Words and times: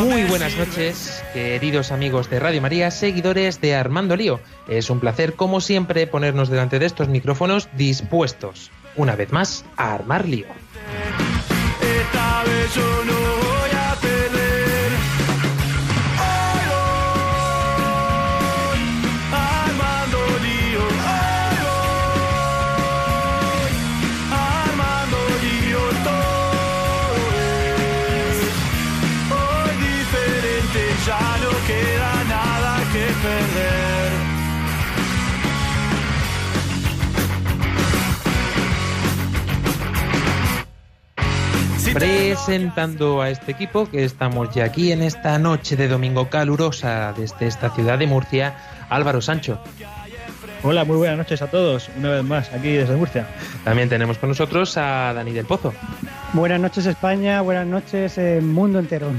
Muy 0.00 0.24
buenas 0.24 0.56
noches, 0.56 1.22
queridos 1.32 1.92
amigos 1.92 2.28
de 2.28 2.40
Radio 2.40 2.60
María, 2.60 2.90
seguidores 2.90 3.60
de 3.60 3.76
Armando 3.76 4.16
Lío. 4.16 4.40
Es 4.66 4.90
un 4.90 4.98
placer, 4.98 5.34
como 5.34 5.60
siempre, 5.60 6.06
ponernos 6.08 6.48
delante 6.48 6.80
de 6.80 6.86
estos 6.86 7.08
micrófonos 7.08 7.68
dispuestos, 7.76 8.72
una 8.96 9.14
vez 9.14 9.30
más, 9.30 9.64
a 9.76 9.94
armar 9.94 10.26
lío. 10.26 10.46
Esta 11.80 12.42
vez 12.42 12.74
yo 12.74 13.04
no 13.04 13.29
Presentando 41.92 43.20
a 43.20 43.30
este 43.30 43.50
equipo 43.50 43.90
que 43.90 44.04
estamos 44.04 44.54
ya 44.54 44.64
aquí 44.64 44.92
en 44.92 45.02
esta 45.02 45.38
noche 45.38 45.76
de 45.76 45.88
domingo 45.88 46.30
calurosa 46.30 47.12
desde 47.16 47.46
esta 47.46 47.70
ciudad 47.70 47.98
de 47.98 48.06
Murcia, 48.06 48.54
Álvaro 48.88 49.20
Sancho. 49.20 49.58
Hola, 50.62 50.84
muy 50.84 50.96
buenas 50.96 51.16
noches 51.16 51.40
a 51.42 51.46
todos, 51.46 51.90
una 51.96 52.10
vez 52.10 52.22
más, 52.22 52.52
aquí 52.52 52.68
desde 52.68 52.94
Murcia. 52.94 53.26
También 53.64 53.88
tenemos 53.88 54.18
con 54.18 54.28
nosotros 54.28 54.76
a 54.76 55.12
Dani 55.14 55.32
del 55.32 55.46
Pozo. 55.46 55.72
Buenas 56.32 56.60
noches 56.60 56.86
España, 56.86 57.40
buenas 57.40 57.66
noches 57.66 58.18
eh, 58.18 58.40
mundo 58.40 58.78
entero. 58.78 59.10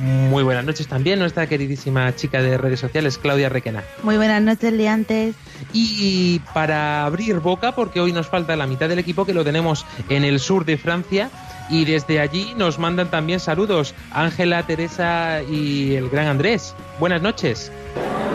Muy 0.00 0.42
buenas 0.42 0.64
noches 0.64 0.86
también 0.86 1.18
nuestra 1.18 1.46
queridísima 1.46 2.14
chica 2.14 2.40
de 2.40 2.56
redes 2.56 2.80
sociales, 2.80 3.18
Claudia 3.18 3.48
Requena. 3.48 3.82
Muy 4.02 4.16
buenas 4.16 4.40
noches, 4.40 4.72
liantes. 4.72 5.34
Y 5.72 6.38
para 6.54 7.04
abrir 7.04 7.40
boca, 7.40 7.72
porque 7.72 8.00
hoy 8.00 8.12
nos 8.12 8.28
falta 8.28 8.56
la 8.56 8.66
mitad 8.66 8.88
del 8.88 8.98
equipo 8.98 9.26
que 9.26 9.34
lo 9.34 9.44
tenemos 9.44 9.84
en 10.08 10.24
el 10.24 10.38
sur 10.38 10.64
de 10.64 10.78
Francia. 10.78 11.30
Y 11.68 11.84
desde 11.84 12.20
allí 12.20 12.54
nos 12.56 12.78
mandan 12.78 13.10
también 13.10 13.40
saludos 13.40 13.94
Ángela, 14.12 14.62
Teresa 14.64 15.42
y 15.42 15.94
el 15.96 16.08
gran 16.08 16.26
Andrés. 16.26 16.74
Buenas 17.00 17.22
noches. 17.22 17.72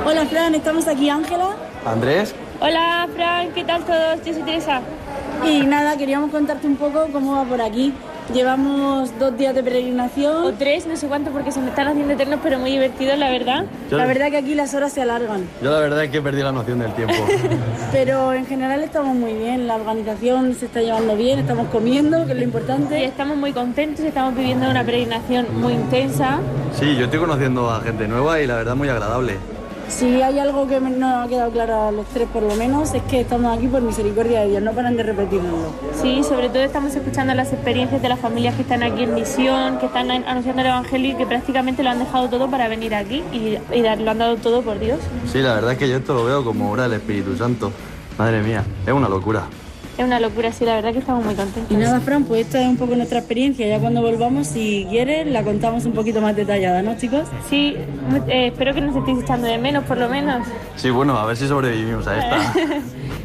Hola 0.06 0.26
Fran, 0.26 0.56
estamos 0.56 0.88
aquí 0.88 1.10
Ángela 1.10 1.56
Andrés, 1.86 2.34
Hola, 2.60 3.08
Fran, 3.16 3.52
¿qué 3.54 3.64
tal 3.64 3.84
todos? 3.86 4.24
Yo 4.24 4.34
soy 4.34 4.44
Teresa. 4.44 4.82
y 5.44 5.62
nada, 5.62 5.98
queríamos 5.98 6.30
contarte 6.30 6.68
un 6.68 6.76
poco 6.76 7.08
cómo 7.12 7.36
va 7.36 7.44
por 7.44 7.60
aquí. 7.62 7.92
Llevamos 8.34 9.12
dos 9.20 9.38
días 9.38 9.54
de 9.54 9.62
O 9.62 9.64
peregrinación. 9.64 10.56
tres, 10.58 10.88
no 10.88 10.96
sé 10.96 11.08
cuánto, 11.08 11.32
porque 11.32 11.52
se 11.52 11.60
me 11.60 11.70
están 11.70 11.88
haciendo 11.88 12.14
eternos, 12.14 12.40
pero 12.42 12.60
muy 12.60 12.72
divertidos, 12.72 13.18
la 13.18 13.30
verdad. 13.30 13.66
yo, 13.90 13.98
La 13.98 14.06
verdad 14.06 14.30
que 14.30 14.38
aquí 14.38 14.56
las 14.56 14.74
horas 14.74 14.94
se 14.94 15.02
alargan, 15.02 15.46
yo 15.62 15.72
la 15.72 15.80
verdad 15.80 16.04
es 16.04 16.12
que 16.12 16.22
perdí 16.22 16.42
la 16.42 16.52
noción 16.52 16.80
del 16.80 16.94
tiempo. 16.94 17.14
pero 17.92 18.34
en 18.34 18.46
general 18.46 18.84
estamos 18.84 19.16
muy 19.16 19.34
bien. 19.34 19.68
La 19.68 19.76
organización 19.76 20.56
se 20.56 20.66
está 20.68 20.82
llevando 20.82 21.16
bien, 21.16 21.40
estamos 21.40 21.68
comiendo, 21.68 22.26
que 22.26 22.32
es 22.32 22.38
lo 22.38 22.44
importante. 22.44 23.04
estamos 23.04 23.38
muy 23.38 23.52
contentos, 23.54 24.06
estamos 24.06 24.36
viviendo 24.36 24.70
una 24.70 24.84
peregrinación 24.84 25.48
muy 25.60 25.74
intensa. 25.74 26.40
Sí, 26.80 26.96
yo 26.96 27.06
estoy 27.06 27.20
conociendo 27.20 27.70
a 27.70 27.82
gente 27.82 28.08
nueva 28.08 28.40
y 28.40 28.48
la 28.48 28.56
verdad 28.56 28.76
muy 28.76 28.88
agradable. 28.90 29.38
Si 29.92 30.22
hay 30.22 30.40
algo 30.40 30.68
que 30.68 30.80
me- 30.80 30.90
nos 30.90 31.26
ha 31.26 31.28
quedado 31.28 31.52
claro 31.52 31.82
a 31.90 31.92
los 31.92 32.06
tres 32.08 32.28
por 32.32 32.42
lo 32.42 32.56
menos, 32.56 32.94
es 32.94 33.04
que 33.04 33.22
estamos 33.22 33.56
aquí 33.56 33.68
por 33.68 33.82
misericordia 33.82 34.42
de 34.42 34.50
Dios, 34.50 34.64
no 34.64 34.72
paran 34.72 34.96
de 34.98 35.04
repetirnoslo. 35.04 35.70
Sí, 36.02 36.24
sobre 36.24 36.50
todo 36.50 36.64
estamos 36.64 36.96
escuchando 36.96 37.34
las 37.36 37.52
experiencias 37.54 38.02
de 38.02 38.10
las 38.10 38.20
familias 38.20 38.56
que 38.56 38.62
están 38.64 38.82
aquí 38.84 39.04
en 39.04 39.14
misión, 39.14 39.78
que 39.80 39.86
están 39.88 40.10
an- 40.10 40.24
anunciando 40.26 40.62
el 40.62 40.70
Evangelio 40.70 41.12
y 41.12 41.16
que 41.16 41.26
prácticamente 41.28 41.84
lo 41.84 41.90
han 41.92 42.00
dejado 42.00 42.30
todo 42.30 42.50
para 42.50 42.68
venir 42.68 42.96
aquí 42.96 43.22
y, 43.34 43.58
y 43.78 43.82
dar- 43.82 44.00
lo 44.00 44.10
han 44.12 44.18
dado 44.18 44.38
todo 44.38 44.62
por 44.64 44.80
Dios. 44.80 44.98
Sí, 45.32 45.40
la 45.40 45.54
verdad 45.56 45.74
es 45.74 45.78
que 45.78 45.88
yo 45.90 45.98
esto 45.98 46.14
lo 46.14 46.24
veo 46.26 46.44
como 46.44 46.72
obra 46.72 46.84
del 46.84 46.94
Espíritu 46.94 47.36
Santo. 47.38 47.72
Madre 48.18 48.42
mía, 48.42 48.64
es 48.88 48.94
una 48.94 49.10
locura. 49.10 49.44
Es 49.98 50.06
una 50.06 50.20
locura, 50.20 50.52
sí, 50.52 50.66
la 50.66 50.76
verdad 50.76 50.94
que 50.94 51.00
estamos 51.00 51.24
muy 51.24 51.36
contentos. 51.36 51.70
Y 51.72 51.76
nada, 51.76 52.00
Fran, 52.00 52.24
pues 52.24 52.46
esta 52.46 52.62
es 52.62 52.68
un 52.68 52.78
poco 52.78 52.96
nuestra 52.96 53.20
experiencia. 53.20 53.68
Ya 53.68 53.80
cuando 53.80 54.02
volvamos, 54.02 54.48
si 54.48 54.88
quieres, 54.90 55.28
la 55.28 55.44
contamos 55.44 55.86
un 55.86 55.92
poquito 55.94 56.22
más 56.22 56.36
detallada, 56.36 56.82
¿no, 56.82 56.98
chicos? 56.98 57.28
Sí, 57.50 57.76
eh, 58.28 58.48
espero 58.48 58.74
que 58.74 58.82
nos 58.82 58.96
estéis 58.96 59.20
echando 59.24 59.48
de 59.48 59.58
menos, 59.58 59.84
por 59.84 59.98
lo 59.98 60.08
menos. 60.10 60.48
Sí, 60.78 60.90
bueno, 60.90 61.18
a 61.18 61.26
ver 61.26 61.36
si 61.38 61.48
sobrevivimos 61.48 62.08
a 62.08 62.18
esta. 62.18 62.54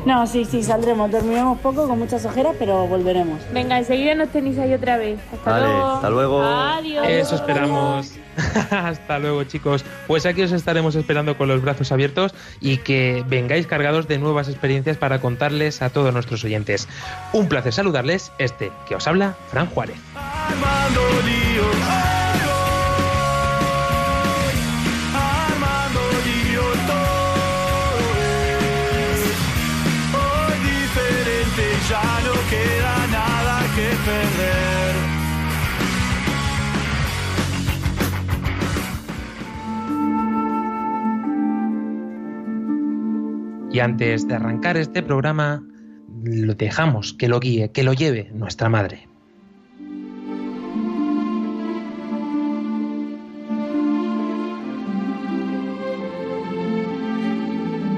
No, 0.06 0.25
sí, 0.28 0.44
sí, 0.44 0.62
saldremos. 0.62 1.10
Dormiremos 1.10 1.59
poco, 1.59 1.88
con 1.88 1.99
muchas 1.99 2.25
ojeras, 2.25 2.54
pero 2.60 2.87
volveremos. 2.87 3.41
Venga, 3.53 3.77
enseguida 3.77 4.15
nos 4.15 4.28
tenéis 4.28 4.56
ahí 4.56 4.72
otra 4.72 4.97
vez. 4.98 5.19
Hasta 5.33 5.50
Vale, 5.50 5.66
luego. 5.66 5.87
hasta 5.87 6.10
luego. 6.10 6.43
Adiós. 6.44 7.06
Eso 7.09 7.34
esperamos. 7.34 8.12
Hasta 8.70 9.19
luego, 9.19 9.44
chicos. 9.44 9.84
Pues 10.06 10.26
aquí 10.26 10.42
os 10.42 10.52
estaremos 10.52 10.94
esperando 10.94 11.36
con 11.36 11.48
los 11.48 11.62
brazos 11.62 11.92
abiertos 11.92 12.34
y 12.60 12.78
que 12.78 13.24
vengáis 13.28 13.66
cargados 13.66 14.08
de 14.08 14.19
nuevas 14.19 14.48
experiencias 14.48 14.97
para 14.97 15.20
contarles 15.20 15.82
a 15.82 15.91
todos 15.91 16.12
nuestros 16.12 16.44
oyentes. 16.44 16.88
Un 17.32 17.48
placer 17.48 17.72
saludarles, 17.72 18.32
este 18.38 18.70
que 18.88 18.94
os 18.94 19.06
habla, 19.06 19.36
Fran 19.50 19.66
Juárez. 19.66 19.97
Y 43.76 43.81
antes 43.81 44.26
de 44.26 44.34
arrancar 44.34 44.78
este 44.78 45.03
programa, 45.03 45.62
lo 46.25 46.54
dejamos 46.54 47.12
que 47.12 47.28
lo 47.28 47.38
guíe, 47.41 47.72
que 47.72 47.82
lo 47.82 47.92
lleve 47.92 48.31
nuestra 48.32 48.70
madre. 48.70 49.06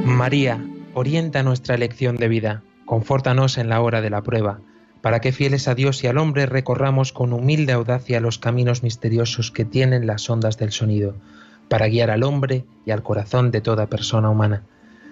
María, 0.04 0.60
orienta 0.94 1.44
nuestra 1.44 1.76
elección 1.76 2.16
de 2.16 2.26
vida, 2.26 2.64
confórtanos 2.84 3.56
en 3.56 3.68
la 3.68 3.80
hora 3.80 4.00
de 4.00 4.10
la 4.10 4.22
prueba, 4.22 4.60
para 5.00 5.20
que 5.20 5.30
fieles 5.30 5.68
a 5.68 5.76
Dios 5.76 6.02
y 6.02 6.08
al 6.08 6.18
hombre 6.18 6.46
recorramos 6.46 7.12
con 7.12 7.32
humilde 7.32 7.72
audacia 7.72 8.18
los 8.20 8.38
caminos 8.38 8.82
misteriosos 8.82 9.52
que 9.52 9.64
tienen 9.64 10.08
las 10.08 10.28
ondas 10.28 10.58
del 10.58 10.72
sonido, 10.72 11.14
para 11.68 11.86
guiar 11.86 12.10
al 12.10 12.24
hombre 12.24 12.64
y 12.84 12.90
al 12.90 13.04
corazón 13.04 13.52
de 13.52 13.60
toda 13.60 13.86
persona 13.86 14.28
humana. 14.28 14.64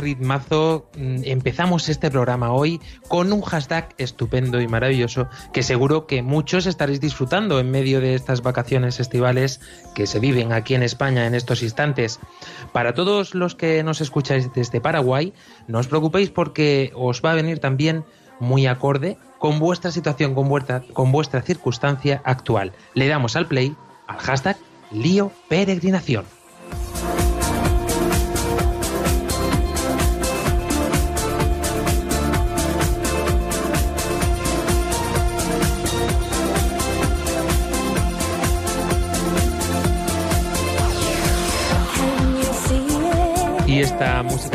Ritmazo 0.00 0.90
mm, 0.96 1.22
empezamos 1.24 1.88
este 1.88 2.10
programa 2.10 2.52
hoy 2.52 2.80
con 3.08 3.32
un 3.32 3.42
hashtag 3.42 3.94
estupendo 3.98 4.60
y 4.60 4.68
maravilloso 4.68 5.28
que 5.52 5.62
seguro 5.62 6.06
que 6.06 6.22
muchos 6.22 6.66
estaréis 6.66 7.00
disfrutando 7.00 7.60
en 7.60 7.70
medio 7.70 8.00
de 8.00 8.14
estas 8.14 8.42
vacaciones 8.42 9.00
estivales 9.00 9.60
que 9.94 10.06
se 10.06 10.18
viven 10.18 10.52
aquí 10.52 10.74
en 10.74 10.82
España 10.82 11.26
en 11.26 11.34
estos 11.34 11.62
instantes. 11.62 12.18
Para 12.72 12.94
todos 12.94 13.34
los 13.34 13.54
que 13.54 13.82
nos 13.82 14.00
escucháis 14.00 14.52
desde 14.52 14.80
Paraguay, 14.80 15.32
no 15.68 15.78
os 15.78 15.88
preocupéis 15.88 16.30
porque 16.30 16.92
os 16.94 17.22
va 17.24 17.32
a 17.32 17.34
venir 17.34 17.58
también 17.58 18.04
muy 18.40 18.66
acorde 18.66 19.18
con 19.38 19.58
vuestra 19.58 19.90
situación, 19.90 20.34
con 20.34 20.48
vuestra, 20.48 21.42
circunstancia 21.42 22.20
actual. 22.24 22.72
Le 22.94 23.08
damos 23.08 23.36
al 23.36 23.46
play 23.46 23.74
al 24.06 24.18
hashtag 24.18 24.56
lío 24.90 25.30
peregrinación. 25.48 26.24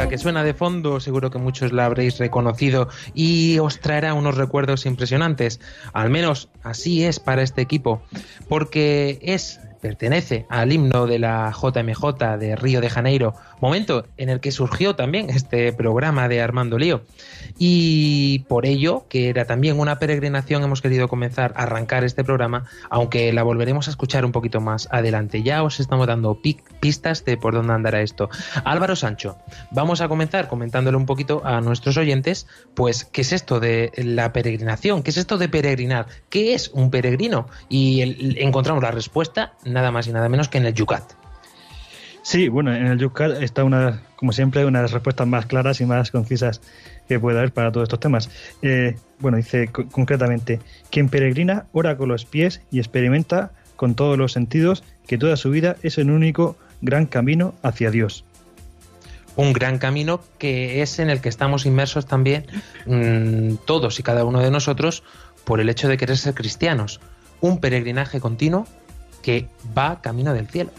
Que 0.07 0.17
suena 0.17 0.43
de 0.43 0.53
fondo, 0.53 0.99
seguro 0.99 1.31
que 1.31 1.39
muchos 1.39 1.71
la 1.71 1.85
habréis 1.85 2.19
reconocido 2.19 2.89
y 3.13 3.57
os 3.59 3.79
traerá 3.79 4.13
unos 4.13 4.35
recuerdos 4.35 4.85
impresionantes. 4.85 5.59
Al 5.93 6.09
menos 6.09 6.49
así 6.63 7.03
es 7.03 7.19
para 7.19 7.41
este 7.41 7.61
equipo, 7.61 8.01
porque 8.47 9.19
es 9.21 9.59
pertenece 9.81 10.47
al 10.49 10.71
himno 10.71 11.05
de 11.05 11.19
la 11.19 11.51
JMJ 11.51 12.37
de 12.39 12.55
Río 12.55 12.81
de 12.81 12.89
Janeiro, 12.89 13.35
momento 13.61 14.05
en 14.17 14.29
el 14.29 14.39
que 14.39 14.51
surgió 14.51 14.95
también 14.95 15.29
este 15.29 15.73
programa 15.73 16.27
de 16.27 16.41
Armando 16.41 16.77
Lío. 16.77 17.03
Y 17.57 18.39
por 18.47 18.65
ello, 18.65 19.05
que 19.09 19.29
era 19.29 19.45
también 19.45 19.79
una 19.79 19.97
peregrinación, 19.99 20.63
hemos 20.63 20.81
querido 20.81 21.07
comenzar 21.07 21.53
a 21.55 21.63
arrancar 21.63 22.03
este 22.03 22.23
programa, 22.23 22.65
aunque 22.89 23.31
la 23.31 23.43
volveremos 23.43 23.87
a 23.87 23.91
escuchar 23.91 24.25
un 24.25 24.31
poquito 24.31 24.59
más 24.61 24.87
adelante. 24.91 25.43
Ya 25.43 25.63
os 25.63 25.79
estamos 25.79 26.07
dando 26.07 26.39
pistas 26.79 27.23
de 27.25 27.37
por 27.37 27.53
dónde 27.53 27.73
andará 27.73 28.01
esto. 28.01 28.29
Álvaro 28.63 28.95
Sancho, 28.95 29.37
vamos 29.71 30.01
a 30.01 30.07
comenzar 30.07 30.47
comentándole 30.47 30.97
un 30.97 31.05
poquito 31.05 31.41
a 31.45 31.61
nuestros 31.61 31.97
oyentes, 31.97 32.47
pues, 32.73 33.05
¿qué 33.05 33.21
es 33.21 33.31
esto 33.31 33.59
de 33.59 33.91
la 33.97 34.33
peregrinación? 34.33 35.03
¿Qué 35.03 35.11
es 35.11 35.17
esto 35.17 35.37
de 35.37 35.49
peregrinar? 35.49 36.07
¿Qué 36.29 36.53
es 36.53 36.69
un 36.69 36.91
peregrino? 36.91 37.47
Y 37.69 38.01
encontramos 38.41 38.83
la 38.83 38.91
respuesta 38.91 39.53
nada 39.63 39.91
más 39.91 40.07
y 40.07 40.11
nada 40.11 40.29
menos 40.29 40.49
que 40.49 40.57
en 40.57 40.65
el 40.65 40.73
Yucat. 40.73 41.24
Sí, 42.25 42.49
bueno, 42.49 42.73
en 42.75 42.87
el 42.87 42.97
Yucat 42.97 43.43
está 43.43 43.63
una, 43.63 44.01
como 44.15 44.31
siempre, 44.31 44.65
una 44.65 44.79
de 44.79 44.85
las 44.85 44.93
respuestas 44.93 45.27
más 45.27 45.45
claras 45.45 45.79
y 45.79 45.85
más 45.85 46.09
concisas 46.09 46.59
que 47.07 47.19
puede 47.19 47.37
haber 47.37 47.53
para 47.53 47.71
todos 47.71 47.85
estos 47.85 47.99
temas. 47.99 48.31
Eh, 48.63 48.95
bueno, 49.19 49.37
dice 49.37 49.67
concretamente, 49.67 50.59
quien 50.89 51.07
peregrina 51.07 51.67
ora 51.71 51.97
con 51.97 52.09
los 52.09 52.25
pies 52.25 52.61
y 52.71 52.79
experimenta 52.79 53.51
con 53.75 53.93
todos 53.93 54.17
los 54.17 54.31
sentidos 54.31 54.83
que 55.05 55.19
toda 55.19 55.37
su 55.37 55.51
vida 55.51 55.75
es 55.83 55.99
un 55.99 56.09
único 56.09 56.57
gran 56.81 57.05
camino 57.05 57.53
hacia 57.61 57.91
Dios. 57.91 58.25
Un 59.35 59.53
gran 59.53 59.77
camino 59.77 60.19
que 60.39 60.81
es 60.81 60.97
en 60.97 61.11
el 61.11 61.21
que 61.21 61.29
estamos 61.29 61.67
inmersos 61.67 62.07
también 62.07 62.47
mmm, 62.87 63.57
todos 63.67 63.99
y 63.99 64.03
cada 64.03 64.25
uno 64.25 64.39
de 64.39 64.49
nosotros 64.49 65.03
por 65.43 65.59
el 65.59 65.69
hecho 65.69 65.87
de 65.87 65.97
querer 65.97 66.17
ser 66.17 66.33
cristianos. 66.33 67.01
Un 67.39 67.59
peregrinaje 67.59 68.19
continuo 68.19 68.65
que 69.21 69.47
va 69.77 70.01
camino 70.01 70.33
del 70.33 70.47
cielo. 70.47 70.71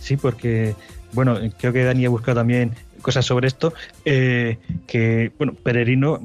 Sí, 0.00 0.16
porque, 0.16 0.74
bueno, 1.12 1.38
creo 1.58 1.72
que 1.72 1.84
Dani 1.84 2.06
ha 2.06 2.08
buscado 2.08 2.40
también 2.40 2.72
cosas 3.02 3.24
sobre 3.24 3.46
esto, 3.46 3.72
eh, 4.04 4.58
que, 4.86 5.32
bueno, 5.38 5.54
peregrino 5.54 6.20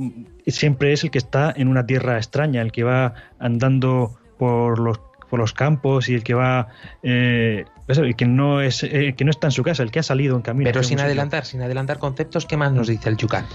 siempre 0.48 0.94
es 0.94 1.04
el 1.04 1.12
que 1.12 1.18
está 1.18 1.54
en 1.56 1.68
una 1.68 1.86
tierra 1.86 2.18
extraña, 2.18 2.62
el 2.62 2.72
que 2.72 2.84
va 2.84 3.14
andando 3.40 4.18
por 4.38 4.80
los, 4.80 5.00
por 5.30 5.40
los 5.40 5.54
campos 5.54 6.10
y 6.10 6.16
el 6.16 6.24
que 6.24 6.34
va... 6.34 6.70
Eh, 7.04 7.66
el 7.88 8.16
que 8.16 8.26
no 8.26 8.62
es 8.62 8.82
el 8.82 9.14
que 9.16 9.26
no 9.26 9.30
está 9.30 9.46
en 9.46 9.52
su 9.52 9.62
casa, 9.62 9.84
el 9.84 9.92
que 9.92 10.00
ha 10.00 10.04
salido 10.04 10.36
en 10.36 10.42
camino. 10.42 10.68
Pero 10.68 10.82
sin 10.82 11.00
adelantar, 11.00 11.46
sin 11.46 11.62
adelantar 11.62 12.00
conceptos, 12.00 12.48
¿qué 12.48 12.58
más 12.58 12.72
nos 12.72 12.88
dice 12.88 13.10
el 13.10 13.18
Yucat? 13.18 13.46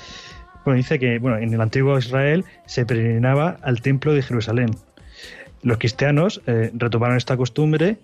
Bueno, 0.65 0.77
dice 0.77 1.01
que 1.01 1.19
bueno, 1.19 1.39
en 1.39 1.53
el 1.53 1.61
antiguo 1.61 1.99
Israel 1.99 2.45
se 2.65 2.87
peregrinaba 2.87 3.57
al 3.61 3.81
templo 3.81 4.15
de 4.15 4.23
Jerusalén, 4.23 4.71
los 5.63 5.79
cristianos 5.79 6.41
eh, 6.47 6.71
retomaron 6.75 7.17
esta 7.17 7.37
costumbre 7.37 7.99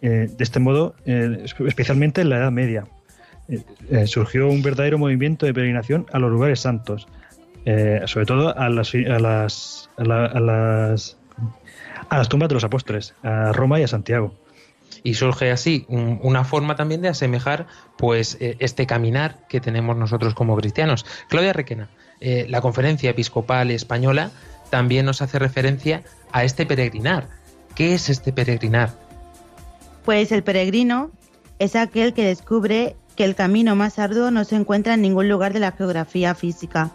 de 0.00 0.36
este 0.38 0.60
modo, 0.60 0.94
eh, 1.04 1.44
especialmente 1.44 2.20
en 2.22 2.30
la 2.30 2.38
Edad 2.38 2.52
Media. 2.52 2.86
surgió 4.06 4.48
un 4.48 4.62
verdadero 4.62 4.98
movimiento 4.98 5.46
de 5.46 5.52
peregrinación 5.52 6.06
a 6.12 6.18
los 6.18 6.30
lugares 6.30 6.60
santos, 6.60 7.08
sobre 8.06 8.26
todo 8.26 8.56
a 8.56 8.68
las, 8.68 8.94
a 8.94 9.18
las, 9.18 9.90
a, 9.96 10.04
las, 10.04 11.18
a 12.08 12.18
las 12.18 12.28
tumbas 12.28 12.48
de 12.48 12.54
los 12.54 12.64
apóstoles, 12.64 13.14
a 13.22 13.52
Roma 13.52 13.80
y 13.80 13.82
a 13.82 13.88
Santiago 13.88 14.34
y 15.02 15.14
surge 15.14 15.50
así 15.50 15.86
una 15.88 16.44
forma 16.44 16.76
también 16.76 17.00
de 17.00 17.08
asemejar 17.08 17.66
pues 17.96 18.36
este 18.40 18.86
caminar 18.86 19.46
que 19.48 19.60
tenemos 19.60 19.96
nosotros 19.96 20.34
como 20.34 20.56
cristianos. 20.56 21.06
Claudia 21.28 21.52
Requena, 21.52 21.88
la 22.20 22.60
conferencia 22.60 23.10
episcopal 23.10 23.70
española 23.70 24.30
también 24.70 25.04
nos 25.04 25.20
hace 25.20 25.38
referencia 25.38 26.02
a 26.32 26.44
este 26.44 26.64
peregrinar. 26.64 27.28
¿Qué 27.74 27.94
es 27.94 28.08
este 28.08 28.32
peregrinar? 28.32 29.09
Pues 30.10 30.32
el 30.32 30.42
peregrino 30.42 31.12
es 31.60 31.76
aquel 31.76 32.14
que 32.14 32.24
descubre 32.24 32.96
que 33.14 33.22
el 33.22 33.36
camino 33.36 33.76
más 33.76 34.00
arduo 34.00 34.32
no 34.32 34.44
se 34.44 34.56
encuentra 34.56 34.94
en 34.94 35.02
ningún 35.02 35.28
lugar 35.28 35.52
de 35.52 35.60
la 35.60 35.70
geografía 35.70 36.34
física, 36.34 36.90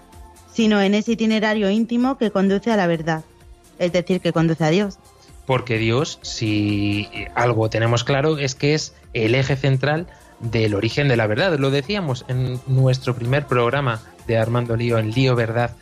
sino 0.52 0.82
en 0.82 0.94
ese 0.94 1.14
itinerario 1.14 1.70
íntimo 1.70 2.18
que 2.18 2.30
conduce 2.30 2.74
a 2.74 2.76
la 2.76 2.88
verdad, 2.88 3.24
es 3.80 3.94
decir, 3.94 4.20
que 4.20 4.34
conduce 4.34 4.66
a 4.66 4.70
Dios. 4.70 5.00
Porque 5.46 5.78
Dios, 5.78 6.20
si 6.24 7.08
algo 7.36 7.70
tenemos 7.70 8.04
claro, 8.04 8.38
es 8.38 8.54
que 8.54 8.74
es 8.74 8.94
el 9.14 9.34
eje 9.34 9.56
central 9.56 10.08
del 10.42 10.76
origen 10.76 11.08
de 11.08 11.16
la 11.16 11.26
verdad. 11.26 11.58
Lo 11.58 11.72
decíamos 11.72 12.26
en 12.28 12.60
nuestro 12.68 13.16
primer 13.16 13.46
programa 13.46 14.02
de 14.28 14.38
Armando 14.38 14.76
Lío, 14.76 14.98
en 14.98 15.12
Lío 15.12 15.38
Verdad, 15.38 15.74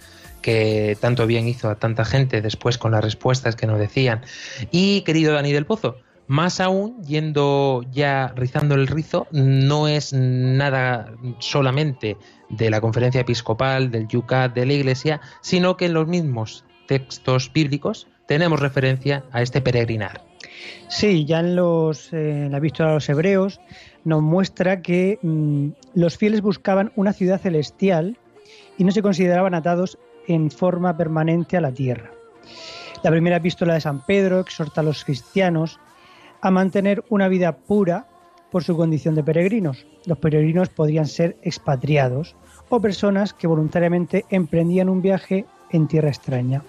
que 0.44 0.96
tanto 1.02 1.26
bien 1.26 1.48
hizo 1.48 1.68
a 1.72 1.78
tanta 1.78 2.06
gente 2.06 2.44
después 2.44 2.78
con 2.78 2.92
las 2.92 3.04
respuestas 3.04 3.56
que 3.56 3.66
nos 3.66 3.80
decían. 3.80 4.22
Y 4.70 5.02
querido 5.02 5.34
Dani 5.34 5.52
del 5.52 5.66
Pozo, 5.66 5.98
más 6.28 6.60
aún, 6.60 7.02
yendo 7.04 7.84
ya 7.92 8.34
rizando 8.36 8.76
el 8.76 8.88
rizo, 8.88 9.28
no 9.32 9.88
es 9.88 10.14
nada 10.14 11.14
solamente 11.40 12.18
de 12.50 12.70
la 12.70 12.82
conferencia 12.82 13.22
episcopal, 13.22 13.92
del 13.92 14.08
Yucat, 14.08 14.54
de 14.54 14.66
la 14.66 14.74
Iglesia, 14.74 15.22
sino 15.42 15.78
que 15.78 15.86
en 15.86 15.94
los 15.94 16.08
mismos 16.08 16.66
textos 16.88 17.52
bíblicos 17.54 18.08
tenemos 18.28 18.60
referencia 18.60 19.24
a 19.32 19.42
este 19.42 19.62
peregrinar. 19.62 20.22
Sí, 20.88 21.26
ya 21.26 21.40
en 21.40 21.56
los, 21.56 22.14
eh, 22.14 22.48
la 22.50 22.58
epístola 22.58 22.92
a 22.92 22.94
los 22.96 23.10
hebreos 23.10 23.60
nos 24.04 24.22
muestra 24.22 24.82
que 24.82 25.20
mm, 25.22 25.70
los 25.96 26.18
fieles 26.18 26.42
buscaban 26.42 26.92
una 26.96 27.14
ciudad 27.14 27.40
celestial 27.40 28.18
y 28.78 28.84
no 28.84 28.92
se 28.92 29.02
consideraban 29.02 29.56
atados 29.56 29.98
en 30.28 30.52
forma 30.52 30.96
permanente 30.96 31.58
a 31.58 31.62
la 31.62 31.72
tierra. 31.72 32.12
La 33.04 33.12
primera 33.12 33.38
epístola 33.38 33.74
de 33.74 33.82
San 33.82 34.06
Pedro 34.06 34.40
exhorta 34.40 34.82
a 34.82 34.84
los 34.84 35.04
cristianos 35.04 35.80
a 36.44 36.52
mantener 36.52 37.06
una 37.10 37.30
vida 37.30 37.56
pura 37.56 38.06
por 38.52 38.66
su 38.66 38.76
condición 38.76 39.16
de 39.16 39.24
peregrinos. 39.24 39.88
Los 40.06 40.18
peregrinos 40.18 40.68
podrían 40.68 41.08
ser 41.08 41.38
expatriados 41.42 42.36
o 42.68 42.82
personas 42.82 43.34
que 43.34 43.48
voluntariamente 43.48 44.26
emprendían 44.30 44.90
un 44.90 45.02
viaje 45.02 45.46
en 45.72 45.88
tierra 45.88 46.10
extraña. 46.10 46.62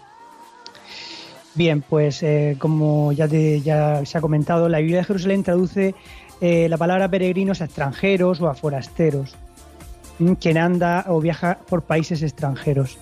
Bien, 1.56 1.82
pues 1.82 2.22
eh, 2.22 2.56
como 2.58 3.10
ya, 3.12 3.28
se 3.28 4.18
ha 4.18 4.20
comentado, 4.20 4.68
la 4.68 4.78
Biblia 4.78 4.98
de 4.98 5.04
Jerusalén 5.04 5.42
traduce 5.42 5.94
eh, 6.40 6.68
la 6.68 6.78
palabra 6.78 7.10
peregrinos 7.10 7.60
a 7.60 7.64
extranjeros 7.64 8.40
o 8.40 8.48
a 8.48 8.54
forasteros, 8.54 9.36
quien 10.40 10.56
anda 10.56 11.04
o 11.08 11.20
viaja 11.20 11.58
por 11.68 11.82
países 11.82 12.22
extranjeros. 12.22 12.96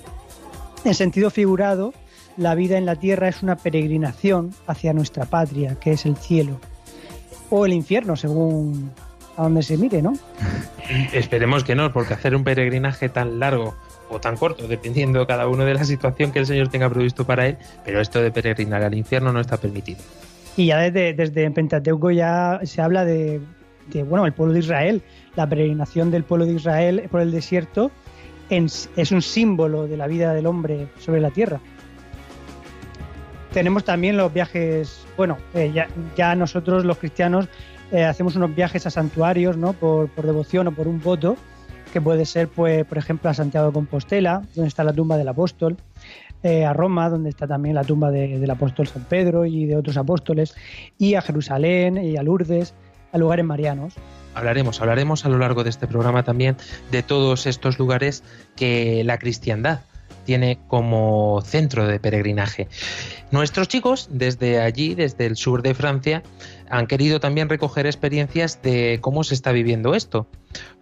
En 0.86 0.94
sentido 0.94 1.28
figurado, 1.28 1.92
la 2.36 2.54
vida 2.54 2.78
en 2.78 2.86
la 2.86 2.96
tierra 2.96 3.28
es 3.28 3.42
una 3.42 3.56
peregrinación 3.56 4.52
hacia 4.66 4.92
nuestra 4.92 5.24
patria, 5.26 5.76
que 5.76 5.92
es 5.92 6.06
el 6.06 6.16
cielo, 6.16 6.58
o 7.50 7.66
el 7.66 7.72
infierno, 7.72 8.16
según 8.16 8.90
a 9.36 9.42
donde 9.42 9.62
se 9.62 9.76
mire, 9.76 10.02
¿no? 10.02 10.14
Esperemos 11.12 11.64
que 11.64 11.74
no, 11.74 11.92
porque 11.92 12.14
hacer 12.14 12.34
un 12.34 12.44
peregrinaje 12.44 13.08
tan 13.08 13.38
largo 13.38 13.74
o 14.10 14.20
tan 14.20 14.36
corto, 14.36 14.68
dependiendo 14.68 15.26
cada 15.26 15.48
uno 15.48 15.64
de 15.64 15.74
la 15.74 15.84
situación 15.84 16.32
que 16.32 16.40
el 16.40 16.46
Señor 16.46 16.68
tenga 16.68 16.90
previsto 16.90 17.24
para 17.24 17.46
él, 17.46 17.56
pero 17.84 18.00
esto 18.00 18.20
de 18.20 18.30
peregrinar 18.30 18.82
al 18.82 18.94
infierno 18.94 19.32
no 19.32 19.40
está 19.40 19.56
permitido. 19.56 20.00
Y 20.56 20.66
ya 20.66 20.78
desde, 20.78 21.14
desde 21.14 21.50
Pentateuco 21.50 22.10
ya 22.10 22.60
se 22.64 22.82
habla 22.82 23.06
de, 23.06 23.40
de, 23.90 24.02
bueno, 24.02 24.26
el 24.26 24.34
pueblo 24.34 24.52
de 24.52 24.60
Israel, 24.60 25.02
la 25.34 25.48
peregrinación 25.48 26.10
del 26.10 26.24
pueblo 26.24 26.44
de 26.44 26.52
Israel 26.52 27.08
por 27.10 27.22
el 27.22 27.30
desierto 27.30 27.90
es 28.50 29.12
un 29.12 29.22
símbolo 29.22 29.86
de 29.86 29.96
la 29.96 30.06
vida 30.06 30.34
del 30.34 30.44
hombre 30.44 30.88
sobre 30.98 31.22
la 31.22 31.30
tierra. 31.30 31.58
Tenemos 33.52 33.84
también 33.84 34.16
los 34.16 34.32
viajes, 34.32 35.04
bueno, 35.16 35.36
eh, 35.54 35.72
ya, 36.16 36.34
nosotros 36.34 36.84
los 36.86 36.96
cristianos 36.96 37.48
eh, 37.90 38.04
hacemos 38.04 38.34
unos 38.34 38.54
viajes 38.54 38.86
a 38.86 38.90
santuarios, 38.90 39.58
¿no? 39.58 39.74
Por, 39.74 40.08
devoción 40.16 40.68
o 40.68 40.72
por 40.72 40.88
un 40.88 41.00
voto, 41.00 41.36
que 41.92 42.00
puede 42.00 42.24
ser, 42.24 42.48
pues, 42.48 42.86
por 42.86 42.96
ejemplo, 42.96 43.28
a 43.28 43.34
Santiago 43.34 43.66
de 43.66 43.74
Compostela, 43.74 44.42
donde 44.54 44.68
está 44.68 44.84
la 44.84 44.94
tumba 44.94 45.18
del 45.18 45.28
apóstol, 45.28 45.76
eh, 46.42 46.64
a 46.64 46.72
Roma, 46.72 47.10
donde 47.10 47.28
está 47.28 47.46
también 47.46 47.74
la 47.74 47.84
tumba 47.84 48.10
de- 48.10 48.38
del 48.38 48.50
apóstol 48.50 48.86
San 48.88 49.04
Pedro 49.04 49.44
y 49.44 49.66
de 49.66 49.76
otros 49.76 49.98
apóstoles, 49.98 50.54
y 50.96 51.14
a 51.14 51.20
Jerusalén 51.20 51.98
y 51.98 52.16
a 52.16 52.22
Lourdes, 52.22 52.72
a 53.12 53.18
lugares 53.18 53.44
marianos. 53.44 53.92
Hablaremos, 54.34 54.80
hablaremos 54.80 55.26
a 55.26 55.28
lo 55.28 55.36
largo 55.36 55.62
de 55.62 55.68
este 55.68 55.86
programa 55.86 56.22
también 56.22 56.56
de 56.90 57.02
todos 57.02 57.46
estos 57.46 57.78
lugares 57.78 58.24
que 58.56 59.04
la 59.04 59.18
cristiandad 59.18 59.80
tiene 60.24 60.58
como 60.68 61.40
centro 61.44 61.86
de 61.86 62.00
peregrinaje. 62.00 62.68
Nuestros 63.30 63.68
chicos, 63.68 64.08
desde 64.10 64.60
allí, 64.60 64.94
desde 64.94 65.26
el 65.26 65.36
sur 65.36 65.62
de 65.62 65.74
Francia, 65.74 66.22
han 66.68 66.86
querido 66.86 67.20
también 67.20 67.48
recoger 67.48 67.86
experiencias 67.86 68.60
de 68.62 68.98
cómo 69.00 69.24
se 69.24 69.34
está 69.34 69.52
viviendo 69.52 69.94
esto. 69.94 70.26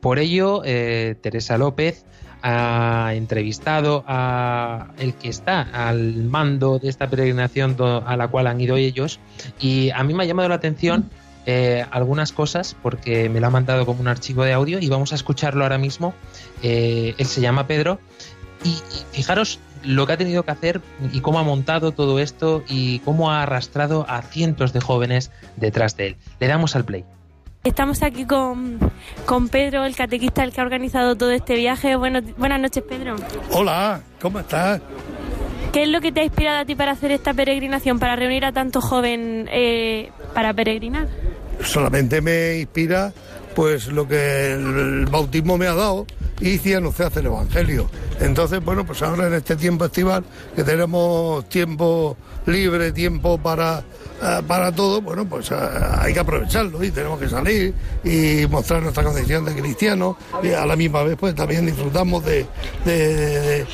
Por 0.00 0.18
ello, 0.18 0.62
eh, 0.64 1.16
Teresa 1.20 1.58
López 1.58 2.04
ha 2.42 3.12
entrevistado 3.14 4.04
a 4.06 4.88
el 4.98 5.14
que 5.14 5.28
está 5.28 5.60
al 5.72 6.24
mando 6.24 6.78
de 6.78 6.88
esta 6.88 7.08
peregrinación 7.08 7.76
a 7.80 8.16
la 8.16 8.28
cual 8.28 8.46
han 8.46 8.60
ido 8.60 8.76
ellos 8.76 9.20
y 9.60 9.90
a 9.90 10.02
mí 10.04 10.14
me 10.14 10.22
ha 10.22 10.26
llamado 10.26 10.48
la 10.48 10.54
atención 10.54 11.10
eh, 11.46 11.84
algunas 11.90 12.32
cosas 12.32 12.76
porque 12.82 13.28
me 13.28 13.40
lo 13.40 13.46
ha 13.46 13.50
mandado 13.50 13.86
como 13.86 14.00
un 14.00 14.08
archivo 14.08 14.44
de 14.44 14.52
audio 14.52 14.78
y 14.78 14.88
vamos 14.88 15.12
a 15.12 15.14
escucharlo 15.14 15.64
ahora 15.64 15.78
mismo. 15.78 16.14
Eh, 16.62 17.14
él 17.16 17.26
se 17.26 17.40
llama 17.40 17.66
Pedro 17.66 17.98
y, 18.64 18.68
y 18.68 19.04
fijaros 19.12 19.60
lo 19.82 20.06
que 20.06 20.12
ha 20.12 20.16
tenido 20.16 20.42
que 20.42 20.50
hacer 20.50 20.80
y 21.12 21.20
cómo 21.20 21.38
ha 21.38 21.42
montado 21.42 21.92
todo 21.92 22.18
esto 22.18 22.62
y 22.68 22.98
cómo 23.00 23.30
ha 23.30 23.42
arrastrado 23.42 24.04
a 24.08 24.22
cientos 24.22 24.72
de 24.72 24.80
jóvenes 24.80 25.30
detrás 25.56 25.96
de 25.96 26.08
él. 26.08 26.16
Le 26.38 26.46
damos 26.46 26.76
al 26.76 26.84
play. 26.84 27.04
Estamos 27.62 28.02
aquí 28.02 28.24
con, 28.24 28.78
con 29.26 29.48
Pedro, 29.48 29.84
el 29.84 29.94
catequista, 29.94 30.44
el 30.44 30.52
que 30.52 30.60
ha 30.62 30.64
organizado 30.64 31.16
todo 31.16 31.30
este 31.30 31.56
viaje. 31.56 31.94
Bueno, 31.94 32.20
buenas 32.38 32.58
noches, 32.58 32.82
Pedro. 32.88 33.16
Hola, 33.50 34.00
¿cómo 34.20 34.40
estás? 34.40 34.80
¿Qué 35.70 35.82
es 35.82 35.88
lo 35.88 36.00
que 36.00 36.10
te 36.10 36.20
ha 36.20 36.24
inspirado 36.24 36.58
a 36.60 36.64
ti 36.64 36.74
para 36.74 36.92
hacer 36.92 37.10
esta 37.12 37.34
peregrinación, 37.34 37.98
para 37.98 38.16
reunir 38.16 38.46
a 38.46 38.52
tanto 38.52 38.80
joven 38.80 39.46
eh, 39.52 40.10
para 40.34 40.54
peregrinar? 40.54 41.06
Solamente 41.62 42.22
me 42.22 42.60
inspira 42.60 43.12
pues 43.54 43.88
lo 43.88 44.08
que 44.08 44.52
el 44.52 45.06
bautismo 45.06 45.58
me 45.58 45.66
ha 45.66 45.74
dado 45.74 46.06
y 46.40 46.58
si 46.58 46.74
se 46.92 47.04
hace 47.04 47.20
el 47.20 47.26
Evangelio. 47.26 47.88
Entonces, 48.20 48.64
bueno, 48.64 48.84
pues 48.84 49.02
ahora 49.02 49.26
en 49.26 49.34
este 49.34 49.56
tiempo 49.56 49.84
estival, 49.84 50.24
que 50.56 50.64
tenemos 50.64 51.48
tiempo 51.48 52.16
libre, 52.46 52.92
tiempo 52.92 53.38
para, 53.38 53.84
eh, 54.22 54.42
para 54.46 54.72
todo, 54.72 55.00
bueno, 55.00 55.24
pues 55.26 55.50
eh, 55.50 55.54
hay 55.98 56.12
que 56.12 56.20
aprovecharlo 56.20 56.82
y 56.84 56.90
tenemos 56.90 57.18
que 57.18 57.28
salir 57.28 57.74
y 58.04 58.46
mostrar 58.48 58.82
nuestra 58.82 59.02
condición 59.04 59.44
de 59.44 59.54
cristiano 59.54 60.16
y 60.42 60.50
a 60.52 60.66
la 60.66 60.76
misma 60.76 61.02
vez 61.02 61.16
pues 61.18 61.34
también 61.34 61.66
disfrutamos 61.66 62.24
de, 62.24 62.46
de, 62.84 63.64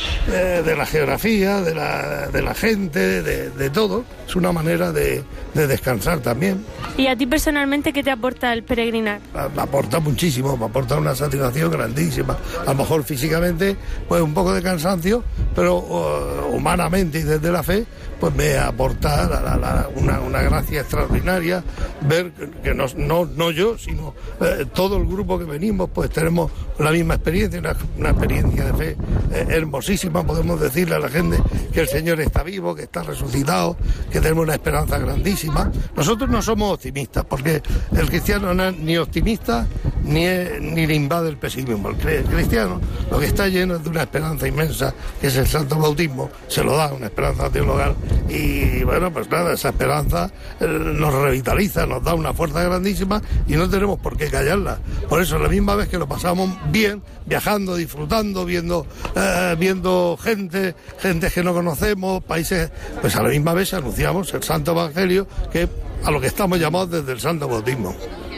de- 0.62 0.76
la 0.76 0.86
geografía, 0.86 1.60
de 1.62 1.74
la, 1.74 2.26
de 2.28 2.42
la 2.42 2.54
gente, 2.54 3.22
de, 3.22 3.50
de 3.50 3.70
todo. 3.70 4.04
Es 4.28 4.36
una 4.36 4.52
manera 4.52 4.92
de, 4.92 5.24
de 5.54 5.66
descansar 5.66 6.18
también. 6.20 6.64
¿Y 6.96 7.06
a 7.06 7.16
ti 7.16 7.26
personalmente 7.26 7.92
qué 7.92 8.02
te 8.02 8.10
aporta 8.10 8.52
el 8.52 8.62
peregrinar? 8.64 9.20
me 9.54 9.62
aporta 9.62 10.00
muchísimo, 10.00 10.56
me 10.56 10.66
aporta 10.66 10.96
una 10.96 11.14
satisfacción 11.14 11.70
grandísima. 11.70 12.36
A 12.66 12.70
lo 12.70 12.74
mejor 12.74 13.04
físicamente, 13.04 13.76
pues 14.08 14.20
un 14.20 14.34
poco 14.34 14.52
de 14.52 14.62
cansancio, 14.62 15.22
pero 15.54 15.76
uh, 15.78 16.54
humanamente 16.54 17.20
y 17.20 17.22
desde 17.22 17.50
la 17.52 17.62
fe, 17.62 17.86
pues 18.20 18.34
me 18.34 18.56
aporta 18.58 19.28
la- 19.28 19.40
la- 19.40 19.56
la- 19.56 19.88
una, 19.96 20.20
una 20.20 20.42
gracia 20.42 20.80
extraordinaria 20.80 21.62
ver 22.02 22.32
que- 22.32 22.50
que 22.62 22.74
no, 22.74 22.86
no, 22.96 23.50
yo, 23.50 23.76
sino 23.78 24.14
eh, 24.40 24.66
todo 24.74 24.96
el 24.96 25.06
grupo 25.06 25.38
que 25.38 25.44
venimos, 25.44 25.90
pues 25.92 26.10
tenemos 26.10 26.50
la 26.78 26.90
misma 26.90 27.14
experiencia, 27.14 27.58
una, 27.60 27.76
una 27.98 28.10
experiencia 28.10 28.64
de 28.64 28.72
fe 28.74 28.96
eh, 29.32 29.46
hermosísima. 29.50 30.24
Podemos 30.26 30.60
decirle 30.60 30.96
a 30.96 30.98
la 30.98 31.08
gente 31.08 31.38
que 31.72 31.80
el 31.80 31.88
Señor 31.88 32.20
está 32.20 32.42
vivo, 32.42 32.74
que 32.74 32.82
está 32.84 33.02
resucitado, 33.02 33.76
que 34.10 34.20
tenemos 34.20 34.44
una 34.44 34.54
esperanza 34.54 34.98
grandísima. 34.98 35.70
Nosotros 35.96 36.28
no 36.30 36.42
somos 36.42 36.72
optimistas, 36.74 37.24
porque 37.24 37.62
el 37.96 38.08
cristiano 38.08 38.54
no 38.54 38.64
es 38.68 38.76
ni 38.78 38.96
optimista 38.96 39.66
ni, 40.04 40.24
es- 40.24 40.60
ni 40.60 40.86
le 40.86 40.94
invade 40.94 41.28
el 41.28 41.36
pesimismo. 41.36 41.90
El 41.90 41.96
cristiano 42.24 42.80
lo 43.10 43.18
que 43.18 43.26
está 43.26 43.48
lleno 43.48 43.76
es 43.76 43.82
de 43.84 43.90
una 43.90 44.02
esperanza 44.02 44.46
inmensa, 44.48 44.94
que 45.20 45.26
es 45.28 45.36
el 45.36 45.46
santo 45.46 45.78
bautismo, 45.78 46.30
se 46.48 46.62
lo 46.64 46.76
da 46.76 46.92
una 46.92 47.06
esperanza 47.06 47.50
teologal. 47.50 47.94
Y 48.28 48.82
bueno, 48.84 49.12
pues 49.12 49.30
nada, 49.30 49.54
esa 49.54 49.68
esperanza 49.68 50.30
eh, 50.60 50.66
nos 50.66 51.14
revitaliza, 51.14 51.86
nos 51.86 52.02
da 52.02 52.14
una 52.14 52.34
fuerza 52.34 52.62
grandísima 52.62 53.22
y 53.46 53.54
no 53.54 53.68
tenemos 53.68 53.98
por 54.00 54.16
qué 54.16 54.28
callarla. 54.28 54.78
Por 55.08 55.22
eso, 55.22 55.38
la 55.38 55.48
misma 55.48 55.74
vez 55.74 55.88
que 55.88 55.98
lo 55.98 56.08
pasamos 56.08 56.50
bien, 56.70 57.02
viajando, 57.24 57.76
disfrutando, 57.76 58.44
viendo, 58.44 58.86
eh, 59.14 59.56
viendo 59.58 60.18
gente, 60.20 60.74
gente 60.98 61.30
que 61.30 61.42
no 61.42 61.54
conocemos, 61.54 62.22
países, 62.24 62.70
pues 63.00 63.14
a 63.16 63.22
la 63.22 63.28
misma 63.28 63.54
vez 63.54 63.72
anunciamos 63.74 64.32
el 64.34 64.42
santo 64.42 64.72
evangelio, 64.72 65.26
que 65.52 65.68
a 66.04 66.10
lo 66.10 66.20
que 66.20 66.26
estamos 66.26 66.58
llamados 66.58 66.90
desde 66.90 67.12
el 67.12 67.20
santo 67.20 67.48
bautismo. 67.48 67.94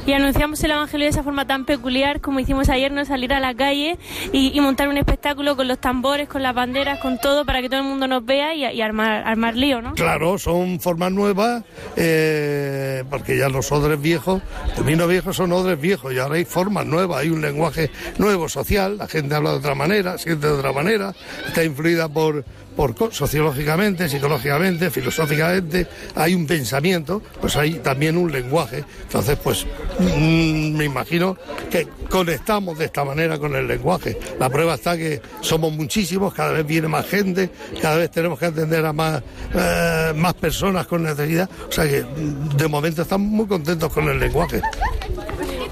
Y 0.08 0.14
anunciamos 0.14 0.64
el 0.64 0.70
Evangelio 0.70 1.04
de 1.04 1.10
esa 1.10 1.22
forma 1.22 1.46
tan 1.46 1.66
peculiar 1.66 2.22
como 2.22 2.40
hicimos 2.40 2.70
ayer, 2.70 2.90
¿no? 2.90 3.04
Salir 3.04 3.34
a 3.34 3.40
la 3.40 3.52
calle 3.52 3.98
y, 4.32 4.58
montar 4.58 4.88
un 4.88 4.96
espectáculo 4.96 5.54
con 5.54 5.68
los 5.68 5.78
tambores, 5.78 6.28
con 6.28 6.42
las 6.42 6.54
banderas, 6.54 6.98
con 7.00 7.18
todo, 7.18 7.44
para 7.44 7.60
que 7.60 7.68
todo 7.68 7.80
el 7.80 7.86
mundo 7.86 8.08
nos 8.08 8.24
vea 8.24 8.54
y, 8.54 8.80
armar 8.80 9.54
lío, 9.54 9.82
¿no? 9.82 9.92
Claro, 9.92 10.38
son 10.38 10.80
formas 10.80 11.12
nuevas, 11.12 11.62
eh, 11.96 13.04
porque 13.10 13.36
ya 13.36 13.50
los 13.50 13.70
odres 13.70 14.00
viejos, 14.00 14.40
el 14.78 14.84
vino 14.84 15.06
viejo 15.06 15.34
son 15.34 15.52
odres 15.52 15.78
viejos 15.78 16.10
y 16.14 16.18
ahora 16.18 16.36
hay 16.36 16.46
formas 16.46 16.86
nuevas, 16.86 17.18
hay 17.18 17.28
un 17.28 17.42
lenguaje 17.42 17.90
nuevo 18.16 18.48
social, 18.48 18.96
la 18.96 19.08
gente 19.08 19.34
habla 19.34 19.50
de 19.50 19.56
otra 19.58 19.74
manera, 19.74 20.16
siente 20.16 20.46
de 20.46 20.54
otra 20.54 20.72
manera, 20.72 21.12
está 21.48 21.64
influida 21.64 22.08
por, 22.08 22.46
por 22.78 22.94
sociológicamente, 23.12 24.08
psicológicamente, 24.08 24.88
filosóficamente, 24.88 25.88
hay 26.14 26.32
un 26.32 26.46
pensamiento, 26.46 27.20
pues 27.40 27.56
hay 27.56 27.80
también 27.80 28.16
un 28.16 28.30
lenguaje. 28.30 28.84
Entonces, 29.02 29.36
pues 29.42 29.66
mm, 29.98 30.76
me 30.76 30.84
imagino 30.84 31.36
que 31.72 31.88
conectamos 32.08 32.78
de 32.78 32.84
esta 32.84 33.04
manera 33.04 33.36
con 33.36 33.56
el 33.56 33.66
lenguaje. 33.66 34.16
La 34.38 34.48
prueba 34.48 34.76
está 34.76 34.96
que 34.96 35.20
somos 35.40 35.72
muchísimos, 35.72 36.32
cada 36.32 36.52
vez 36.52 36.64
viene 36.64 36.86
más 36.86 37.04
gente, 37.04 37.50
cada 37.82 37.96
vez 37.96 38.12
tenemos 38.12 38.38
que 38.38 38.46
atender 38.46 38.86
a 38.86 38.92
más, 38.92 39.24
eh, 39.56 40.12
más 40.14 40.34
personas 40.34 40.86
con 40.86 41.02
necesidad. 41.02 41.50
O 41.68 41.72
sea 41.72 41.84
que 41.84 42.02
mm, 42.02 42.56
de 42.56 42.68
momento 42.68 43.02
estamos 43.02 43.26
muy 43.28 43.48
contentos 43.48 43.92
con 43.92 44.08
el 44.08 44.20
lenguaje. 44.20 44.62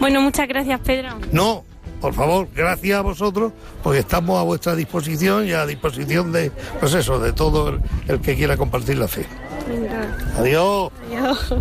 Bueno, 0.01 0.21
muchas 0.23 0.49
gracias, 0.49 0.81
Pedro. 0.81 1.11
No, 1.31 1.65
por 2.01 2.15
favor, 2.15 2.49
gracias 2.55 2.99
a 2.99 3.03
vosotros, 3.03 3.53
porque 3.83 4.01
estamos 4.01 4.39
a 4.39 4.43
vuestra 4.43 4.75
disposición 4.75 5.47
y 5.47 5.53
a 5.53 5.67
disposición 5.67 6.33
de, 6.33 6.51
pues 6.81 6.95
eso, 6.95 7.19
de 7.19 7.33
todo 7.33 7.71
el, 7.71 7.81
el 8.09 8.21
que 8.21 8.37
quiera 8.37 8.57
compartir 8.57 8.99
la 8.99 9.09
fe. 9.09 9.27
Venga. 9.69 10.17
Adiós. 10.39 10.91
Adiós. 11.09 11.55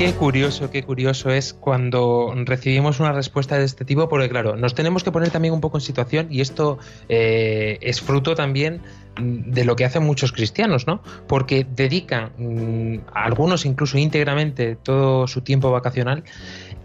Qué 0.00 0.14
curioso, 0.14 0.70
qué 0.70 0.82
curioso 0.82 1.28
es 1.28 1.52
cuando 1.52 2.32
recibimos 2.46 3.00
una 3.00 3.12
respuesta 3.12 3.58
de 3.58 3.66
este 3.66 3.84
tipo, 3.84 4.08
porque 4.08 4.30
claro, 4.30 4.56
nos 4.56 4.74
tenemos 4.74 5.04
que 5.04 5.12
poner 5.12 5.28
también 5.28 5.52
un 5.52 5.60
poco 5.60 5.76
en 5.76 5.82
situación 5.82 6.28
y 6.30 6.40
esto 6.40 6.78
eh, 7.10 7.76
es 7.82 8.00
fruto 8.00 8.34
también 8.34 8.80
de 9.20 9.62
lo 9.66 9.76
que 9.76 9.84
hacen 9.84 10.02
muchos 10.02 10.32
cristianos, 10.32 10.86
¿no? 10.86 11.02
Porque 11.26 11.66
dedican, 11.70 12.32
mm, 12.38 13.10
algunos 13.12 13.66
incluso 13.66 13.98
íntegramente, 13.98 14.74
todo 14.74 15.26
su 15.26 15.42
tiempo 15.42 15.70
vacacional 15.70 16.24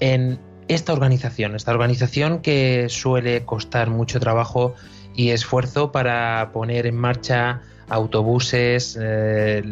en 0.01 0.37
esta 0.67 0.91
organización, 0.91 1.55
esta 1.55 1.71
organización 1.71 2.41
que 2.41 2.87
suele 2.89 3.45
costar 3.45 3.89
mucho 3.89 4.19
trabajo 4.19 4.75
y 5.15 5.29
esfuerzo 5.29 5.93
para 5.93 6.51
poner 6.51 6.85
en 6.85 6.97
marcha 6.97 7.61
autobuses, 7.89 8.97
eh, 8.99 9.63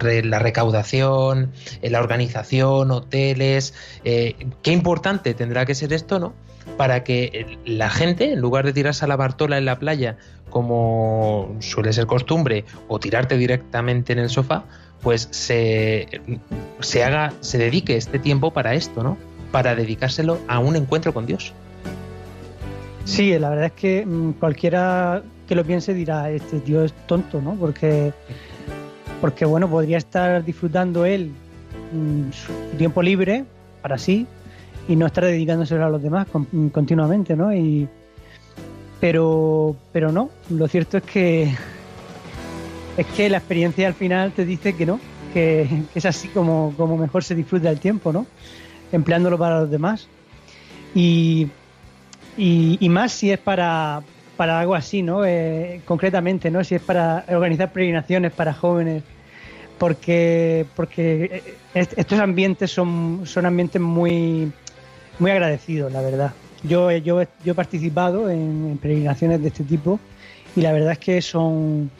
la 0.00 0.38
recaudación, 0.38 1.52
eh, 1.82 1.90
la 1.90 2.00
organización, 2.00 2.90
hoteles. 2.90 3.74
eh, 4.04 4.34
qué 4.62 4.72
importante 4.72 5.34
tendrá 5.34 5.66
que 5.66 5.74
ser 5.74 5.92
esto, 5.92 6.18
¿no? 6.18 6.32
Para 6.76 7.04
que 7.04 7.58
la 7.64 7.90
gente, 7.90 8.32
en 8.32 8.40
lugar 8.40 8.64
de 8.64 8.72
tirarse 8.72 9.04
a 9.04 9.08
la 9.08 9.16
bartola 9.16 9.58
en 9.58 9.64
la 9.64 9.78
playa, 9.78 10.16
como 10.50 11.56
suele 11.60 11.92
ser 11.92 12.06
costumbre, 12.06 12.64
o 12.88 12.98
tirarte 12.98 13.36
directamente 13.36 14.12
en 14.12 14.18
el 14.18 14.28
sofá, 14.28 14.64
pues 15.00 15.28
se, 15.30 16.08
se 16.80 17.04
haga, 17.04 17.32
se 17.40 17.58
dedique 17.58 17.96
este 17.96 18.18
tiempo 18.18 18.52
para 18.52 18.74
esto, 18.74 19.02
¿no? 19.02 19.18
Para 19.50 19.74
dedicárselo 19.74 20.38
a 20.46 20.60
un 20.60 20.76
encuentro 20.76 21.12
con 21.12 21.26
Dios. 21.26 21.52
Sí, 23.04 23.36
la 23.38 23.50
verdad 23.50 23.66
es 23.66 23.72
que 23.72 24.06
mm, 24.06 24.32
cualquiera 24.34 25.22
que 25.46 25.54
lo 25.54 25.64
piense 25.64 25.94
dirá, 25.94 26.30
este 26.30 26.60
tío 26.60 26.84
es 26.84 26.92
tonto, 27.06 27.40
¿no? 27.40 27.54
Porque, 27.54 28.12
porque 29.20 29.44
bueno, 29.44 29.68
podría 29.68 29.98
estar 29.98 30.44
disfrutando 30.44 31.04
él 31.04 31.32
mm, 31.92 32.32
su 32.32 32.52
tiempo 32.76 33.02
libre 33.02 33.44
para 33.80 33.98
sí 33.98 34.26
y 34.88 34.96
no 34.96 35.06
estar 35.06 35.24
dedicándoselo 35.24 35.84
a 35.84 35.90
los 35.90 36.02
demás 36.02 36.26
mm, 36.32 36.68
continuamente, 36.68 37.36
¿no? 37.36 37.54
Y, 37.54 37.88
pero, 39.00 39.76
pero 39.92 40.12
no, 40.12 40.30
lo 40.50 40.68
cierto 40.68 40.98
es 40.98 41.02
que 41.04 41.52
es 42.96 43.06
que 43.06 43.28
la 43.28 43.38
experiencia 43.38 43.88
al 43.88 43.94
final 43.94 44.32
te 44.32 44.44
dice 44.44 44.74
que 44.74 44.86
no, 44.86 45.00
que, 45.32 45.68
es 45.94 46.04
así 46.04 46.28
como, 46.28 46.74
como 46.76 46.96
mejor 46.96 47.24
se 47.24 47.34
disfruta 47.34 47.70
el 47.70 47.80
tiempo, 47.80 48.12
¿no? 48.12 48.26
Empleándolo 48.92 49.38
para 49.38 49.60
los 49.60 49.70
demás. 49.70 50.06
Y, 50.94 51.48
y 52.36 52.88
más 52.90 53.12
si 53.12 53.30
es 53.30 53.38
para, 53.38 54.02
para 54.36 54.58
algo 54.60 54.74
así, 54.74 55.02
¿no? 55.02 55.24
Eh, 55.24 55.82
concretamente, 55.84 56.50
¿no? 56.50 56.64
Si 56.64 56.74
es 56.74 56.82
para 56.82 57.24
organizar 57.28 57.72
peregrinaciones 57.72 58.32
para 58.32 58.52
jóvenes, 58.54 59.02
porque, 59.78 60.66
porque 60.76 61.24
eh, 61.44 61.54
est- 61.74 61.92
estos 61.98 62.18
ambientes 62.18 62.70
son, 62.70 63.22
son 63.24 63.46
ambientes 63.46 63.80
muy, 63.80 64.50
muy 65.18 65.30
agradecidos, 65.30 65.92
la 65.92 66.00
verdad. 66.02 66.32
Yo, 66.62 66.90
he- 66.90 67.02
yo, 67.02 67.22
yo 67.44 67.52
he 67.52 67.54
participado 67.54 68.30
en, 68.30 68.78
peregrinaciones 68.80 69.42
de 69.42 69.48
este 69.48 69.64
tipo 69.64 69.98
y 70.54 70.60
la 70.60 70.72
verdad 70.72 70.92
es 70.92 70.98
que 70.98 71.20
son, 71.22 71.90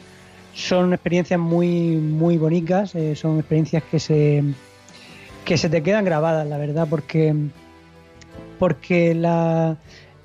son 0.55 0.93
experiencias 0.93 1.41
muy, 1.41 1.97
muy 1.97 2.39
bonitas, 2.39 2.95
eh, 2.95 3.17
son 3.17 3.39
experiencias 3.39 3.83
que 3.91 3.99
se, 3.99 4.43
que 5.45 5.59
se 5.59 5.69
te 5.69 5.83
quedan 5.83 6.05
grabadas, 6.05 6.47
la 6.47 6.59
verdad, 6.59 6.87
porque, 6.89 7.35
porque 8.59 9.15
la, 9.15 9.77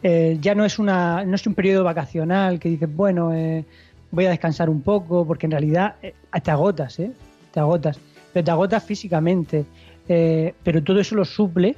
eh, 0.04 0.38
ya 0.40 0.56
no 0.56 0.66
es, 0.66 0.80
una, 0.80 1.24
no 1.26 1.36
es 1.36 1.48
un 1.48 1.56
periodo 1.56 1.84
vacacional 1.84 2.60
que 2.60 2.70
dices, 2.70 2.94
bueno, 2.94 3.34
eh, 3.34 3.66
voy 4.12 4.26
a 4.26 4.30
descansar 4.30 4.70
un 4.70 4.82
poco, 4.82 5.26
porque 5.26 5.48
en 5.48 5.52
realidad 5.52 5.96
eh, 6.02 6.14
te 6.44 6.52
agotas. 6.52 6.96
Te 6.96 7.60
agotas, 7.60 8.00
pero 8.34 8.44
te 8.44 8.52
agotas 8.52 8.84
físicamente, 8.84 9.66
pero 10.06 10.84
todo 10.84 11.00
eso 11.00 11.16
lo 11.16 11.26
suple 11.26 11.76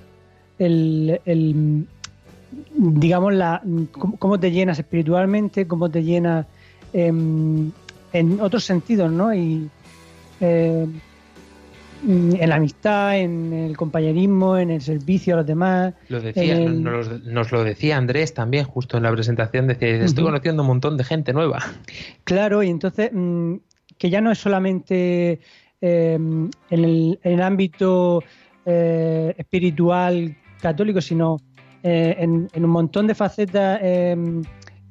el, 0.58 1.22
el, 1.26 1.88
digamos, 2.76 3.34
la, 3.34 3.62
cómo, 3.92 4.40
te 4.40 4.52
llenas 4.52 4.78
espiritualmente, 4.78 5.68
cómo 5.68 5.90
te 5.90 6.04
llenas 6.04 6.46
em, 6.92 7.72
en 8.12 8.42
otros 8.42 8.66
sentidos, 8.66 9.10
¿no? 9.12 9.34
Y 9.34 9.70
en 12.08 12.50
la 12.50 12.56
amistad, 12.56 13.18
en 13.20 13.52
el 13.54 13.76
compañerismo, 13.78 14.58
en 14.58 14.70
el 14.72 14.82
servicio 14.82 15.34
a 15.34 15.38
los 15.38 15.46
demás. 15.46 15.94
Lo 16.08 16.22
decía, 16.22 16.58
el- 16.58 16.84
nos, 16.84 17.24
nos 17.24 17.52
lo 17.52 17.64
decía 17.64 17.98
Andrés 17.98 18.34
también 18.34 18.66
justo 18.66 18.98
en 18.98 19.04
la 19.04 19.12
presentación, 19.12 19.68
decía, 19.68 20.04
estoy 20.04 20.24
conociendo 20.24 20.64
un 20.64 20.68
montón 20.68 20.98
de 20.98 21.04
gente 21.04 21.34
nueva. 21.34 21.60
Claro, 22.24 22.64
y 22.64 22.70
entonces 22.70 23.12
mm, 23.14 23.56
que 23.98 24.10
ya 24.10 24.22
no 24.22 24.32
es 24.32 24.38
solamente 24.38 25.40
eh, 25.82 26.14
en, 26.16 26.50
el, 26.70 27.20
en 27.24 27.34
el 27.34 27.42
ámbito 27.42 28.24
eh, 28.66 29.34
espiritual 29.38 30.36
católico, 30.62 31.02
sino 31.02 31.38
eh, 31.84 32.16
en, 32.20 32.48
en 32.54 32.66
un 32.66 32.72
montón 32.72 33.08
de 33.08 33.16
facetas 33.16 33.80
eh, 33.82 34.16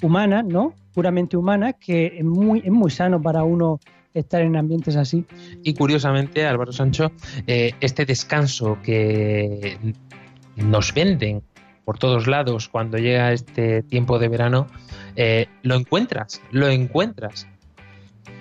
humanas, 0.02 0.44
¿no? 0.44 0.74
Puramente 0.94 1.36
humanas, 1.36 1.74
que 1.78 2.18
es 2.18 2.24
muy, 2.24 2.60
es 2.64 2.70
muy 2.72 2.90
sano 2.90 3.20
para 3.20 3.44
uno 3.44 3.78
estar 4.20 4.42
en 4.42 4.56
ambientes 4.56 4.96
así. 4.96 5.24
Y 5.62 5.74
curiosamente, 5.74 6.46
Álvaro 6.46 6.72
Sancho, 6.72 7.12
eh, 7.46 7.72
este 7.80 8.04
descanso 8.04 8.78
que 8.82 9.78
nos 10.56 10.92
venden 10.92 11.42
por 11.88 11.98
todos 11.98 12.26
lados 12.26 12.68
cuando 12.68 12.98
llega 12.98 13.32
este 13.32 13.82
tiempo 13.82 14.18
de 14.18 14.28
verano, 14.28 14.66
eh, 15.16 15.46
lo 15.62 15.74
encuentras, 15.74 16.42
lo 16.50 16.68
encuentras. 16.68 17.48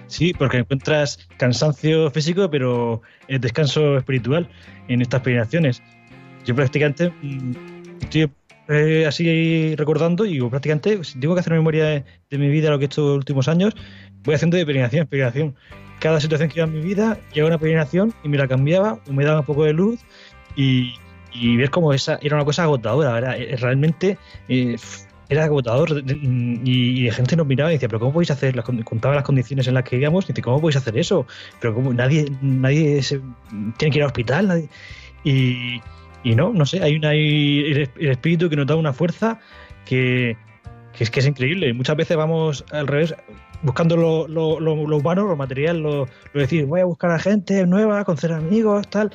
Sí, 0.07 0.33
porque 0.33 0.57
encuentras 0.57 1.27
cansancio 1.37 2.11
físico, 2.11 2.49
pero 2.49 3.01
eh, 3.29 3.39
descanso 3.39 3.97
espiritual 3.97 4.49
en 4.89 5.01
estas 5.01 5.21
peregrinaciones. 5.21 5.81
Yo 6.45 6.55
prácticamente 6.55 7.09
mm, 7.21 7.53
estoy 8.01 8.29
eh, 8.69 9.05
así 9.07 9.75
recordando 9.77 10.25
y 10.25 10.33
digo, 10.33 10.49
prácticamente, 10.49 11.01
si 11.05 11.17
tengo 11.17 11.33
que 11.33 11.39
hacer 11.39 11.53
memoria 11.53 11.85
de, 11.85 12.03
de 12.29 12.37
mi 12.37 12.49
vida, 12.49 12.69
lo 12.69 12.79
que 12.79 12.85
he 12.85 12.87
hecho 12.87 13.01
los 13.01 13.17
últimos 13.17 13.47
años, 13.47 13.73
voy 14.23 14.35
haciendo 14.35 14.57
de 14.57 14.65
peregrinación 14.65 15.01
en 15.01 15.07
peregrinación. 15.07 15.55
Cada 15.99 16.19
situación 16.19 16.49
que 16.49 16.59
iba 16.59 16.67
en 16.67 16.73
mi 16.73 16.81
vida, 16.81 17.17
llegaba 17.33 17.47
una 17.49 17.57
peregrinación 17.57 18.13
y 18.23 18.29
me 18.29 18.37
la 18.37 18.47
cambiaba, 18.47 18.99
o 19.09 19.13
me 19.13 19.23
daba 19.25 19.39
un 19.39 19.45
poco 19.45 19.63
de 19.63 19.73
luz 19.73 19.99
y, 20.55 20.93
y 21.33 21.57
ver 21.57 21.69
cómo 21.71 21.93
esa 21.93 22.19
era 22.21 22.35
una 22.35 22.45
cosa 22.45 22.63
agotadora. 22.63 23.17
Era, 23.17 23.37
eh, 23.37 23.55
realmente 23.57 24.17
eh, 24.47 24.75
era 25.29 25.45
agotador 25.45 26.03
y, 26.07 27.01
la 27.07 27.13
gente 27.13 27.35
nos 27.35 27.47
miraba 27.47 27.71
y 27.71 27.73
decía, 27.75 27.89
pero 27.89 27.99
¿cómo 27.99 28.13
podéis 28.13 28.31
hacer? 28.31 28.61
Contaba 28.83 29.15
las 29.15 29.23
condiciones 29.23 29.67
en 29.67 29.73
las 29.73 29.83
que 29.83 29.97
íbamos 29.97 30.25
y 30.25 30.27
dice, 30.29 30.41
¿cómo 30.41 30.61
podéis 30.61 30.77
hacer 30.77 30.97
eso? 30.97 31.25
Pero 31.59 31.73
¿cómo? 31.73 31.93
nadie, 31.93 32.31
nadie 32.41 33.01
se- 33.01 33.21
tiene 33.77 33.91
que 33.91 33.97
ir 33.97 34.03
al 34.03 34.07
hospital. 34.07 34.47
nadie- 34.47 34.69
y, 35.23 35.81
y 36.23 36.35
no, 36.35 36.53
no 36.53 36.65
sé, 36.65 36.81
hay 36.81 36.95
una 36.95 37.09
hay 37.09 37.89
el 37.99 38.09
espíritu 38.09 38.49
que 38.49 38.55
nos 38.55 38.67
da 38.67 38.75
una 38.75 38.93
fuerza 38.93 39.39
que, 39.85 40.37
que 40.93 41.03
es 41.03 41.09
que 41.09 41.19
es 41.19 41.27
increíble. 41.27 41.73
Muchas 41.73 41.95
veces 41.97 42.15
vamos 42.15 42.63
al 42.71 42.87
revés, 42.87 43.13
buscando 43.61 43.97
lo, 43.97 44.27
lo, 44.27 44.59
lo, 44.59 44.87
lo 44.87 44.97
humano, 44.97 45.25
lo 45.25 45.35
material, 45.35 45.79
lo, 45.79 46.07
decir, 46.33 46.65
voy 46.65 46.81
a 46.81 46.85
buscar 46.85 47.11
a 47.11 47.19
gente 47.19 47.65
nueva, 47.65 48.03
conocer 48.05 48.31
amigos, 48.31 48.87
tal. 48.89 49.11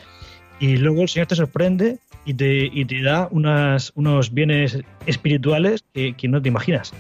Y 0.61 0.77
luego 0.77 1.03
el 1.03 1.09
Señor 1.09 1.27
te 1.27 1.37
sorprende 1.37 1.99
y 2.25 2.35
te, 2.35 2.67
y 2.67 2.85
te 2.85 3.03
da 3.03 3.29
unas, 3.31 3.93
unos 3.95 4.33
bienes 4.33 4.79
espirituales 5.07 5.85
que, 5.93 6.15
que 6.15 6.29
no 6.29 6.41
te 6.41 6.49
imaginas. 6.49 6.93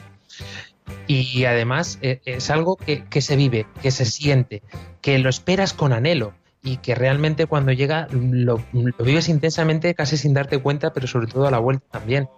Y 1.07 1.44
además 1.44 1.98
eh, 2.02 2.20
es 2.24 2.50
algo 2.50 2.76
que, 2.76 3.05
que 3.05 3.20
se 3.20 3.37
vive, 3.37 3.66
que 3.83 3.90
se 3.90 4.05
siente, 4.05 4.62
que 5.00 5.18
lo 5.18 5.28
esperas 5.28 5.72
con 5.72 5.92
anhelo 5.92 6.35
y 6.62 6.76
que 6.76 6.94
realmente 6.94 7.46
cuando 7.46 7.72
llega 7.72 8.07
lo, 8.12 8.62
lo 8.72 9.05
vives 9.05 9.28
intensamente 9.28 9.94
casi 9.94 10.16
sin 10.16 10.33
darte 10.33 10.59
cuenta, 10.59 10.92
pero 10.92 11.07
sobre 11.07 11.26
todo 11.26 11.46
a 11.46 11.50
la 11.50 11.59
vuelta 11.59 11.85
también. 11.90 12.28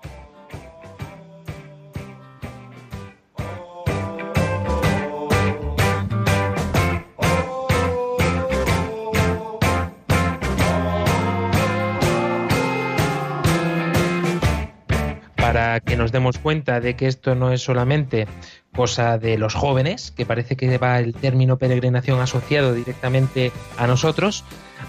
Que 15.95 15.99
nos 15.99 16.11
demos 16.11 16.39
cuenta 16.39 16.81
de 16.81 16.97
que 16.97 17.07
esto 17.07 17.37
no 17.37 17.53
es 17.53 17.63
solamente 17.63 18.27
cosa 18.75 19.17
de 19.17 19.39
los 19.39 19.55
jóvenes, 19.55 20.11
que 20.11 20.27
parece 20.27 20.57
que 20.57 20.77
va 20.77 20.99
el 20.99 21.15
término 21.15 21.57
peregrinación 21.57 22.21
asociado 22.21 22.75
directamente 22.75 23.53
a 23.79 23.87
nosotros. 23.87 24.43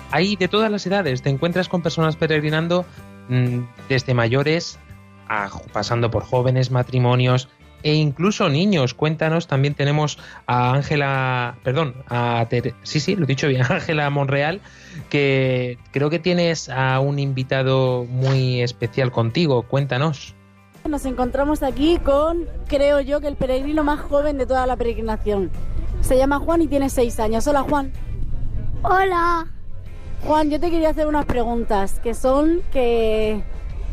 Hay 0.09 0.35
de 0.35 0.47
todas 0.47 0.71
las 0.71 0.87
edades, 0.87 1.21
te 1.21 1.29
encuentras 1.29 1.69
con 1.69 1.83
personas 1.83 2.15
peregrinando 2.15 2.87
mm, 3.29 3.59
desde 3.87 4.15
mayores 4.15 4.79
a, 5.29 5.47
pasando 5.71 6.09
por 6.09 6.23
jóvenes, 6.23 6.71
matrimonios 6.71 7.49
e 7.83 7.93
incluso 7.93 8.49
niños. 8.49 8.95
Cuéntanos, 8.95 9.45
también 9.45 9.75
tenemos 9.75 10.17
a 10.47 10.73
Ángela, 10.73 11.59
perdón, 11.63 11.97
a 12.09 12.47
sí, 12.81 12.99
sí, 12.99 13.15
lo 13.15 13.25
he 13.25 13.27
dicho 13.27 13.47
bien, 13.47 13.61
Ángela 13.69 14.09
Monreal, 14.09 14.59
que 15.11 15.77
creo 15.91 16.09
que 16.09 16.17
tienes 16.17 16.67
a 16.67 16.99
un 16.99 17.19
invitado 17.19 18.05
muy 18.05 18.63
especial 18.63 19.11
contigo. 19.11 19.67
Cuéntanos. 19.67 20.35
Nos 20.89 21.05
encontramos 21.05 21.63
aquí 21.63 21.97
con, 21.97 22.45
creo 22.67 22.99
yo, 22.99 23.19
que 23.19 23.27
el 23.27 23.35
peregrino 23.35 23.83
más 23.83 23.99
joven 24.01 24.37
de 24.37 24.45
toda 24.45 24.67
la 24.67 24.77
peregrinación. 24.77 25.49
Se 26.01 26.15
llama 26.15 26.37
Juan 26.37 26.61
y 26.61 26.67
tiene 26.67 26.89
seis 26.89 27.19
años. 27.19 27.47
Hola, 27.47 27.63
Juan. 27.63 27.91
Hola. 28.83 29.47
Juan, 30.27 30.51
yo 30.51 30.59
te 30.59 30.69
quería 30.69 30.89
hacer 30.89 31.07
unas 31.07 31.25
preguntas, 31.25 31.99
que 32.01 32.13
son 32.13 32.61
que... 32.71 33.43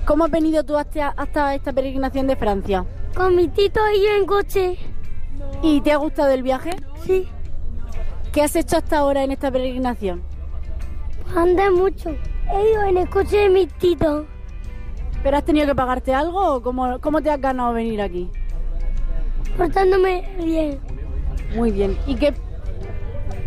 ¿Cómo 0.04 0.24
has 0.24 0.30
venido 0.30 0.64
tú 0.64 0.76
hasta, 0.76 1.08
hasta 1.08 1.54
esta 1.54 1.72
peregrinación 1.72 2.26
de 2.26 2.36
Francia? 2.36 2.84
Con 3.14 3.36
mi 3.36 3.48
tito 3.48 3.80
y 3.96 4.02
yo 4.02 4.14
en 4.14 4.26
coche. 4.26 4.78
¿Y 5.62 5.80
te 5.80 5.92
ha 5.92 5.96
gustado 5.96 6.30
el 6.30 6.42
viaje? 6.42 6.76
Sí. 7.06 7.26
¿Qué 8.32 8.42
has 8.42 8.54
hecho 8.54 8.76
hasta 8.76 8.98
ahora 8.98 9.24
en 9.24 9.32
esta 9.32 9.50
peregrinación? 9.50 10.22
Andé 11.34 11.70
mucho. 11.70 12.10
He 12.52 12.70
ido 12.70 12.82
en 12.82 12.98
el 12.98 13.08
coche 13.08 13.38
de 13.38 13.48
mi 13.48 13.66
tito. 13.66 14.26
¿Pero 15.22 15.36
has 15.36 15.44
tenido 15.44 15.66
que 15.66 15.74
pagarte 15.74 16.12
algo 16.12 16.56
o 16.56 16.62
cómo, 16.62 17.00
cómo 17.00 17.22
te 17.22 17.30
has 17.30 17.40
ganado 17.40 17.72
venir 17.72 18.00
aquí? 18.00 18.28
Portándome 19.56 20.28
bien. 20.42 20.80
Muy 21.54 21.70
bien. 21.70 21.96
¿Y 22.06 22.16
qué, 22.16 22.34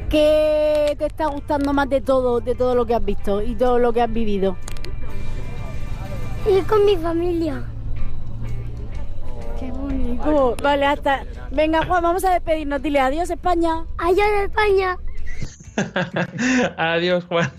qué 0.09 0.95
te 0.97 1.05
está 1.05 1.27
gustando 1.27 1.73
más 1.73 1.89
de 1.89 2.01
todo, 2.01 2.39
de 2.39 2.55
todo 2.55 2.75
lo 2.75 2.85
que 2.85 2.95
has 2.95 3.03
visto 3.03 3.41
y 3.41 3.55
todo 3.55 3.79
lo 3.79 3.91
que 3.91 4.01
has 4.01 4.11
vivido? 4.11 4.55
Ir 6.49 6.65
con 6.65 6.85
mi 6.85 6.95
familia. 6.95 7.63
Qué 9.59 9.71
bonito. 9.71 10.55
Vale, 10.61 10.85
hasta. 10.85 11.25
Venga, 11.51 11.83
Juan, 11.85 12.03
vamos 12.03 12.23
a 12.23 12.33
despedirnos. 12.33 12.81
Dile 12.81 12.99
adiós, 12.99 13.29
España. 13.29 13.85
En 14.07 14.43
España. 14.43 14.97
Adiós, 16.77 17.25
Juan. 17.25 17.51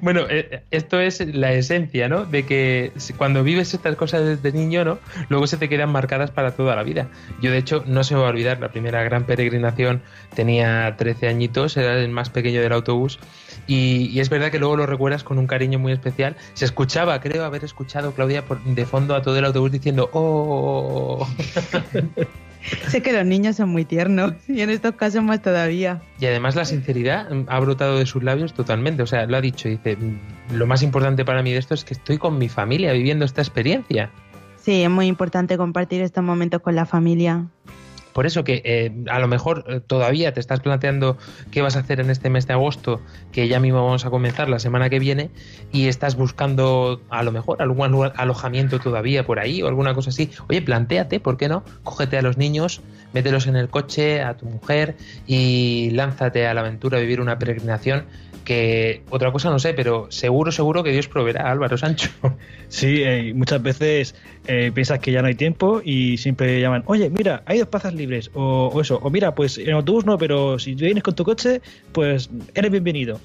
Bueno, 0.00 0.22
eh, 0.28 0.62
esto 0.70 1.00
es 1.00 1.20
la 1.34 1.52
esencia, 1.52 2.08
¿no? 2.08 2.24
De 2.24 2.44
que 2.44 2.92
cuando 3.16 3.42
vives 3.42 3.74
estas 3.74 3.96
cosas 3.96 4.24
desde 4.24 4.52
niño, 4.52 4.84
¿no? 4.84 4.98
Luego 5.28 5.46
se 5.46 5.56
te 5.56 5.68
quedan 5.68 5.90
marcadas 5.90 6.30
para 6.30 6.52
toda 6.52 6.76
la 6.76 6.82
vida. 6.82 7.08
Yo, 7.40 7.50
de 7.50 7.58
hecho, 7.58 7.84
no 7.86 8.04
se 8.04 8.14
me 8.14 8.20
va 8.20 8.26
a 8.26 8.30
olvidar, 8.30 8.60
la 8.60 8.68
primera 8.68 9.02
gran 9.02 9.24
peregrinación 9.24 10.02
tenía 10.34 10.94
13 10.96 11.28
añitos, 11.28 11.76
era 11.76 11.98
el 11.98 12.10
más 12.10 12.30
pequeño 12.30 12.60
del 12.60 12.72
autobús. 12.72 13.18
Y, 13.66 14.10
y 14.12 14.20
es 14.20 14.28
verdad 14.28 14.50
que 14.50 14.58
luego 14.58 14.76
lo 14.76 14.86
recuerdas 14.86 15.24
con 15.24 15.38
un 15.38 15.46
cariño 15.46 15.78
muy 15.78 15.92
especial. 15.92 16.36
Se 16.54 16.64
escuchaba, 16.64 17.20
creo 17.20 17.44
haber 17.44 17.64
escuchado, 17.64 18.12
Claudia, 18.12 18.44
por, 18.44 18.62
de 18.62 18.86
fondo 18.86 19.14
a 19.14 19.22
todo 19.22 19.38
el 19.38 19.44
autobús 19.44 19.72
diciendo, 19.72 20.10
¡Oh! 20.12 21.26
sé 22.88 23.02
que 23.02 23.12
los 23.12 23.24
niños 23.24 23.56
son 23.56 23.68
muy 23.70 23.84
tiernos 23.84 24.34
y 24.48 24.60
en 24.60 24.70
estos 24.70 24.94
casos 24.94 25.22
más 25.22 25.42
todavía. 25.42 26.02
Y 26.20 26.26
además 26.26 26.56
la 26.56 26.64
sinceridad 26.64 27.28
ha 27.48 27.60
brotado 27.60 27.98
de 27.98 28.06
sus 28.06 28.22
labios 28.22 28.54
totalmente. 28.54 29.02
O 29.02 29.06
sea, 29.06 29.26
lo 29.26 29.36
ha 29.36 29.40
dicho, 29.40 29.68
dice, 29.68 29.96
"Mm, 29.96 30.56
lo 30.56 30.66
más 30.66 30.82
importante 30.82 31.24
para 31.24 31.42
mí 31.42 31.52
de 31.52 31.58
esto 31.58 31.74
es 31.74 31.84
que 31.84 31.94
estoy 31.94 32.18
con 32.18 32.38
mi 32.38 32.48
familia 32.48 32.92
viviendo 32.92 33.24
esta 33.24 33.40
experiencia. 33.42 34.10
Sí, 34.56 34.82
es 34.82 34.90
muy 34.90 35.06
importante 35.06 35.56
compartir 35.56 36.02
estos 36.02 36.24
momentos 36.24 36.60
con 36.60 36.74
la 36.74 36.86
familia. 36.86 37.46
Por 38.16 38.24
eso 38.24 38.44
que 38.44 38.62
eh, 38.64 38.90
a 39.10 39.18
lo 39.18 39.28
mejor 39.28 39.66
eh, 39.68 39.80
todavía 39.86 40.32
te 40.32 40.40
estás 40.40 40.60
planteando 40.60 41.18
qué 41.50 41.60
vas 41.60 41.76
a 41.76 41.80
hacer 41.80 42.00
en 42.00 42.08
este 42.08 42.30
mes 42.30 42.46
de 42.46 42.54
agosto, 42.54 43.02
que 43.30 43.46
ya 43.46 43.60
mismo 43.60 43.84
vamos 43.84 44.06
a 44.06 44.10
comenzar 44.10 44.48
la 44.48 44.58
semana 44.58 44.88
que 44.88 44.98
viene, 44.98 45.28
y 45.70 45.88
estás 45.88 46.16
buscando 46.16 47.02
a 47.10 47.22
lo 47.22 47.30
mejor 47.30 47.60
algún 47.60 47.84
alo- 47.84 48.14
alojamiento 48.16 48.78
todavía 48.80 49.26
por 49.26 49.38
ahí 49.38 49.60
o 49.60 49.68
alguna 49.68 49.92
cosa 49.92 50.08
así. 50.08 50.30
Oye, 50.48 50.62
plantéate, 50.62 51.20
¿por 51.20 51.36
qué 51.36 51.50
no? 51.50 51.62
Cógete 51.82 52.16
a 52.16 52.22
los 52.22 52.38
niños, 52.38 52.80
mételos 53.12 53.46
en 53.48 53.56
el 53.56 53.68
coche, 53.68 54.22
a 54.22 54.34
tu 54.38 54.46
mujer 54.46 54.96
y 55.26 55.90
lánzate 55.90 56.46
a 56.46 56.54
la 56.54 56.62
aventura 56.62 56.96
a 56.96 57.02
vivir 57.02 57.20
una 57.20 57.38
peregrinación 57.38 58.06
que 58.46 59.02
otra 59.10 59.30
cosa 59.32 59.50
no 59.50 59.58
sé, 59.58 59.74
pero 59.74 60.06
seguro, 60.10 60.50
seguro 60.52 60.82
que 60.82 60.92
Dios 60.92 61.08
proveerá, 61.08 61.50
Álvaro 61.50 61.76
Sancho. 61.76 62.08
Sí, 62.68 63.02
eh, 63.04 63.32
muchas 63.34 63.62
veces 63.62 64.14
eh, 64.48 64.72
piensas 64.74 64.98
que 64.98 65.12
ya 65.12 65.22
no 65.22 65.28
hay 65.28 65.34
tiempo 65.36 65.80
y 65.84 66.16
siempre 66.16 66.60
llaman, 66.60 66.82
oye, 66.86 67.08
mira, 67.10 67.42
hay 67.46 67.58
dos 67.60 67.68
plazas 67.68 67.94
libres, 67.94 68.30
o, 68.34 68.72
o 68.74 68.80
eso, 68.80 68.98
o 69.02 69.08
mira, 69.10 69.34
pues 69.36 69.56
en 69.58 69.70
autobús 69.72 70.04
no, 70.04 70.18
pero 70.18 70.58
si 70.58 70.74
vienes 70.74 71.04
con 71.04 71.14
tu 71.14 71.22
coche, 71.22 71.60
pues 71.92 72.28
eres 72.54 72.70
bienvenido. 72.72 73.20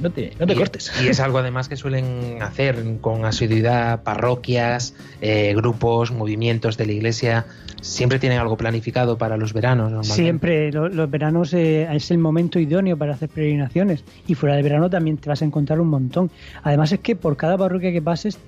No 0.00 0.10
te, 0.10 0.32
no 0.40 0.46
te 0.46 0.54
Y- 0.54 0.56
cortes. 0.56 0.90
Y 1.04 1.06
es 1.08 1.20
algo 1.20 1.38
además 1.38 1.68
que 1.68 1.76
suelen 1.76 2.42
hacer 2.42 2.82
con 3.00 3.24
asiduidad 3.24 4.02
parroquias, 4.02 4.94
eh, 5.20 5.52
grupos, 5.54 6.10
movimientos 6.10 6.76
de 6.76 6.86
la 6.86 6.92
iglesia. 6.92 7.46
Siempre 7.80 8.18
tienen 8.18 8.38
algo 8.38 8.56
planificado 8.56 9.16
para 9.18 9.36
los 9.36 9.52
veranos. 9.52 10.06
Siempre 10.14 10.72
lo- 10.72 10.88
los 10.88 11.10
veranos 11.10 11.54
eh, 11.54 11.88
es 11.92 12.10
el 12.10 12.18
momento 12.18 12.58
idóneo 12.58 12.96
para 12.96 13.14
hacer 13.14 13.28
peregrinaciones 13.28 14.04
y 14.26 14.34
fuera 14.34 14.56
de 14.56 14.62
verano 14.62 14.90
también 14.90 15.16
te 15.16 15.28
vas 15.28 15.42
a 15.42 15.44
encontrar 15.44 15.80
un 15.80 15.88
montón. 15.88 16.30
Además 16.62 16.92
es 16.92 17.00
que 17.00 17.16
por 17.16 17.36
cada 17.36 17.56
parroquia 17.56 17.92
que 17.92 18.02
pases 18.02 18.38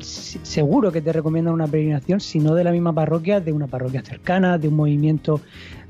seguro 0.00 0.92
que 0.92 1.00
te 1.00 1.12
recomiendan 1.12 1.54
una 1.54 1.66
peregrinación, 1.66 2.20
si 2.20 2.38
no 2.40 2.54
de 2.54 2.62
la 2.64 2.72
misma 2.72 2.92
parroquia, 2.92 3.40
de 3.40 3.52
una 3.52 3.66
parroquia 3.66 4.02
cercana, 4.02 4.58
de 4.58 4.68
un 4.68 4.76
movimiento 4.76 5.40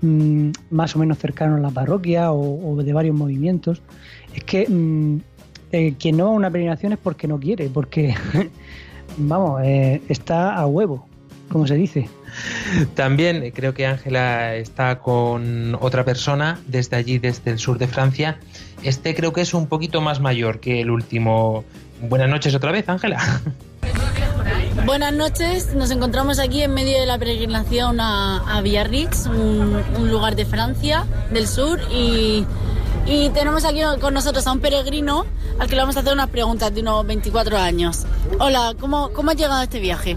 mm, 0.02 0.50
más 0.70 0.94
o 0.94 1.00
menos 1.00 1.18
cercano 1.18 1.56
a 1.56 1.60
la 1.60 1.70
parroquia 1.70 2.30
o, 2.30 2.74
o 2.74 2.82
de 2.82 2.92
varios 2.92 3.16
movimientos. 3.16 3.82
Es 4.34 4.44
que 4.44 4.68
mm, 4.68 5.16
eh, 5.72 5.94
quien 5.98 6.16
no 6.16 6.26
va 6.26 6.30
a 6.30 6.34
una 6.34 6.50
peregrinación 6.50 6.92
es 6.92 6.98
porque 6.98 7.26
no 7.26 7.40
quiere, 7.40 7.68
porque 7.70 8.14
vamos, 9.18 9.62
eh, 9.64 10.00
está 10.08 10.54
a 10.54 10.66
huevo, 10.66 11.07
como 11.50 11.66
se 11.66 11.74
dice. 11.74 12.08
También 12.94 13.50
creo 13.52 13.74
que 13.74 13.86
Ángela 13.86 14.54
está 14.54 14.98
con 15.00 15.76
otra 15.80 16.04
persona 16.04 16.58
desde 16.66 16.96
allí, 16.96 17.18
desde 17.18 17.50
el 17.50 17.58
sur 17.58 17.78
de 17.78 17.88
Francia. 17.88 18.38
Este 18.82 19.14
creo 19.14 19.32
que 19.32 19.40
es 19.40 19.54
un 19.54 19.66
poquito 19.66 20.00
más 20.00 20.20
mayor 20.20 20.60
que 20.60 20.80
el 20.80 20.90
último. 20.90 21.64
Buenas 22.00 22.28
noches 22.28 22.54
otra 22.54 22.72
vez, 22.72 22.88
Ángela. 22.88 23.40
Buenas 24.86 25.12
noches, 25.12 25.74
nos 25.74 25.90
encontramos 25.90 26.38
aquí 26.38 26.62
en 26.62 26.72
medio 26.72 26.98
de 26.98 27.04
la 27.04 27.18
peregrinación 27.18 28.00
a, 28.00 28.56
a 28.56 28.62
Biarritz, 28.62 29.26
un, 29.26 29.82
un 29.98 30.10
lugar 30.10 30.34
de 30.34 30.46
Francia, 30.46 31.04
del 31.30 31.46
sur, 31.46 31.78
y, 31.92 32.46
y 33.04 33.28
tenemos 33.30 33.64
aquí 33.64 33.80
con 34.00 34.14
nosotros 34.14 34.46
a 34.46 34.52
un 34.52 34.60
peregrino 34.60 35.26
al 35.58 35.68
que 35.68 35.74
le 35.74 35.82
vamos 35.82 35.96
a 35.96 36.00
hacer 36.00 36.12
unas 36.12 36.30
preguntas 36.30 36.74
de 36.74 36.80
unos 36.80 37.06
24 37.06 37.58
años. 37.58 38.06
Hola, 38.38 38.74
¿cómo, 38.78 39.10
cómo 39.12 39.30
has 39.30 39.36
llegado 39.36 39.60
a 39.60 39.64
este 39.64 39.80
viaje? 39.80 40.16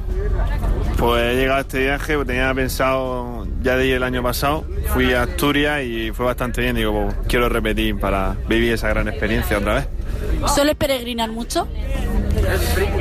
Pues 1.01 1.23
he 1.23 1.35
llegado 1.35 1.57
a 1.57 1.61
este 1.61 1.79
viaje, 1.79 2.15
pues 2.15 2.27
tenía 2.27 2.53
pensado 2.53 3.47
ya 3.63 3.75
de 3.75 3.87
ir 3.87 3.95
el 3.95 4.03
año 4.03 4.21
pasado, 4.21 4.63
fui 4.93 5.13
a 5.13 5.23
Asturias 5.23 5.81
y 5.83 6.11
fue 6.11 6.27
bastante 6.27 6.61
bien, 6.61 6.75
digo, 6.75 6.93
pues, 6.93 7.15
quiero 7.27 7.49
repetir 7.49 7.99
para 7.99 8.35
vivir 8.47 8.73
esa 8.73 8.89
gran 8.89 9.07
experiencia 9.07 9.57
otra 9.57 9.73
vez. 9.73 9.87
¿Sueles 10.53 10.75
peregrinar 10.75 11.31
mucho? 11.31 11.67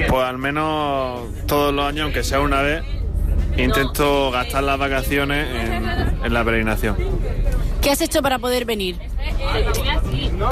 Pues 0.08 0.24
al 0.24 0.38
menos 0.38 1.28
todos 1.46 1.74
los 1.74 1.84
años, 1.84 2.04
aunque 2.04 2.24
sea 2.24 2.40
una 2.40 2.62
vez, 2.62 2.82
intento 3.58 4.30
gastar 4.30 4.62
las 4.62 4.78
vacaciones 4.78 5.46
en, 5.54 6.24
en 6.24 6.32
la 6.32 6.42
peregrinación. 6.42 6.96
¿Qué 7.82 7.90
has 7.90 8.00
hecho 8.00 8.22
para 8.22 8.38
poder 8.38 8.64
venir? 8.64 8.96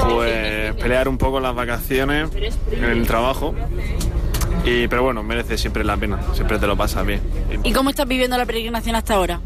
Pues 0.07 0.75
pelear 0.75 1.07
un 1.07 1.17
poco 1.17 1.39
las 1.39 1.55
vacaciones 1.55 2.29
en 2.71 2.83
el 2.83 3.07
trabajo, 3.07 3.55
y, 4.69 4.87
pero 4.87 5.03
bueno, 5.03 5.23
merece 5.23 5.57
siempre 5.57 5.83
la 5.83 5.97
pena, 5.97 6.19
siempre 6.33 6.59
te 6.59 6.67
lo 6.67 6.77
pasas 6.77 7.05
bien. 7.05 7.21
¿Y 7.63 7.73
cómo 7.73 7.89
estás 7.89 8.07
viviendo 8.07 8.37
la 8.37 8.45
peregrinación 8.45 8.95
hasta 8.95 9.15
ahora? 9.15 9.39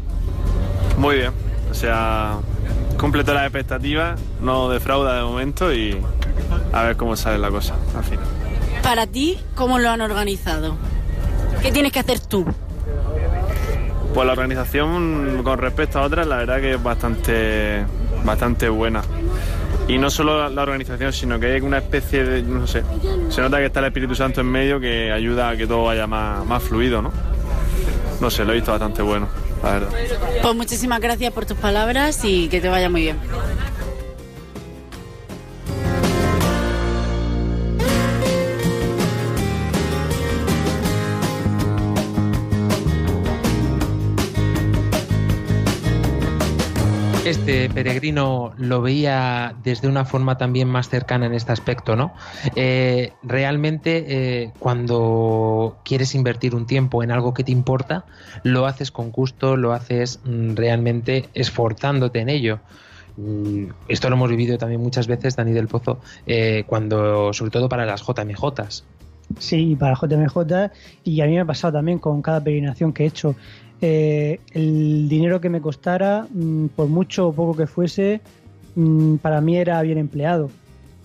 Muy 0.98 1.16
bien, 1.16 1.32
o 1.70 1.74
sea, 1.74 2.36
cumple 2.98 3.22
todas 3.22 3.36
las 3.36 3.44
expectativas, 3.44 4.20
no 4.40 4.68
defrauda 4.68 5.16
de 5.16 5.22
momento 5.22 5.72
y 5.72 5.98
a 6.72 6.82
ver 6.82 6.96
cómo 6.96 7.16
sale 7.16 7.38
la 7.38 7.50
cosa 7.50 7.74
al 7.96 8.04
final. 8.04 8.24
Para 8.82 9.06
ti, 9.06 9.38
¿cómo 9.54 9.78
lo 9.78 9.90
han 9.90 10.00
organizado? 10.00 10.76
¿Qué 11.62 11.72
tienes 11.72 11.92
que 11.92 12.00
hacer 12.00 12.20
tú? 12.20 12.44
Pues 14.12 14.26
la 14.26 14.32
organización 14.32 15.40
con 15.42 15.58
respecto 15.58 15.98
a 15.98 16.02
otras, 16.02 16.26
la 16.26 16.36
verdad 16.36 16.60
que 16.60 16.74
es 16.74 16.82
bastante, 16.82 17.84
bastante 18.24 18.68
buena. 18.68 19.02
Y 19.88 19.98
no 19.98 20.10
solo 20.10 20.48
la 20.48 20.62
organización, 20.62 21.12
sino 21.12 21.38
que 21.38 21.46
hay 21.52 21.60
una 21.60 21.78
especie 21.78 22.24
de, 22.24 22.42
no 22.42 22.66
sé, 22.66 22.82
se 23.28 23.40
nota 23.40 23.58
que 23.58 23.66
está 23.66 23.80
el 23.80 23.86
Espíritu 23.86 24.14
Santo 24.14 24.40
en 24.40 24.46
medio 24.46 24.80
que 24.80 25.12
ayuda 25.12 25.50
a 25.50 25.56
que 25.56 25.66
todo 25.66 25.84
vaya 25.84 26.06
más, 26.06 26.44
más 26.46 26.62
fluido, 26.62 27.02
¿no? 27.02 27.12
No 28.20 28.30
sé, 28.30 28.44
lo 28.44 28.52
he 28.52 28.56
visto 28.56 28.70
bastante 28.70 29.02
bueno, 29.02 29.28
la 29.62 29.72
verdad. 29.72 29.88
Pues 30.40 30.54
muchísimas 30.54 31.00
gracias 31.00 31.32
por 31.32 31.44
tus 31.44 31.58
palabras 31.58 32.24
y 32.24 32.48
que 32.48 32.60
te 32.60 32.68
vaya 32.68 32.88
muy 32.88 33.02
bien. 33.02 33.18
Peregrino 47.74 48.52
lo 48.56 48.80
veía 48.80 49.54
desde 49.62 49.88
una 49.88 50.04
forma 50.04 50.38
también 50.38 50.68
más 50.68 50.88
cercana 50.88 51.26
en 51.26 51.34
este 51.34 51.52
aspecto, 51.52 51.96
¿no? 51.96 52.14
Eh, 52.54 53.12
realmente 53.22 54.04
eh, 54.06 54.52
cuando 54.58 55.78
quieres 55.84 56.14
invertir 56.14 56.54
un 56.54 56.66
tiempo 56.66 57.02
en 57.02 57.10
algo 57.10 57.34
que 57.34 57.44
te 57.44 57.52
importa, 57.52 58.04
lo 58.42 58.66
haces 58.66 58.90
con 58.90 59.10
gusto, 59.10 59.56
lo 59.56 59.72
haces 59.72 60.20
mm, 60.24 60.54
realmente 60.54 61.28
esforzándote 61.34 62.20
en 62.20 62.28
ello. 62.28 62.60
Mm, 63.16 63.66
Esto 63.88 64.08
lo 64.08 64.16
hemos 64.16 64.30
vivido 64.30 64.56
también 64.56 64.80
muchas 64.80 65.06
veces, 65.06 65.36
Dani 65.36 65.52
del 65.52 65.68
Pozo, 65.68 66.00
eh, 66.26 66.64
cuando, 66.66 67.32
sobre 67.32 67.50
todo 67.50 67.68
para 67.68 67.84
las 67.84 68.02
JMJs. 68.02 68.84
Sí, 69.38 69.76
para 69.76 69.94
JMJ 69.94 70.70
y 71.02 71.20
a 71.20 71.26
mí 71.26 71.32
me 71.32 71.40
ha 71.40 71.44
pasado 71.44 71.74
también 71.74 71.98
con 71.98 72.22
cada 72.22 72.42
peregrinación 72.42 72.92
que 72.92 73.04
he 73.04 73.06
hecho. 73.06 73.34
Eh, 73.80 74.40
el 74.52 75.08
dinero 75.08 75.40
que 75.40 75.50
me 75.50 75.60
costara, 75.60 76.26
mm, 76.32 76.66
por 76.68 76.88
mucho 76.88 77.28
o 77.28 77.32
poco 77.32 77.56
que 77.56 77.66
fuese, 77.66 78.20
mm, 78.74 79.16
para 79.16 79.40
mí 79.40 79.56
era 79.56 79.80
bien 79.82 79.98
empleado. 79.98 80.50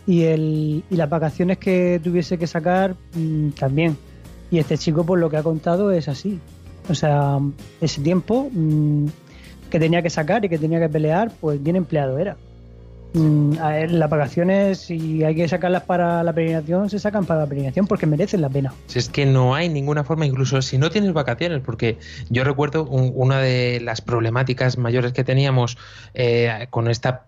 Y, 0.08 0.24
el, 0.24 0.84
y 0.90 0.96
las 0.96 1.10
vacaciones 1.10 1.58
que 1.58 2.00
tuviese 2.04 2.38
que 2.38 2.48
sacar 2.48 2.96
mm, 3.14 3.50
también. 3.50 3.98
Y 4.52 4.60
este 4.60 4.78
chico, 4.78 5.06
por 5.06 5.20
lo 5.20 5.30
que 5.30 5.38
ha 5.38 5.44
contado, 5.44 5.92
es 5.92 6.08
así. 6.08 6.40
O 6.90 6.96
sea, 6.96 7.40
ese 7.82 8.02
tiempo 8.02 8.50
que 9.70 9.80
tenía 9.80 10.02
que 10.02 10.10
sacar 10.10 10.44
y 10.46 10.50
que 10.50 10.58
tenía 10.58 10.80
que 10.80 10.90
pelear, 10.90 11.32
pues 11.40 11.62
bien 11.62 11.76
empleado 11.76 12.18
era. 12.18 12.36
Mm, 13.14 13.58
a 13.60 13.70
ver, 13.70 13.92
las 13.92 14.08
vacaciones, 14.08 14.78
si 14.78 15.24
hay 15.24 15.34
que 15.36 15.48
sacarlas 15.48 15.82
para 15.84 16.24
la 16.24 16.32
peregrinación, 16.32 16.92
se 16.92 17.00
sacan 17.00 17.26
para 17.26 17.40
la 17.40 17.46
peregrinación 17.48 17.88
porque 17.88 18.06
merecen 18.06 18.42
la 18.42 18.50
pena. 18.50 18.72
Si 18.86 19.00
es 19.00 19.10
que 19.10 19.26
no 19.26 19.56
hay 19.56 19.68
ninguna 19.68 20.04
forma, 20.04 20.28
incluso 20.28 20.62
si 20.62 20.78
no 20.78 20.92
tienes 20.92 21.12
vacaciones, 21.14 21.62
porque 21.66 21.98
yo 22.30 22.44
recuerdo 22.44 22.86
un- 22.86 23.12
una 23.16 23.40
de 23.40 23.80
las 23.84 24.02
problemáticas 24.02 24.78
mayores 24.78 25.12
que 25.14 25.24
teníamos 25.24 25.78
eh, 26.14 26.68
con 26.70 26.88
esta 26.88 27.26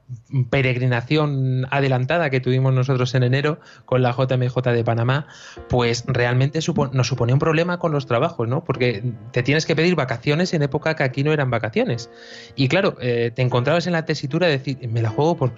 peregrinación 0.51 1.65
adelantada 1.71 2.29
que 2.29 2.39
tuvimos 2.39 2.73
nosotros 2.73 3.13
en 3.15 3.23
enero 3.23 3.59
con 3.85 4.01
la 4.03 4.11
JMJ 4.13 4.71
de 4.73 4.83
Panamá, 4.83 5.27
pues 5.67 6.03
realmente 6.07 6.59
supo- 6.61 6.91
nos 6.93 7.07
suponía 7.07 7.33
un 7.35 7.39
problema 7.39 7.79
con 7.79 7.91
los 7.91 8.05
trabajos, 8.05 8.47
¿no? 8.47 8.63
Porque 8.63 9.03
te 9.31 9.41
tienes 9.43 9.65
que 9.65 9.75
pedir 9.75 9.95
vacaciones 9.95 10.53
en 10.53 10.61
época 10.61 10.95
que 10.95 11.03
aquí 11.03 11.23
no 11.23 11.33
eran 11.33 11.49
vacaciones. 11.49 12.09
Y 12.55 12.67
claro, 12.67 12.97
eh, 13.01 13.31
te 13.33 13.41
encontrabas 13.41 13.87
en 13.87 13.93
la 13.93 14.05
tesitura 14.05 14.45
de 14.47 14.53
decir, 14.59 14.77
¿me 14.89 15.01
la 15.01 15.09
juego 15.09 15.35
por 15.37 15.57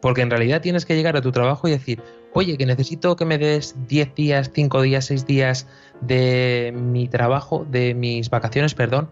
Porque 0.00 0.22
en 0.22 0.30
realidad 0.30 0.62
tienes 0.62 0.86
que 0.86 0.96
llegar 0.96 1.16
a 1.16 1.20
tu 1.20 1.30
trabajo 1.30 1.68
y 1.68 1.72
decir, 1.72 2.02
oye, 2.32 2.56
que 2.56 2.64
necesito 2.64 3.16
que 3.16 3.24
me 3.24 3.36
des 3.38 3.74
10 3.86 4.14
días, 4.14 4.50
5 4.54 4.82
días, 4.82 5.04
6 5.06 5.26
días 5.26 5.66
de 6.00 6.72
mi 6.74 7.08
trabajo, 7.08 7.66
de 7.70 7.94
mis 7.94 8.30
vacaciones, 8.30 8.74
perdón, 8.74 9.10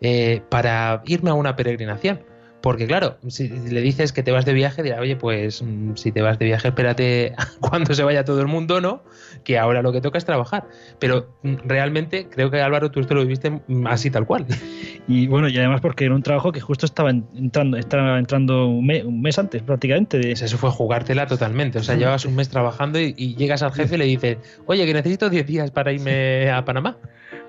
eh, 0.00 0.42
para 0.48 1.02
irme 1.06 1.30
a 1.30 1.34
una 1.34 1.56
peregrinación. 1.56 2.29
Porque 2.62 2.86
claro, 2.86 3.16
si 3.28 3.48
le 3.48 3.80
dices 3.80 4.12
que 4.12 4.22
te 4.22 4.32
vas 4.32 4.44
de 4.44 4.52
viaje, 4.52 4.82
dirá, 4.82 5.00
oye, 5.00 5.16
pues 5.16 5.62
mm, 5.62 5.94
si 5.96 6.12
te 6.12 6.20
vas 6.20 6.38
de 6.38 6.44
viaje, 6.44 6.68
espérate 6.68 7.34
cuando 7.60 7.94
se 7.94 8.02
vaya 8.02 8.24
todo 8.24 8.40
el 8.40 8.48
mundo, 8.48 8.80
¿no? 8.82 9.02
Que 9.44 9.58
ahora 9.58 9.80
lo 9.80 9.92
que 9.92 10.00
toca 10.02 10.18
es 10.18 10.26
trabajar. 10.26 10.68
Pero 10.98 11.34
mm, 11.42 11.54
realmente 11.64 12.26
creo 12.28 12.50
que 12.50 12.60
Álvaro, 12.60 12.90
tú 12.90 13.00
esto 13.00 13.14
lo 13.14 13.22
viviste 13.22 13.50
mm, 13.66 13.86
así 13.86 14.10
tal 14.10 14.26
cual. 14.26 14.44
Y 15.08 15.26
bueno, 15.26 15.48
y 15.48 15.56
además 15.56 15.80
porque 15.80 16.04
era 16.04 16.14
un 16.14 16.22
trabajo 16.22 16.52
que 16.52 16.60
justo 16.60 16.84
estaba 16.84 17.10
entrando, 17.10 17.78
estaba 17.78 18.18
entrando 18.18 18.66
un, 18.66 18.86
me- 18.86 19.04
un 19.04 19.22
mes 19.22 19.38
antes 19.38 19.62
prácticamente. 19.62 20.18
De... 20.18 20.32
Eso 20.32 20.58
fue 20.58 20.70
jugártela 20.70 21.26
totalmente. 21.26 21.78
O 21.78 21.82
sea, 21.82 21.94
llevas 21.96 22.26
un 22.26 22.36
mes 22.36 22.50
trabajando 22.50 23.00
y, 23.00 23.14
y 23.16 23.36
llegas 23.36 23.62
al 23.62 23.72
jefe 23.72 23.94
y 23.94 23.98
le 23.98 24.04
dices, 24.04 24.36
oye, 24.66 24.84
que 24.84 24.92
necesito 24.92 25.30
10 25.30 25.46
días 25.46 25.70
para 25.70 25.92
irme 25.92 26.50
a 26.50 26.64
Panamá. 26.64 26.98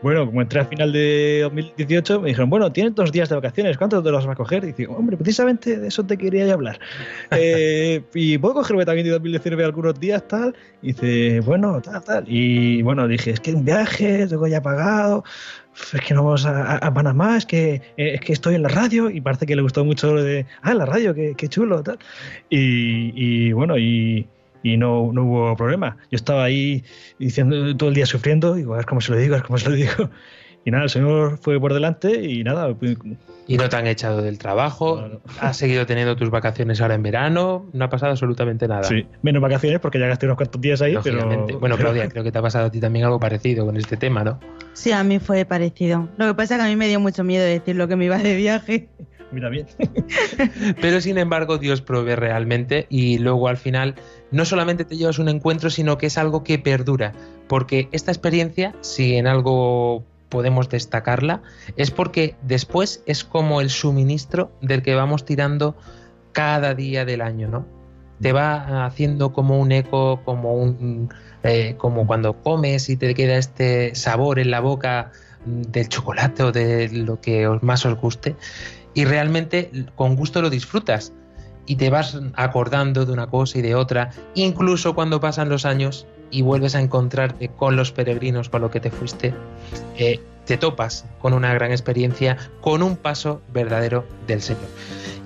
Bueno, 0.02 0.26
como 0.26 0.42
entré 0.42 0.60
a 0.60 0.66
final 0.66 0.92
de 0.92 1.42
2018, 1.44 2.22
me 2.22 2.30
dijeron, 2.30 2.50
bueno, 2.50 2.72
tienes 2.72 2.96
dos 2.96 3.12
días 3.12 3.30
de 3.30 3.36
vacaciones, 3.36 3.78
¿cuántos 3.78 4.04
te 4.04 4.10
los 4.10 4.26
vas 4.26 4.34
a 4.34 4.36
coger? 4.36 4.64
Y 4.64 4.72
digo, 4.72 4.96
hombre, 4.96 5.16
precisamente 5.16 5.78
de 5.78 5.88
eso 5.88 6.04
te 6.04 6.18
quería 6.18 6.52
hablar. 6.52 6.80
Eh, 7.34 8.04
y 8.14 8.38
puedo 8.38 8.56
cogerme 8.56 8.86
también 8.86 9.06
de 9.06 9.12
2019 9.12 9.64
algunos 9.64 10.00
días, 10.00 10.28
tal. 10.28 10.56
Y 10.82 10.88
dice, 10.88 11.40
bueno, 11.42 11.82
tal, 11.82 12.04
tal. 12.04 12.24
Y 12.28 12.82
bueno, 12.82 13.08
dije, 13.08 13.32
es 13.32 13.40
que 13.40 13.54
un 13.54 13.66
viaje, 13.66 14.28
tengo 14.28 14.48
ya 14.48 14.62
pagado. 14.62 15.24
Es 15.94 16.02
que 16.02 16.14
no 16.14 16.24
vamos 16.24 16.46
a, 16.46 16.78
a 16.78 16.94
Panamá, 16.94 17.38
es 17.38 17.46
que, 17.46 17.76
eh, 17.98 18.16
es 18.16 18.22
que 18.22 18.34
estoy 18.34 18.56
en 18.56 18.64
la 18.64 18.70
radio. 18.70 19.10
Y 19.10 19.22
parece 19.22 19.46
que 19.46 19.56
le 19.56 19.62
gustó 19.62 19.84
mucho 19.86 20.14
lo 20.14 20.24
de, 20.24 20.46
ah, 20.62 20.72
en 20.72 20.78
la 20.80 20.86
radio, 20.86 21.16
qué, 21.16 21.34
qué 21.38 21.48
chulo, 21.48 21.82
tal. 21.84 21.98
Y, 22.50 23.14
y 23.16 23.52
bueno, 23.54 23.78
y, 23.78 24.28
y 24.64 24.78
no, 24.78 25.12
no 25.14 25.24
hubo 25.24 25.56
problema. 25.56 25.98
Yo 26.12 26.16
estaba 26.16 26.44
ahí 26.44 26.84
diciendo 27.20 27.76
todo 27.78 27.90
el 27.90 27.96
día 27.96 28.06
sufriendo, 28.06 28.54
digo, 28.54 28.74
a 28.74 28.78
ver 28.78 28.86
cómo 28.86 29.02
se 29.02 29.12
lo 29.12 29.18
digo, 29.18 29.36
a 29.36 29.38
ver 29.38 29.46
cómo 29.46 29.58
se 29.58 29.70
lo 29.70 29.76
digo. 29.76 30.10
Y 30.64 30.70
nada, 30.70 30.84
el 30.84 30.90
señor 30.92 31.40
fue 31.40 31.60
por 31.60 31.74
delante 31.74 32.24
y 32.24 32.44
nada. 32.44 32.72
pues, 32.76 32.96
Y 33.48 33.58
no 33.58 33.68
te 33.68 33.76
han 33.76 33.88
echado 33.88 34.22
del 34.22 34.38
trabajo, 34.38 35.04
has 35.40 35.58
seguido 35.58 35.88
teniendo 35.88 36.16
tus 36.16 36.30
vacaciones 36.30 36.80
ahora 36.82 36.94
en 36.94 37.02
verano, 37.02 37.66
no 37.74 37.86
ha 37.86 37.90
pasado 37.90 38.12
absolutamente 38.12 38.68
nada. 38.68 38.84
Sí, 38.84 39.08
menos 39.24 39.42
vacaciones 39.42 39.80
porque 39.80 39.98
ya 39.98 40.06
gasté 40.06 40.28
unos 40.28 40.38
cuantos 40.38 40.62
días 40.62 40.82
ahí, 40.84 40.96
pero... 41.04 41.48
Bueno, 41.60 41.78
Claudia, 41.78 42.08
creo 42.10 42.24
que 42.24 42.32
te 42.32 42.38
ha 42.38 42.44
pasado 42.44 42.68
a 42.68 42.72
ti 42.72 42.80
también 42.80 43.06
algo 43.06 43.20
parecido 43.20 43.66
con 43.66 43.76
este 43.76 43.98
tema, 43.98 44.24
¿no? 44.24 44.40
Sí, 44.74 44.92
a 44.92 45.04
mí 45.04 45.18
fue 45.18 45.46
parecido. 45.46 46.08
Lo 46.18 46.28
que 46.28 46.34
pasa 46.36 46.56
es 46.56 46.62
que 46.62 46.68
a 46.68 46.70
mí 46.70 46.76
me 46.76 46.88
dio 46.88 47.00
mucho 47.00 47.24
miedo 47.24 47.44
decir 47.44 47.76
lo 47.76 47.88
que 47.88 47.96
me 47.96 48.06
iba 48.06 48.20
de 48.20 48.36
viaje. 48.36 48.88
Mira 49.32 49.50
bien. 49.50 49.66
Pero 50.82 51.02
sin 51.02 51.18
embargo, 51.18 51.58
Dios 51.58 51.82
provee 51.82 52.16
realmente 52.16 52.86
y 52.90 53.18
luego 53.18 53.48
al 53.48 53.58
final 53.58 53.96
no 54.32 54.46
solamente 54.46 54.86
te 54.86 54.98
llevas 54.98 55.20
un 55.20 55.30
encuentro, 55.30 55.70
sino 55.70 55.98
que 55.98 56.08
es 56.08 56.18
algo 56.18 56.44
que 56.44 56.60
perdura. 56.60 57.14
Porque 57.48 57.90
esta 57.92 58.12
experiencia, 58.12 58.74
si 58.82 59.16
en 59.16 59.28
algo 59.28 60.04
podemos 60.30 60.70
destacarla, 60.70 61.42
es 61.76 61.92
porque 61.92 62.36
después 62.42 63.04
es 63.06 63.24
como 63.24 63.62
el 63.62 63.70
suministro 63.70 64.52
del 64.62 64.82
que 64.82 64.96
vamos 64.96 65.26
tirando 65.26 65.76
cada 66.32 66.74
día 66.74 67.06
del 67.06 67.22
año, 67.22 67.50
¿no? 67.50 67.66
Te 68.22 68.32
va 68.32 68.86
haciendo 68.86 69.34
como 69.34 69.60
un 69.60 69.72
eco, 69.72 70.22
como 70.24 70.54
un 70.54 71.10
eh, 71.44 71.76
como 71.78 72.06
cuando 72.06 72.42
comes 72.42 72.88
y 72.90 72.98
te 72.98 73.16
queda 73.16 73.36
este 73.38 73.96
sabor 73.96 74.38
en 74.38 74.52
la 74.52 74.60
boca 74.60 75.12
del 75.46 75.90
chocolate 75.90 76.44
o 76.44 76.52
de 76.52 76.88
lo 76.90 77.20
que 77.20 77.50
más 77.62 77.84
os 77.84 77.96
guste 78.00 78.36
y 78.94 79.06
realmente 79.06 79.72
con 79.96 80.16
gusto 80.16 80.40
lo 80.42 80.52
disfrutas 80.52 81.14
y 81.66 81.76
te 81.76 81.90
vas 81.90 82.20
acordando 82.36 83.06
de 83.06 83.14
una 83.14 83.28
cosa 83.28 83.60
y 83.60 83.62
de 83.62 83.76
otra, 83.76 84.12
incluso 84.34 84.96
cuando 84.96 85.20
pasan 85.20 85.50
los 85.50 85.66
años 85.66 86.08
y 86.32 86.42
vuelves 86.42 86.76
a 86.76 86.82
encontrarte 86.82 87.50
con 87.50 87.76
los 87.76 87.92
peregrinos 87.92 88.50
con 88.50 88.62
lo 88.62 88.72
que 88.72 88.80
te 88.80 88.92
fuiste, 88.92 89.34
eh, 89.98 90.20
te 90.46 90.58
topas 90.58 91.06
con 91.20 91.34
una 91.34 91.54
gran 91.54 91.72
experiencia, 91.72 92.38
con 92.62 92.82
un 92.82 92.96
paso 92.98 93.42
verdadero 93.54 94.06
del 94.28 94.42
Señor. 94.42 94.68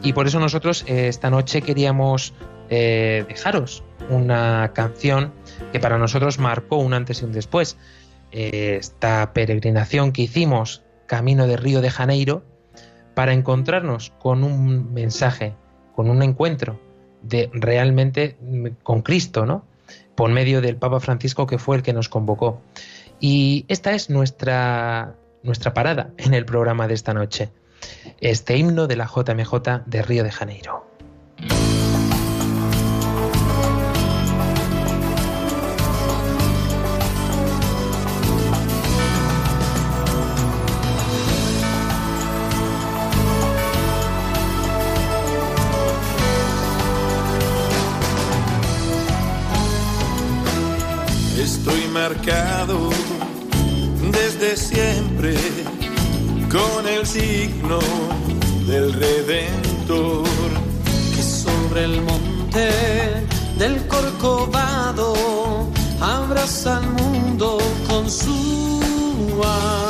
Y 0.03 0.13
por 0.13 0.27
eso 0.27 0.39
nosotros 0.39 0.83
eh, 0.87 1.07
esta 1.07 1.29
noche 1.29 1.61
queríamos 1.61 2.33
eh, 2.69 3.23
dejaros 3.27 3.83
una 4.09 4.71
canción 4.73 5.31
que 5.71 5.79
para 5.79 5.97
nosotros 5.97 6.39
marcó 6.39 6.77
un 6.77 6.93
antes 6.93 7.21
y 7.21 7.25
un 7.25 7.31
después. 7.31 7.77
Esta 8.31 9.31
peregrinación 9.31 10.11
que 10.11 10.23
hicimos 10.23 10.83
camino 11.05 11.47
de 11.47 11.55
Río 11.55 11.79
de 11.81 11.89
Janeiro 11.89 12.43
para 13.13 13.33
encontrarnos 13.33 14.11
con 14.19 14.43
un 14.43 14.93
mensaje, 14.93 15.55
con 15.95 16.09
un 16.09 16.21
encuentro 16.21 16.79
de 17.21 17.49
realmente 17.53 18.35
mm, 18.41 18.67
con 18.83 19.01
Cristo, 19.01 19.45
¿no? 19.45 19.65
Por 20.15 20.29
medio 20.29 20.61
del 20.61 20.75
Papa 20.77 20.99
Francisco 20.99 21.47
que 21.47 21.57
fue 21.57 21.77
el 21.77 21.83
que 21.83 21.93
nos 21.93 22.09
convocó. 22.09 22.61
Y 23.19 23.65
esta 23.67 23.93
es 23.93 24.09
nuestra, 24.09 25.15
nuestra 25.43 25.73
parada 25.73 26.11
en 26.17 26.33
el 26.33 26.45
programa 26.45 26.87
de 26.87 26.93
esta 26.93 27.13
noche. 27.13 27.49
Este 28.19 28.57
himno 28.57 28.87
de 28.87 28.95
la 28.97 29.05
JMJ 29.05 29.85
de 29.85 30.01
Río 30.01 30.23
de 30.23 30.31
Janeiro. 30.31 30.85
Marcado 51.95 52.89
desde 54.11 54.57
siempre 54.57 55.33
con 56.51 56.85
el 56.85 57.07
signo 57.07 57.79
del 58.67 58.91
Redentor 58.91 60.25
que 61.15 61.23
sobre 61.23 61.85
el 61.85 62.01
monte 62.01 62.69
del 63.57 63.87
Corcovado 63.87 65.13
abraza 66.01 66.79
al 66.79 66.91
mundo 66.91 67.59
con 67.87 68.11
su 68.11 68.81
amor. 69.41 69.84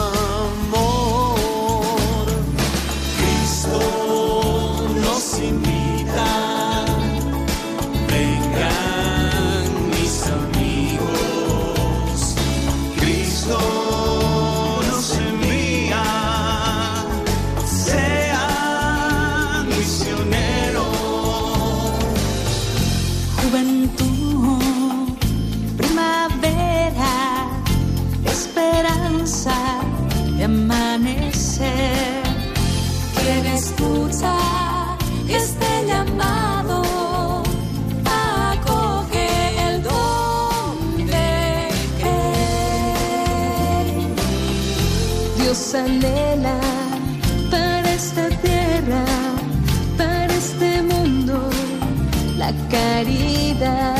Caridad, 52.69 53.94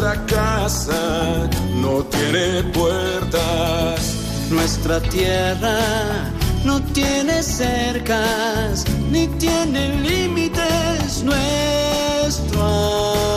Nuestra 0.00 0.24
casa 0.24 1.50
no 1.74 2.02
tiene 2.04 2.62
puertas. 2.72 4.14
Nuestra 4.48 4.98
tierra 4.98 6.32
no 6.64 6.80
tiene 6.94 7.42
cercas, 7.42 8.86
ni 9.10 9.26
tiene 9.26 10.00
límites 10.00 11.22
nuestro 11.22 12.62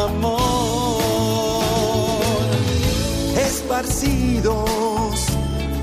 amor. 0.06 1.04
Esparcidos 3.36 5.20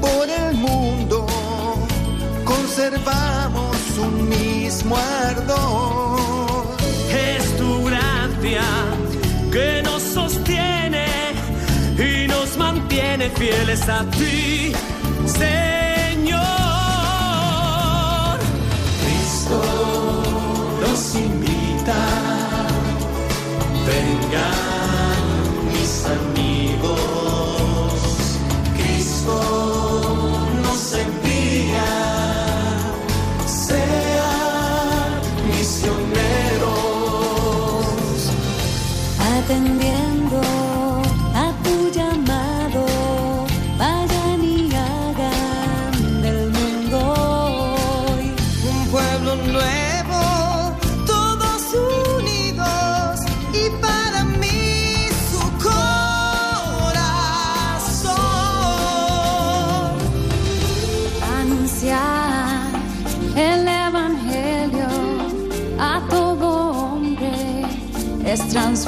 por 0.01 0.31
el 0.31 0.55
mundo, 0.57 1.27
conservamos 2.47 3.77
un 3.99 4.31
mismo 4.31 4.97
ardor. 4.97 6.65
Es 7.13 7.55
tu 7.59 7.85
gracia 7.85 8.63
que 9.53 9.90
mantiene 12.91 13.31
fieles 13.31 13.89
a 13.89 14.05
ti, 14.11 14.73
Señor. 15.25 16.41
Cristo 19.01 19.63
nos 20.81 21.15
invita, 21.15 21.95
vengan 23.87 24.80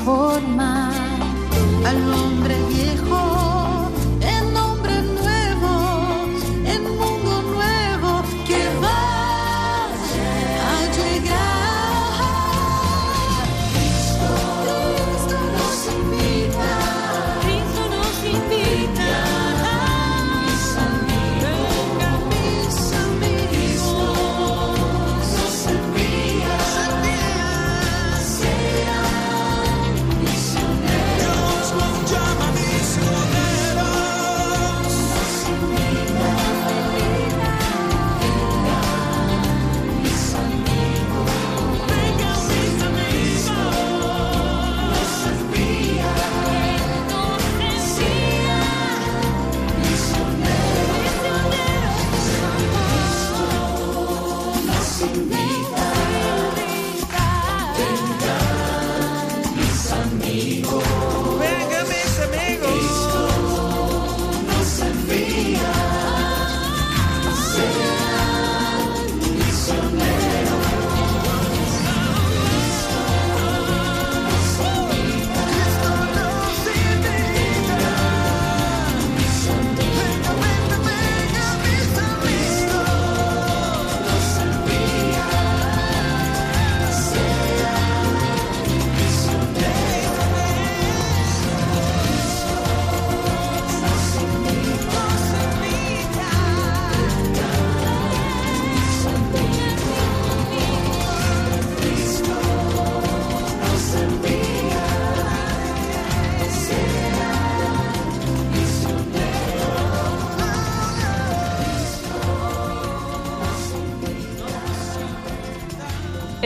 es 0.03 0.52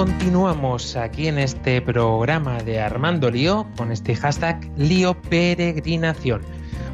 Continuamos 0.00 0.96
aquí 0.96 1.28
en 1.28 1.38
este 1.38 1.82
programa 1.82 2.62
de 2.62 2.80
Armando 2.80 3.30
Lío 3.30 3.66
con 3.76 3.92
este 3.92 4.16
hashtag 4.16 4.58
Lío 4.78 5.12
Peregrinación. 5.12 6.40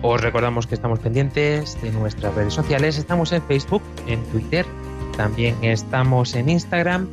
Os 0.03 0.21
recordamos 0.21 0.67
que 0.67 0.75
estamos 0.75 0.99
pendientes 0.99 1.81
de 1.83 1.93
nuestras 1.93 2.35
redes 2.35 2.53
sociales, 2.53 2.99
estamos 2.99 3.31
en 3.31 3.43
Facebook, 3.43 3.83
en 4.09 4.21
Twitter, 4.25 4.67
también 5.17 5.55
estamos 5.63 6.35
en 6.35 6.49
Instagram 6.49 7.07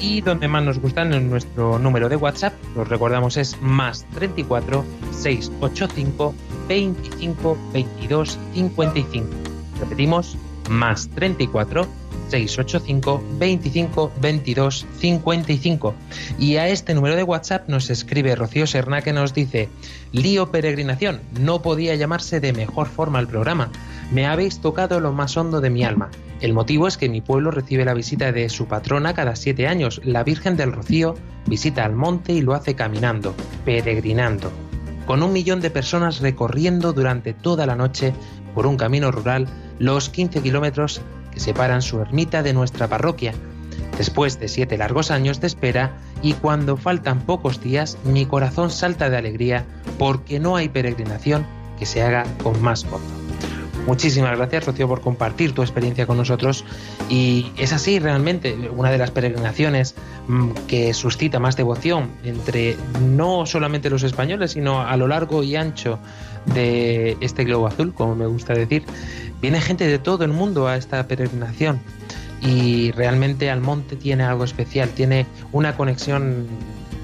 y 0.00 0.20
donde 0.20 0.46
más 0.46 0.62
nos 0.62 0.78
gustan 0.78 1.12
en 1.12 1.28
nuestro 1.28 1.80
número 1.80 2.08
de 2.08 2.14
WhatsApp, 2.14 2.54
os 2.76 2.88
recordamos 2.88 3.36
es 3.36 3.60
más 3.60 4.06
34 4.14 4.84
685 5.10 6.32
25 6.68 7.58
22 7.72 8.38
55. 8.54 9.26
Repetimos, 9.80 10.36
más 10.68 11.08
34 11.08 11.88
685 12.30 13.22
25 13.38 14.12
22 14.20 14.86
55. 14.98 15.94
Y 16.38 16.56
a 16.56 16.68
este 16.68 16.94
número 16.94 17.16
de 17.16 17.24
WhatsApp 17.24 17.68
nos 17.68 17.90
escribe 17.90 18.36
Rocío 18.36 18.66
Serna 18.66 19.02
que 19.02 19.12
nos 19.12 19.34
dice: 19.34 19.68
Lío 20.12 20.50
Peregrinación, 20.50 21.20
no 21.40 21.62
podía 21.62 21.94
llamarse 21.96 22.40
de 22.40 22.52
mejor 22.52 22.86
forma 22.86 23.18
el 23.18 23.26
programa. 23.26 23.70
Me 24.12 24.26
habéis 24.26 24.60
tocado 24.60 25.00
lo 25.00 25.12
más 25.12 25.36
hondo 25.36 25.60
de 25.60 25.70
mi 25.70 25.84
alma. 25.84 26.10
El 26.40 26.54
motivo 26.54 26.88
es 26.88 26.96
que 26.96 27.08
mi 27.08 27.20
pueblo 27.20 27.50
recibe 27.50 27.84
la 27.84 27.94
visita 27.94 28.32
de 28.32 28.48
su 28.48 28.66
patrona 28.66 29.12
cada 29.14 29.36
siete 29.36 29.66
años, 29.68 30.00
la 30.04 30.24
Virgen 30.24 30.56
del 30.56 30.72
Rocío, 30.72 31.14
visita 31.46 31.84
al 31.84 31.94
monte 31.94 32.32
y 32.32 32.40
lo 32.40 32.54
hace 32.54 32.74
caminando, 32.74 33.34
peregrinando, 33.64 34.50
con 35.06 35.22
un 35.22 35.32
millón 35.32 35.60
de 35.60 35.70
personas 35.70 36.20
recorriendo 36.20 36.92
durante 36.92 37.34
toda 37.34 37.66
la 37.66 37.76
noche 37.76 38.14
por 38.54 38.66
un 38.66 38.76
camino 38.76 39.10
rural 39.10 39.48
los 39.78 40.08
15 40.08 40.42
kilómetros 40.42 41.02
separan 41.40 41.82
su 41.82 42.00
ermita 42.00 42.42
de 42.42 42.52
nuestra 42.52 42.88
parroquia. 42.88 43.32
Después 43.96 44.38
de 44.38 44.48
siete 44.48 44.78
largos 44.78 45.10
años 45.10 45.40
de 45.40 45.46
espera 45.46 45.96
y 46.22 46.34
cuando 46.34 46.76
faltan 46.76 47.20
pocos 47.20 47.60
días, 47.60 47.98
mi 48.04 48.26
corazón 48.26 48.70
salta 48.70 49.10
de 49.10 49.16
alegría 49.16 49.64
porque 49.98 50.38
no 50.38 50.56
hay 50.56 50.68
peregrinación 50.68 51.46
que 51.78 51.86
se 51.86 52.02
haga 52.02 52.24
con 52.42 52.60
más 52.62 52.84
gozo. 52.84 53.20
Muchísimas 53.86 54.36
gracias, 54.36 54.66
Rocío, 54.66 54.88
por 54.88 55.00
compartir 55.00 55.52
tu 55.52 55.62
experiencia 55.62 56.06
con 56.06 56.16
nosotros. 56.16 56.64
Y 57.08 57.50
es 57.56 57.72
así 57.72 57.98
realmente 57.98 58.70
una 58.76 58.90
de 58.90 58.98
las 58.98 59.10
peregrinaciones 59.10 59.94
mm, 60.28 60.50
que 60.68 60.94
suscita 60.94 61.40
más 61.40 61.56
devoción 61.56 62.10
entre 62.22 62.76
no 63.00 63.46
solamente 63.46 63.90
los 63.90 64.02
españoles, 64.02 64.52
sino 64.52 64.82
a 64.82 64.96
lo 64.96 65.08
largo 65.08 65.42
y 65.42 65.56
ancho 65.56 65.98
de 66.46 67.16
este 67.20 67.44
globo 67.44 67.66
azul, 67.66 67.94
como 67.94 68.14
me 68.14 68.26
gusta 68.26 68.54
decir. 68.54 68.84
Viene 69.40 69.60
gente 69.60 69.86
de 69.86 69.98
todo 69.98 70.24
el 70.24 70.32
mundo 70.32 70.68
a 70.68 70.76
esta 70.76 71.06
peregrinación 71.06 71.80
y 72.40 72.90
realmente 72.92 73.50
Almonte 73.50 73.96
tiene 73.96 74.24
algo 74.24 74.44
especial, 74.44 74.88
tiene 74.90 75.26
una 75.52 75.76
conexión 75.76 76.46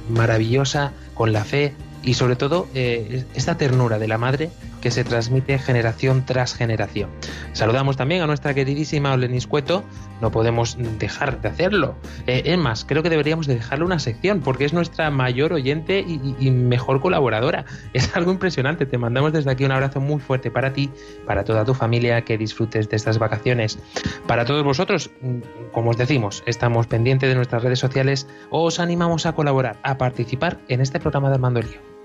maravillosa, 0.08 0.92
con 1.14 1.32
la 1.32 1.44
fe 1.44 1.74
y 2.02 2.14
sobre 2.14 2.36
todo 2.36 2.68
eh, 2.74 3.24
esta 3.34 3.56
ternura 3.56 3.98
de 3.98 4.06
la 4.06 4.18
madre 4.18 4.50
que 4.80 4.90
se 4.90 5.04
transmite 5.04 5.58
generación 5.58 6.24
tras 6.24 6.54
generación. 6.54 7.10
Saludamos 7.52 7.96
también 7.96 8.22
a 8.22 8.26
nuestra 8.26 8.54
queridísima 8.54 9.12
Olenis 9.12 9.46
Cueto, 9.46 9.84
no 10.20 10.30
podemos 10.30 10.76
dejar 10.98 11.40
de 11.40 11.48
hacerlo. 11.48 11.96
Eh, 12.26 12.42
es 12.46 12.58
más, 12.58 12.84
creo 12.84 13.02
que 13.02 13.10
deberíamos 13.10 13.46
de 13.46 13.54
dejarle 13.54 13.84
una 13.84 13.98
sección 13.98 14.40
porque 14.40 14.64
es 14.64 14.72
nuestra 14.72 15.10
mayor 15.10 15.52
oyente 15.52 16.00
y, 16.00 16.50
mejor 16.50 17.00
colaboradora. 17.00 17.64
Es 17.92 18.14
algo 18.14 18.30
impresionante, 18.30 18.86
te 18.86 18.98
mandamos 18.98 19.32
desde 19.32 19.50
aquí 19.50 19.64
un 19.64 19.72
abrazo 19.72 20.00
muy 20.00 20.20
fuerte 20.20 20.50
para 20.50 20.72
ti, 20.72 20.90
para 21.26 21.44
toda 21.44 21.64
tu 21.64 21.74
familia, 21.74 22.22
que 22.22 22.36
disfrutes 22.36 22.88
de 22.88 22.96
estas 22.96 23.18
vacaciones. 23.18 23.78
Para 24.26 24.44
todos 24.44 24.62
vosotros, 24.62 25.10
mm, 25.22 25.40
como 25.72 25.90
os 25.90 25.96
decimos, 25.96 26.42
estamos 26.46 26.86
pendientes 26.86 27.28
de 27.28 27.34
nuestras 27.34 27.62
redes 27.62 27.78
sociales, 27.78 28.28
os 28.50 28.78
animamos 28.80 29.24
a 29.26 29.32
colaborar, 29.32 29.78
a 29.82 29.96
participar 29.96 30.58
en 30.68 30.80
este 30.80 31.00
programa 31.00 31.28
de 31.28 31.34
Armando. 31.36 31.95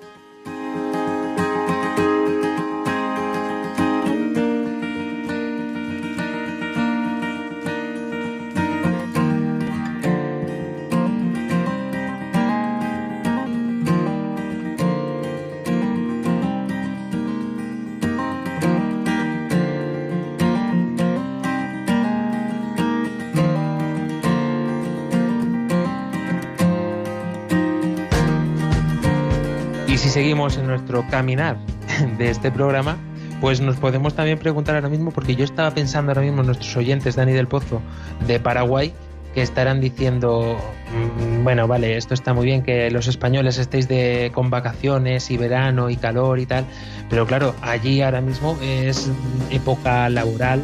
Caminar 31.10 31.58
de 32.18 32.30
este 32.30 32.52
programa, 32.52 32.98
pues 33.40 33.62
nos 33.62 33.78
podemos 33.78 34.14
también 34.14 34.38
preguntar 34.38 34.76
ahora 34.76 34.90
mismo, 34.90 35.12
porque 35.12 35.36
yo 35.36 35.44
estaba 35.44 35.72
pensando 35.72 36.12
ahora 36.12 36.22
mismo 36.22 36.44
nuestros 36.44 36.76
oyentes, 36.78 37.16
Dani 37.16 37.34
del 37.34 37.48
Pozo, 37.48 37.82
de 38.28 38.40
Paraguay, 38.40 38.94
que 39.34 39.42
estarán 39.42 39.82
diciendo, 39.82 40.58
mm, 40.94 41.44
bueno, 41.44 41.68
vale, 41.68 41.98
esto 41.98 42.14
está 42.14 42.34
muy 42.34 42.46
bien 42.46 42.64
que 42.64 42.92
los 42.92 43.08
españoles 43.08 43.58
estéis 43.58 43.88
de, 43.88 44.32
con 44.34 44.50
vacaciones 44.50 45.32
y 45.32 45.38
verano 45.38 45.90
y 45.90 45.96
calor 45.96 46.40
y 46.40 46.46
tal, 46.46 46.66
pero 47.10 47.26
claro, 47.26 47.56
allí 47.62 48.02
ahora 48.02 48.22
mismo 48.22 48.58
es 48.62 49.10
época 49.50 50.10
laboral 50.10 50.62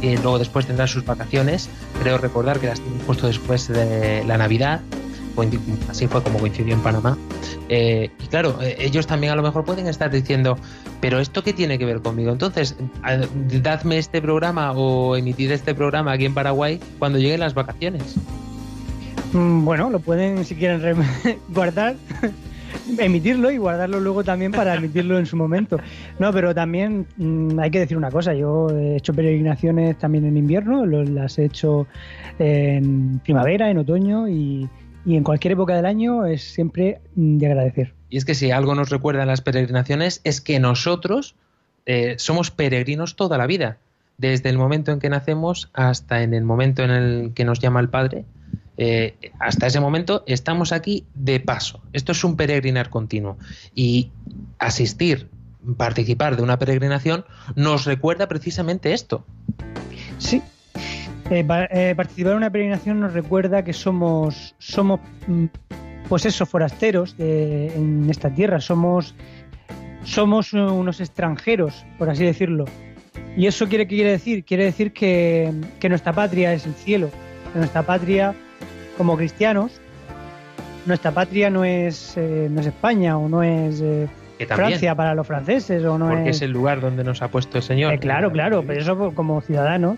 y 0.00 0.16
luego 0.16 0.38
después 0.38 0.66
tendrán 0.66 0.88
sus 0.88 1.04
vacaciones. 1.04 1.68
Creo 2.02 2.18
recordar 2.18 2.58
que 2.60 2.66
las 2.66 2.80
tienen 2.80 3.00
justo 3.06 3.26
después 3.26 3.68
de 3.68 4.24
la 4.24 4.38
Navidad, 4.38 4.80
así 5.88 6.06
fue 6.06 6.22
como 6.22 6.38
coincidió 6.38 6.74
en 6.74 6.80
Panamá. 6.80 7.16
Eh, 7.68 8.10
y 8.22 8.26
claro, 8.28 8.58
eh, 8.62 8.76
ellos 8.78 9.06
también 9.06 9.32
a 9.32 9.36
lo 9.36 9.42
mejor 9.42 9.64
pueden 9.64 9.86
estar 9.86 10.10
diciendo, 10.10 10.56
pero 11.00 11.18
¿esto 11.20 11.42
qué 11.42 11.52
tiene 11.52 11.78
que 11.78 11.84
ver 11.84 12.00
conmigo? 12.00 12.30
Entonces, 12.32 12.76
dadme 13.62 13.98
este 13.98 14.20
programa 14.22 14.72
o 14.72 15.16
emitir 15.16 15.50
este 15.52 15.74
programa 15.74 16.12
aquí 16.12 16.24
en 16.26 16.34
Paraguay 16.34 16.80
cuando 16.98 17.18
lleguen 17.18 17.40
las 17.40 17.54
vacaciones. 17.54 18.16
Mm, 19.32 19.64
Bueno, 19.64 19.90
lo 19.90 20.00
pueden, 20.00 20.44
si 20.44 20.54
quieren, 20.54 20.80
re- 20.80 21.38
guardar, 21.48 21.96
emitirlo 22.98 23.50
y 23.50 23.56
guardarlo 23.56 23.98
luego 24.00 24.22
también 24.24 24.52
para 24.52 24.74
emitirlo 24.74 25.18
en 25.18 25.26
su 25.26 25.36
momento. 25.36 25.78
No, 26.18 26.32
pero 26.32 26.54
también 26.54 27.06
mm, 27.16 27.58
hay 27.58 27.70
que 27.70 27.80
decir 27.80 27.96
una 27.96 28.10
cosa. 28.10 28.34
Yo 28.34 28.68
he 28.70 28.96
hecho 28.96 29.12
peregrinaciones 29.14 29.98
también 29.98 30.26
en 30.26 30.36
invierno, 30.36 30.84
las 30.86 31.38
he 31.38 31.46
hecho 31.46 31.86
en 32.38 33.20
primavera, 33.24 33.70
en 33.70 33.78
otoño 33.78 34.28
y, 34.28 34.68
y 35.04 35.16
en 35.16 35.24
cualquier 35.24 35.52
época 35.52 35.76
del 35.76 35.86
año 35.86 36.24
es 36.24 36.42
siempre 36.42 37.00
mm, 37.14 37.38
de 37.38 37.46
agradecer. 37.46 37.94
Y 38.08 38.16
es 38.16 38.24
que 38.24 38.34
si 38.34 38.50
algo 38.50 38.74
nos 38.74 38.90
recuerdan 38.90 39.28
las 39.28 39.40
peregrinaciones 39.40 40.20
es 40.24 40.40
que 40.40 40.60
nosotros 40.60 41.34
eh, 41.86 42.14
somos 42.18 42.50
peregrinos 42.50 43.16
toda 43.16 43.38
la 43.38 43.46
vida, 43.46 43.78
desde 44.18 44.48
el 44.48 44.58
momento 44.58 44.92
en 44.92 45.00
que 45.00 45.08
nacemos 45.08 45.70
hasta 45.72 46.22
en 46.22 46.34
el 46.34 46.44
momento 46.44 46.82
en 46.82 46.90
el 46.90 47.32
que 47.34 47.44
nos 47.44 47.58
llama 47.58 47.80
el 47.80 47.88
Padre. 47.88 48.24
eh, 48.76 49.14
hasta 49.38 49.68
ese 49.68 49.78
momento 49.78 50.24
estamos 50.26 50.72
aquí 50.72 51.04
de 51.14 51.38
paso. 51.38 51.80
Esto 51.92 52.12
es 52.12 52.24
un 52.24 52.36
peregrinar 52.36 52.90
continuo. 52.90 53.36
Y 53.74 54.10
asistir, 54.58 55.28
participar 55.76 56.36
de 56.36 56.42
una 56.42 56.58
peregrinación 56.58 57.24
nos 57.54 57.84
recuerda 57.84 58.26
precisamente 58.28 58.92
esto. 58.92 59.24
Sí. 60.18 60.42
Eh, 61.30 61.42
pa- 61.44 61.64
eh, 61.70 61.94
participar 61.96 62.32
en 62.32 62.38
una 62.38 62.50
peregrinación 62.50 63.00
nos 63.00 63.12
recuerda 63.14 63.64
que 63.64 63.72
somos, 63.72 64.54
somos 64.58 65.00
mm, 65.26 65.44
pues 66.08 66.26
eso, 66.26 66.44
forasteros 66.44 67.16
de- 67.16 67.74
en 67.74 68.08
esta 68.10 68.28
tierra, 68.30 68.60
somos, 68.60 69.14
somos 70.02 70.52
eh, 70.52 70.58
unos 70.60 71.00
extranjeros, 71.00 71.84
por 71.98 72.10
así 72.10 72.24
decirlo. 72.24 72.66
¿Y 73.36 73.46
eso 73.46 73.66
quiere, 73.68 73.86
qué 73.88 73.96
quiere 73.96 74.10
decir? 74.10 74.44
Quiere 74.44 74.64
decir 74.64 74.92
que, 74.92 75.50
que 75.80 75.88
nuestra 75.88 76.12
patria 76.12 76.52
es 76.52 76.66
el 76.66 76.74
cielo, 76.74 77.08
que 77.52 77.58
nuestra 77.58 77.82
patria, 77.82 78.34
como 78.98 79.16
cristianos, 79.16 79.80
nuestra 80.86 81.10
patria 81.10 81.48
no 81.48 81.64
es, 81.64 82.14
eh, 82.18 82.48
no 82.50 82.60
es 82.60 82.66
España 82.66 83.16
o 83.16 83.28
no 83.30 83.42
es 83.42 83.80
eh, 83.80 84.06
Francia 84.46 84.94
para 84.94 85.14
los 85.14 85.26
franceses 85.26 85.82
o 85.84 85.96
no 85.96 86.08
porque 86.10 86.30
es... 86.30 86.36
es 86.36 86.42
el 86.42 86.50
lugar 86.50 86.80
donde 86.82 87.02
nos 87.02 87.22
ha 87.22 87.28
puesto 87.28 87.56
el 87.56 87.62
Señor. 87.64 87.94
Eh, 87.94 87.98
claro, 87.98 88.30
claro, 88.30 88.62
pero 88.66 88.80
eso 88.82 89.14
como 89.14 89.40
ciudadanos 89.40 89.96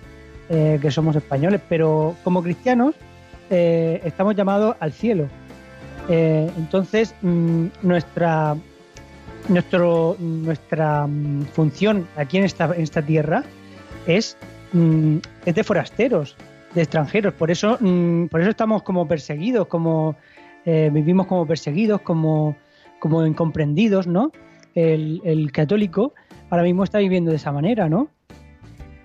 eh, 0.49 0.79
que 0.81 0.93
somos 0.93 1.17
españoles, 1.17 1.61
pero 1.69 2.15
como 2.23 2.41
cristianos 2.41 2.95
eh, 3.51 4.01
estamos 4.05 4.37
llamados 4.37 4.77
al 4.79 4.93
cielo. 4.93 5.29
Eh, 6.09 6.49
entonces, 6.57 7.17
mm, 7.23 7.67
nuestra, 7.83 8.57
nuestra 9.49 11.07
mm, 11.09 11.47
función 11.47 12.07
aquí 12.17 12.39
en 12.39 12.45
esta, 12.45 12.67
en 12.67 12.81
esta 12.81 13.03
tierra 13.03 13.43
es, 14.07 14.37
mm, 14.73 15.17
es 15.47 15.55
de 15.55 15.65
forasteros, 15.65 16.37
de 16.75 16.83
extranjeros. 16.83 17.35
Por 17.35 17.51
eso, 17.51 17.77
mm, 17.81 18.27
por 18.27 18.41
eso 18.41 18.51
estamos 18.51 18.85
como 18.85 19.09
perseguidos, 19.09 19.67
como 19.67 20.17
vivimos 20.65 21.29
como 21.29 21.47
perseguidos, 21.47 22.01
como, 22.01 22.57
como 22.99 23.25
incomprendidos, 23.25 24.09
¿no? 24.09 24.33
El, 24.75 25.23
el 25.25 25.53
católico 25.53 26.13
ahora 26.51 26.65
mismo 26.65 26.83
está 26.83 26.99
viviendo 26.99 27.31
de 27.31 27.37
esa 27.37 27.53
manera, 27.53 27.89
¿no? 27.89 28.09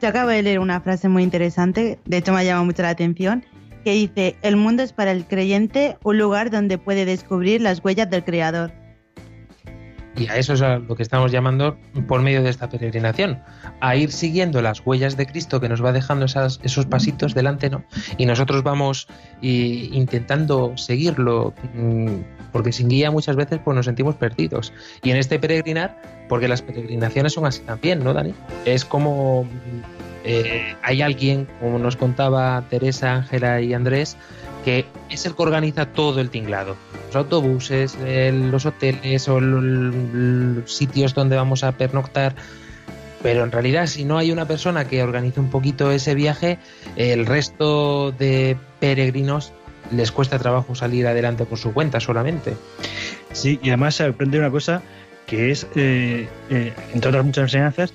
Yo 0.02 0.08
acabo 0.08 0.32
de 0.32 0.41
leer 0.41 0.58
una 0.58 0.82
frase 0.82 1.10
muy 1.10 1.22
interesante, 1.22 1.99
de 2.06 2.18
hecho 2.18 2.34
me 2.34 2.39
ha 2.39 2.43
llamado 2.43 2.66
mucho 2.66 2.82
la 2.82 2.89
atención, 2.89 3.45
que 3.84 3.91
dice, 3.91 4.36
el 4.41 4.56
mundo 4.56 4.82
es 4.82 4.93
para 4.93 5.12
el 5.12 5.26
creyente 5.26 5.95
un 6.04 6.18
lugar 6.18 6.49
donde 6.49 6.80
puede 6.80 7.06
descubrir 7.06 7.62
las 7.62 7.86
huellas 7.86 8.10
del 8.10 8.24
Creador. 8.24 8.72
Y 10.22 10.28
a 10.28 10.38
eso 10.38 10.53
es 10.53 10.61
a 10.61 10.78
lo 10.78 10.95
que 10.95 11.01
estamos 11.01 11.32
llamando 11.32 11.78
por 12.07 12.22
medio 12.22 12.43
de 12.43 12.49
esta 12.51 12.69
peregrinación, 12.69 13.41
a 13.80 13.95
ir 13.95 14.11
siguiendo 14.11 14.61
las 14.61 14.86
huellas 14.86 15.17
de 15.17 15.26
Cristo 15.26 15.59
que 15.59 15.67
nos 15.67 15.84
va 15.84 15.91
dejando 15.91 16.26
esos 16.26 16.86
pasitos 16.86 17.34
delante, 17.34 17.72
¿no? 17.72 17.84
Y 18.17 18.28
nosotros 18.28 18.61
vamos 18.61 19.07
y, 19.41 19.89
intentando 19.97 20.78
seguirlo, 20.78 21.55
mm, 21.74 22.51
porque 22.51 22.72
sin 22.72 22.88
guía 22.88 23.09
muchas 23.09 23.36
veces 23.36 23.59
pues 23.63 23.76
nos 23.76 23.88
sentimos 23.88 24.13
perdidos. 24.15 24.74
Y 25.01 25.09
en 25.09 25.17
este 25.17 25.39
peregrinar, 25.39 25.99
porque 26.30 26.47
las 26.47 26.61
peregrinaciones 26.61 27.34
son 27.34 27.47
así 27.47 27.61
también, 27.61 28.03
¿no, 28.03 28.13
Dani? 28.13 28.36
Es 28.65 28.86
como 28.86 29.47
eh, 30.24 30.76
hay 30.84 31.01
alguien, 31.01 31.47
como 31.59 31.80
nos 31.80 31.95
contaba 31.95 32.63
Teresa, 32.69 33.15
Ángela 33.15 33.59
y 33.61 33.74
Andrés, 33.74 34.17
que 34.64 34.86
es 35.09 35.26
el 35.26 35.36
que 35.36 35.43
organiza 35.43 35.88
todo 35.88 36.22
el 36.22 36.30
tinglado. 36.30 36.76
Los 37.07 37.16
autobuses, 37.16 37.97
los 37.99 38.66
hoteles 38.66 39.28
o 39.28 39.39
los 39.39 40.74
sitios 40.74 41.14
donde 41.14 41.36
vamos 41.36 41.64
a 41.64 41.72
pernoctar. 41.74 42.36
Pero 43.22 43.43
en 43.43 43.51
realidad, 43.51 43.86
si 43.86 44.03
no 44.03 44.18
hay 44.18 44.32
una 44.32 44.47
persona 44.47 44.88
que 44.88 45.03
organice 45.03 45.39
un 45.39 45.49
poquito 45.49 45.91
ese 45.91 46.16
viaje, 46.16 46.57
el 46.95 47.26
resto 47.26 48.12
de 48.12 48.57
peregrinos 48.80 49.53
les 49.91 50.12
cuesta 50.12 50.39
trabajo 50.39 50.74
salir 50.76 51.05
adelante 51.05 51.45
por 51.45 51.57
su 51.57 51.74
cuenta 51.74 51.99
solamente. 51.99 52.55
Sí, 53.34 53.59
y 53.62 53.70
además 53.70 53.95
se 53.95 54.05
aprende 54.05 54.39
una 54.39 54.49
cosa 54.49 54.82
que 55.28 55.51
es, 55.51 55.68
eh, 55.76 56.28
eh, 56.49 56.74
entre 56.93 57.09
otras 57.09 57.26
muchas 57.26 57.43
enseñanzas, 57.43 57.93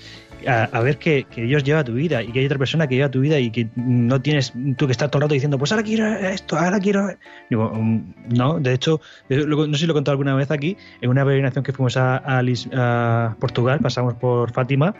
a, 0.48 0.80
ver 0.80 0.98
que, 0.98 1.24
que 1.24 1.42
Dios 1.42 1.64
lleva 1.64 1.84
tu 1.84 1.92
vida 1.92 2.22
y 2.22 2.32
que 2.32 2.40
hay 2.40 2.46
otra 2.46 2.58
persona 2.58 2.86
que 2.86 2.96
lleva 2.96 3.10
tu 3.10 3.20
vida 3.20 3.38
y 3.38 3.50
que 3.50 3.68
no 3.76 4.20
tienes 4.20 4.52
tú 4.76 4.86
que 4.86 4.92
estar 4.92 5.08
todo 5.10 5.18
el 5.18 5.22
rato 5.22 5.34
diciendo, 5.34 5.58
pues 5.58 5.72
ahora 5.72 5.84
quiero 5.84 6.06
esto, 6.06 6.56
ahora 6.56 6.78
quiero. 6.78 7.08
Mm, 7.50 7.98
no, 8.34 8.58
de 8.60 8.72
hecho, 8.72 9.00
no 9.28 9.72
sé 9.74 9.80
si 9.80 9.86
lo 9.86 9.92
he 9.92 9.94
contado 9.94 10.12
alguna 10.12 10.34
vez 10.34 10.50
aquí, 10.50 10.76
en 11.00 11.10
una 11.10 11.24
peregrinación 11.24 11.64
que 11.64 11.72
fuimos 11.72 11.96
a, 11.96 12.16
a 12.16 12.42
a 12.72 13.36
Portugal, 13.38 13.80
pasamos 13.80 14.14
por 14.14 14.52
Fátima, 14.52 14.94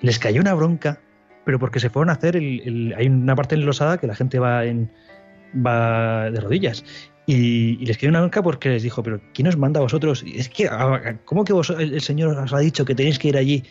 les 0.00 0.18
cayó 0.18 0.40
una 0.40 0.54
bronca, 0.54 1.00
pero 1.44 1.58
porque 1.58 1.80
se 1.80 1.90
fueron 1.90 2.10
a 2.10 2.14
hacer, 2.14 2.36
el, 2.36 2.94
hay 2.96 3.06
una 3.06 3.34
parte 3.34 3.54
enlosada 3.54 3.98
que 3.98 4.06
la 4.06 4.14
gente 4.14 4.38
va 4.38 4.64
en 4.64 4.90
va 5.54 6.30
de 6.30 6.40
rodillas. 6.40 6.84
Y, 7.26 7.84
les 7.84 7.98
cayó 7.98 8.08
una 8.08 8.20
bronca 8.20 8.42
porque 8.42 8.70
les 8.70 8.82
dijo, 8.82 9.02
pero 9.02 9.20
¿quién 9.34 9.48
os 9.48 9.56
manda 9.56 9.80
a 9.80 9.82
vosotros? 9.82 10.24
Es 10.26 10.48
que, 10.48 10.66
ah, 10.66 11.16
¿cómo 11.26 11.44
que 11.44 11.52
vos, 11.52 11.70
el 11.70 12.00
Señor 12.00 12.36
os 12.38 12.52
ha 12.54 12.58
dicho 12.58 12.84
que 12.84 12.94
tenéis 12.94 13.18
que 13.18 13.28
ir 13.28 13.36
allí? 13.36 13.64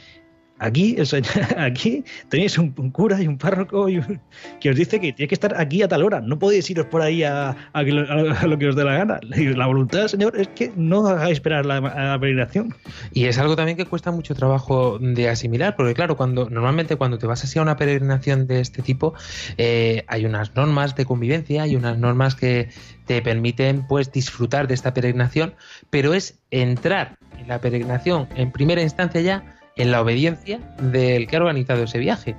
Aquí, 0.60 0.98
aquí 1.58 2.04
tenéis 2.30 2.58
un, 2.58 2.72
cura 2.92 3.22
y 3.22 3.28
un 3.28 3.38
párroco 3.38 3.90
y 3.90 3.98
un- 3.98 4.20
que 4.60 4.70
os 4.70 4.76
dice 4.76 5.00
que 5.00 5.14
tienes 5.14 5.30
que 5.30 5.36
estar 5.36 5.60
aquí 5.60 5.82
a 5.82 5.88
tal 5.88 6.04
hora. 6.04 6.22
No 6.22 6.40
podéis 6.40 6.70
iros 6.70 6.86
por 6.88 7.02
ahí 7.02 7.24
a, 7.24 7.50
a 7.50 7.56
a 7.74 8.48
lo 8.48 8.58
que 8.58 8.68
os 8.68 8.76
dé 8.76 8.84
la 8.84 8.98
gana. 8.98 9.20
La 9.22 9.68
voluntad 9.68 10.00
del 10.00 10.10
Señor 10.10 10.40
es 10.40 10.48
que 10.50 10.72
no 10.76 11.08
hagáis 11.08 11.34
esperar 11.34 11.66
la, 11.66 11.82
peregrinación. 12.20 12.76
Y 13.14 13.26
es 13.26 13.38
algo 13.38 13.56
también 13.56 13.78
que 13.78 13.86
cuesta 13.86 14.12
mucho 14.12 14.36
trabajo 14.36 15.00
de 15.00 15.30
asimilar, 15.30 15.76
porque 15.76 15.94
claro, 15.94 16.18
cuando 16.18 16.50
normalmente 16.50 16.96
cuando 16.96 17.18
te 17.18 17.28
vas 17.28 17.44
así 17.44 17.60
a 17.60 17.62
una 17.62 17.78
peregrinación 17.78 18.48
de 18.48 18.60
este 18.60 18.82
tipo, 18.82 19.14
eh, 19.58 20.04
hay 20.08 20.26
unas 20.26 20.56
normas 20.56 20.96
de 20.96 21.06
convivencia, 21.06 21.64
hay 21.64 21.76
unas 21.76 21.98
normas 21.98 22.36
que 22.36 22.70
te 23.06 23.22
permiten 23.22 23.88
pues 23.88 24.12
disfrutar 24.12 24.68
de 24.68 24.74
esta 24.74 24.94
peregrinación, 24.94 25.56
pero 25.90 26.14
es 26.14 26.40
entrar 26.52 27.18
en 27.40 27.48
la 27.48 27.60
peregrinación 27.60 28.28
en 28.36 28.52
primera 28.52 28.82
instancia 28.82 29.22
ya 29.22 29.57
en 29.78 29.92
la 29.92 30.02
obediencia 30.02 30.60
del 30.82 31.28
que 31.28 31.36
ha 31.36 31.40
organizado 31.40 31.84
ese 31.84 32.00
viaje. 32.00 32.36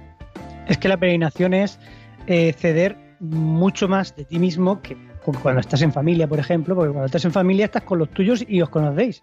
Es 0.66 0.78
que 0.78 0.88
la 0.88 0.96
peregrinación 0.96 1.54
es 1.54 1.78
eh, 2.26 2.52
ceder 2.52 2.96
mucho 3.20 3.88
más 3.88 4.14
de 4.14 4.24
ti 4.24 4.38
mismo 4.38 4.80
que 4.82 4.96
cu- 5.24 5.34
cuando 5.42 5.60
estás 5.60 5.82
en 5.82 5.92
familia, 5.92 6.26
por 6.28 6.38
ejemplo, 6.38 6.74
porque 6.74 6.90
cuando 6.92 7.06
estás 7.06 7.24
en 7.24 7.32
familia 7.32 7.64
estás 7.66 7.82
con 7.82 7.98
los 7.98 8.10
tuyos 8.10 8.44
y 8.46 8.60
os 8.60 8.68
conocéis. 8.68 9.22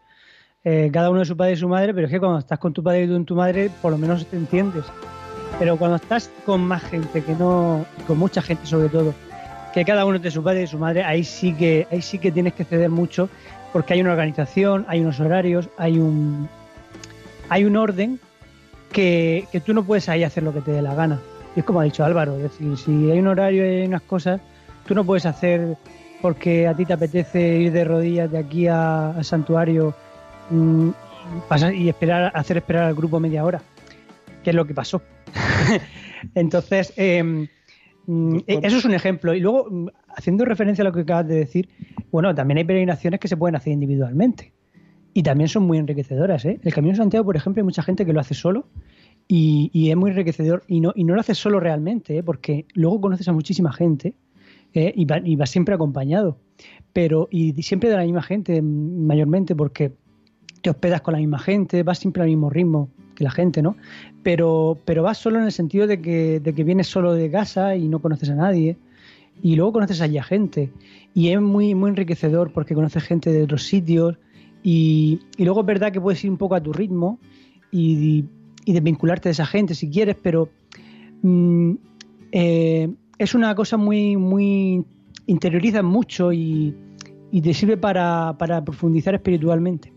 Eh, 0.63 0.89
cada 0.91 1.11
uno 1.11 1.19
de 1.19 1.25
su 1.25 1.37
padre 1.37 1.53
y 1.53 1.57
su 1.57 1.67
madre, 1.69 1.93
pero 1.93 2.07
es 2.07 2.11
que 2.11 2.19
cuando 2.19 2.39
estás 2.39 2.57
con 2.57 2.73
tu 2.73 2.81
padre 2.81 3.03
y 3.03 3.07
con 3.07 3.23
tu 3.25 3.35
madre, 3.35 3.69
por 3.81 3.91
lo 3.91 3.97
menos 3.99 4.25
te 4.25 4.35
entiendes. 4.35 4.83
Pero 5.59 5.77
cuando 5.77 5.97
estás 5.97 6.29
con 6.45 6.61
más 6.61 6.83
gente, 6.83 7.21
que 7.23 7.33
no, 7.35 7.85
con 8.07 8.17
mucha 8.17 8.41
gente 8.41 8.65
sobre 8.65 8.89
todo, 8.89 9.13
que 9.73 9.85
cada 9.85 10.05
uno 10.05 10.17
de 10.17 10.31
su 10.31 10.41
padre 10.43 10.63
y 10.63 10.67
su 10.67 10.77
madre, 10.79 11.03
ahí 11.03 11.23
sí 11.23 11.53
que, 11.53 11.85
ahí 11.91 12.01
sí 12.01 12.17
que 12.17 12.31
tienes 12.31 12.53
que 12.53 12.63
ceder 12.65 12.89
mucho, 12.89 13.29
porque 13.71 13.93
hay 13.93 14.01
una 14.01 14.11
organización, 14.11 14.85
hay 14.87 15.01
unos 15.01 15.19
horarios, 15.19 15.69
hay 15.77 15.99
un, 15.99 16.49
hay 17.49 17.65
un 17.65 17.75
orden 17.77 18.19
que, 18.91 19.45
que 19.51 19.59
tú 19.59 19.73
no 19.73 19.83
puedes 19.83 20.07
ahí 20.09 20.23
hacer 20.23 20.43
lo 20.43 20.53
que 20.53 20.61
te 20.61 20.71
dé 20.71 20.81
la 20.81 20.95
gana. 20.95 21.19
Y 21.55 21.59
es 21.59 21.65
como 21.65 21.79
ha 21.79 21.83
dicho 21.83 22.03
Álvaro, 22.03 22.35
es 22.37 22.43
decir, 22.43 22.77
si 22.77 23.11
hay 23.11 23.19
un 23.19 23.27
horario 23.27 23.65
y 23.65 23.81
hay 23.81 23.87
unas 23.87 24.01
cosas, 24.01 24.41
tú 24.87 24.93
no 24.95 25.03
puedes 25.03 25.25
hacer 25.25 25.77
porque 26.21 26.67
a 26.67 26.73
ti 26.73 26.85
te 26.85 26.93
apetece 26.93 27.57
ir 27.59 27.71
de 27.71 27.83
rodillas 27.83 28.31
de 28.31 28.37
aquí 28.39 28.67
a- 28.67 29.11
al 29.11 29.23
santuario 29.25 29.93
mm, 30.49 30.89
pasar- 31.49 31.73
y 31.75 31.89
esperar 31.89 32.31
hacer 32.35 32.57
esperar 32.57 32.83
al 32.83 32.95
grupo 32.95 33.19
media 33.19 33.43
hora, 33.43 33.61
que 34.43 34.49
es 34.51 34.55
lo 34.55 34.65
que 34.65 34.73
pasó. 34.73 35.01
Entonces, 36.35 36.93
eh, 36.97 37.47
mm, 38.05 38.37
eso 38.47 38.77
es 38.77 38.85
un 38.85 38.93
ejemplo. 38.93 39.33
Y 39.33 39.39
luego, 39.39 39.67
mm, 39.69 39.87
haciendo 40.15 40.45
referencia 40.45 40.81
a 40.83 40.85
lo 40.85 40.93
que 40.93 41.01
acabas 41.01 41.27
de 41.27 41.35
decir, 41.35 41.69
bueno, 42.11 42.33
también 42.33 42.57
hay 42.59 42.63
peregrinaciones 42.63 43.19
que 43.19 43.27
se 43.27 43.37
pueden 43.37 43.55
hacer 43.55 43.73
individualmente 43.73 44.51
y 45.17 45.23
también 45.23 45.47
son 45.47 45.63
muy 45.63 45.77
enriquecedoras. 45.77 46.43
¿eh? 46.43 46.59
El 46.61 46.73
Camino 46.73 46.91
de 46.91 46.97
Santiago, 46.97 47.23
por 47.23 47.37
ejemplo, 47.37 47.61
hay 47.61 47.63
mucha 47.63 47.81
gente 47.81 48.05
que 48.05 48.11
lo 48.11 48.19
hace 48.19 48.33
solo 48.33 48.67
y, 49.29 49.89
es 49.89 49.95
muy 49.95 50.11
enriquecedor 50.11 50.63
y 50.67 50.81
no, 50.81 50.91
y 50.93 51.05
no 51.05 51.15
lo 51.15 51.21
haces 51.21 51.37
solo 51.37 51.61
realmente, 51.61 52.17
¿eh? 52.17 52.21
porque 52.21 52.65
luego 52.73 52.99
conoces 52.99 53.25
a 53.29 53.31
muchísima 53.31 53.71
gente 53.71 54.13
¿eh? 54.73 54.91
y, 54.93 55.05
va, 55.05 55.21
vas 55.37 55.49
siempre 55.49 55.73
acompañado, 55.73 56.37
pero 56.91 57.29
y 57.31 57.53
siempre 57.63 57.89
de 57.89 57.95
la 57.95 58.03
misma 58.03 58.23
gente 58.23 58.61
mm, 58.61 59.05
mayormente 59.07 59.55
porque 59.55 59.93
te 60.61 60.69
hospedas 60.69 60.99
con 60.99 61.13
la 61.13 61.19
misma 61.19 61.39
gente, 61.39 61.83
vas 61.83 61.97
siempre 61.97 62.21
al 62.21 62.27
mismo 62.27 62.49
ritmo 62.49 62.89
que 63.15 63.23
la 63.23 63.31
gente, 63.31 63.61
¿no? 63.61 63.77
Pero, 64.21 64.77
pero 64.83 65.01
vas 65.01 65.17
solo 65.17 65.39
en 65.39 65.45
el 65.45 65.53
sentido 65.53 65.87
de 65.87 66.01
que, 66.01 66.41
de 66.41 66.53
que 66.53 66.63
vienes 66.65 66.87
solo 66.87 67.13
de 67.13 67.31
casa 67.31 67.77
y 67.77 67.87
no 67.87 68.01
conoces 68.01 68.29
a 68.31 68.35
nadie 68.35 68.75
y 69.41 69.55
luego 69.55 69.71
conoces 69.71 70.01
allí 70.01 70.17
a 70.17 70.23
gente 70.23 70.73
y 71.13 71.29
es 71.29 71.39
muy, 71.39 71.73
muy 71.73 71.91
enriquecedor 71.91 72.51
porque 72.51 72.75
conoces 72.75 73.01
gente 73.03 73.31
de 73.31 73.43
otros 73.43 73.63
sitios 73.63 74.17
y, 74.67 75.19
luego 75.37 75.59
es 75.59 75.65
verdad 75.67 75.91
que 75.91 76.01
puedes 76.01 76.23
ir 76.23 76.31
un 76.31 76.37
poco 76.37 76.55
a 76.55 76.63
tu 76.63 76.73
ritmo 76.73 77.19
y, 77.71 78.25
desvincularte 78.65 79.29
de 79.29 79.33
esa 79.33 79.45
gente 79.45 79.75
si 79.75 79.91
quieres, 79.91 80.15
pero 80.19 80.49
mm, 81.21 81.73
eh, 82.31 82.89
es 83.19 83.35
una 83.35 83.53
cosa 83.53 83.77
muy, 83.77 84.17
muy 84.17 84.83
mucho 85.83 86.33
y, 86.33 86.75
te 87.43 87.53
sirve 87.53 87.77
para, 87.77 88.35
para 88.39 88.63
profundizar 88.63 89.13
espiritualmente. 89.13 89.93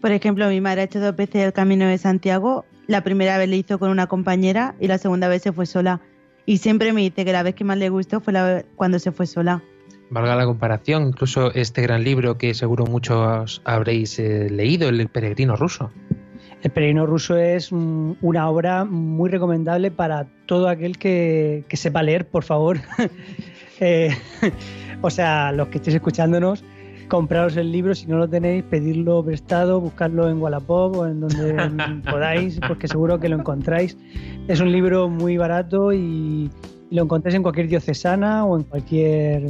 Por 0.00 0.12
ejemplo, 0.12 0.48
mi 0.48 0.60
madre 0.62 0.82
ha 0.82 0.84
hecho 0.84 1.00
dos 1.00 1.14
veces 1.14 1.44
el 1.44 1.52
Camino 1.52 1.86
de 1.86 1.98
Santiago. 1.98 2.64
La 2.86 3.02
primera 3.02 3.36
vez 3.36 3.50
le 3.50 3.58
hizo 3.58 3.78
con 3.78 3.90
una 3.90 4.06
compañera 4.06 4.74
y 4.80 4.86
la 4.86 4.96
segunda 4.96 5.28
vez 5.28 5.42
se 5.42 5.52
fue 5.52 5.66
sola. 5.66 6.00
Y 6.46 6.58
siempre 6.58 6.94
me 6.94 7.02
dice 7.02 7.26
que 7.26 7.32
la 7.32 7.42
vez 7.42 7.54
que 7.54 7.64
más 7.64 7.76
le 7.76 7.90
gustó 7.90 8.20
fue 8.20 8.32
la 8.32 8.64
cuando 8.76 8.98
se 9.00 9.12
fue 9.12 9.26
sola. 9.26 9.62
Valga 10.10 10.36
la 10.36 10.46
comparación, 10.46 11.08
incluso 11.08 11.52
este 11.54 11.82
gran 11.82 12.02
libro 12.02 12.38
que 12.38 12.54
seguro 12.54 12.86
muchos 12.86 13.60
habréis 13.64 14.18
eh, 14.18 14.48
leído, 14.50 14.88
El 14.88 15.08
peregrino 15.08 15.54
ruso. 15.54 15.90
El 16.62 16.70
peregrino 16.70 17.06
ruso 17.06 17.36
es 17.36 17.70
mm, 17.70 18.12
una 18.22 18.48
obra 18.48 18.84
muy 18.84 19.28
recomendable 19.28 19.90
para 19.90 20.26
todo 20.46 20.68
aquel 20.68 20.98
que, 20.98 21.64
que 21.68 21.76
sepa 21.76 22.02
leer, 22.02 22.26
por 22.28 22.44
favor. 22.44 22.78
Eh, 23.80 24.10
o 25.02 25.08
sea, 25.08 25.52
los 25.52 25.68
que 25.68 25.76
estéis 25.76 25.94
escuchándonos, 25.94 26.64
compraros 27.06 27.56
el 27.56 27.70
libro, 27.70 27.94
si 27.94 28.08
no 28.08 28.18
lo 28.18 28.28
tenéis, 28.28 28.64
pedirlo 28.64 29.24
prestado, 29.24 29.80
buscarlo 29.80 30.28
en 30.28 30.42
Wallapop 30.42 30.96
o 30.96 31.06
en 31.06 31.20
donde 31.20 32.02
podáis, 32.10 32.58
porque 32.66 32.88
seguro 32.88 33.20
que 33.20 33.28
lo 33.28 33.36
encontráis. 33.36 33.96
Es 34.48 34.58
un 34.58 34.72
libro 34.72 35.08
muy 35.08 35.36
barato 35.36 35.92
y, 35.92 36.50
y 36.90 36.96
lo 36.96 37.04
encontráis 37.04 37.36
en 37.36 37.44
cualquier 37.44 37.68
diocesana 37.68 38.44
o 38.44 38.56
en 38.56 38.64
cualquier 38.64 39.46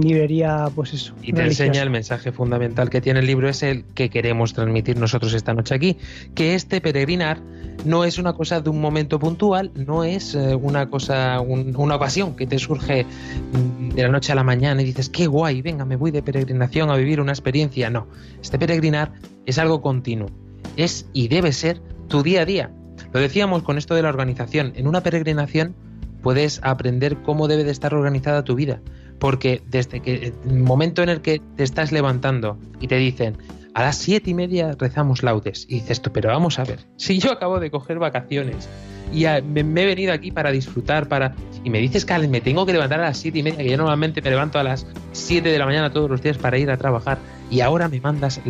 librería, 0.00 0.68
pues 0.74 0.94
eso. 0.94 1.14
Y 1.22 1.32
te 1.32 1.40
religiosa. 1.42 1.64
enseña 1.66 1.82
el 1.82 1.90
mensaje 1.90 2.32
fundamental 2.32 2.88
que 2.90 3.00
tiene 3.00 3.20
el 3.20 3.26
libro, 3.26 3.48
es 3.48 3.62
el 3.62 3.84
que 3.94 4.08
queremos 4.10 4.54
transmitir 4.54 4.96
nosotros 4.98 5.34
esta 5.34 5.52
noche 5.54 5.74
aquí, 5.74 5.96
que 6.34 6.54
este 6.54 6.80
peregrinar 6.80 7.38
no 7.84 8.04
es 8.04 8.18
una 8.18 8.32
cosa 8.32 8.60
de 8.60 8.70
un 8.70 8.80
momento 8.80 9.18
puntual, 9.18 9.70
no 9.74 10.04
es 10.04 10.34
eh, 10.34 10.54
una 10.54 10.88
cosa, 10.88 11.40
un- 11.40 11.74
una 11.76 11.96
ocasión 11.96 12.36
que 12.36 12.46
te 12.46 12.58
surge 12.58 13.04
mm, 13.04 13.88
de 13.90 14.02
la 14.02 14.08
noche 14.08 14.32
a 14.32 14.34
la 14.34 14.44
mañana 14.44 14.82
y 14.82 14.84
dices, 14.84 15.08
qué 15.08 15.26
guay, 15.26 15.62
venga, 15.62 15.84
me 15.84 15.96
voy 15.96 16.10
de 16.10 16.22
peregrinación 16.22 16.90
a 16.90 16.96
vivir 16.96 17.20
una 17.20 17.32
experiencia. 17.32 17.90
No, 17.90 18.06
este 18.40 18.58
peregrinar 18.58 19.12
es 19.46 19.58
algo 19.58 19.82
continuo, 19.82 20.28
es 20.76 21.06
y 21.12 21.28
debe 21.28 21.52
ser 21.52 21.80
tu 22.08 22.22
día 22.22 22.42
a 22.42 22.44
día. 22.44 22.70
Lo 23.12 23.20
decíamos 23.20 23.62
con 23.62 23.78
esto 23.78 23.94
de 23.94 24.02
la 24.02 24.08
organización, 24.08 24.72
en 24.76 24.86
una 24.86 25.02
peregrinación 25.02 25.74
puedes 26.22 26.60
aprender 26.62 27.16
cómo 27.22 27.48
debe 27.48 27.64
de 27.64 27.72
estar 27.72 27.92
organizada 27.94 28.44
tu 28.44 28.54
vida. 28.54 28.80
Porque 29.22 29.62
desde 29.68 30.00
que 30.00 30.32
el 30.44 30.58
momento 30.58 31.00
en 31.00 31.08
el 31.08 31.20
que 31.20 31.40
te 31.56 31.62
estás 31.62 31.92
levantando 31.92 32.58
y 32.80 32.88
te 32.88 32.96
dicen 32.96 33.38
a 33.72 33.82
las 33.82 33.96
siete 33.96 34.30
y 34.30 34.34
media 34.34 34.74
rezamos 34.76 35.22
laudes, 35.22 35.64
y 35.68 35.74
dices 35.74 36.02
tú, 36.02 36.10
pero 36.12 36.30
vamos 36.30 36.58
a 36.58 36.64
ver, 36.64 36.80
si 36.96 37.20
yo 37.20 37.30
acabo 37.30 37.60
de 37.60 37.70
coger 37.70 38.00
vacaciones 38.00 38.68
y 39.12 39.26
me, 39.44 39.82
he 39.82 39.86
venido 39.86 40.12
aquí 40.12 40.32
para 40.32 40.50
disfrutar, 40.50 41.06
para 41.06 41.36
y 41.62 41.70
me 41.70 41.78
dices 41.78 42.04
que 42.04 42.18
me 42.26 42.40
tengo 42.40 42.66
que 42.66 42.72
levantar 42.72 42.98
a 42.98 43.04
las 43.04 43.18
siete 43.18 43.38
y 43.38 43.42
media, 43.44 43.58
que 43.58 43.70
yo 43.70 43.76
normalmente 43.76 44.20
me 44.22 44.30
levanto 44.30 44.58
a 44.58 44.64
las 44.64 44.88
7 45.12 45.48
de 45.48 45.56
la 45.56 45.66
mañana 45.66 45.92
todos 45.92 46.10
los 46.10 46.20
días 46.20 46.36
para 46.36 46.58
ir 46.58 46.68
a 46.72 46.76
trabajar, 46.76 47.18
y 47.48 47.60
ahora 47.60 47.86
me 47.86 48.00
mandas, 48.00 48.40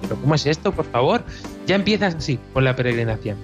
pero 0.00 0.16
¿cómo 0.18 0.34
es 0.34 0.46
esto, 0.46 0.72
por 0.72 0.86
favor? 0.86 1.24
Ya 1.66 1.74
empiezas 1.74 2.14
así 2.14 2.38
con 2.54 2.64
la 2.64 2.74
peregrinación. 2.74 3.36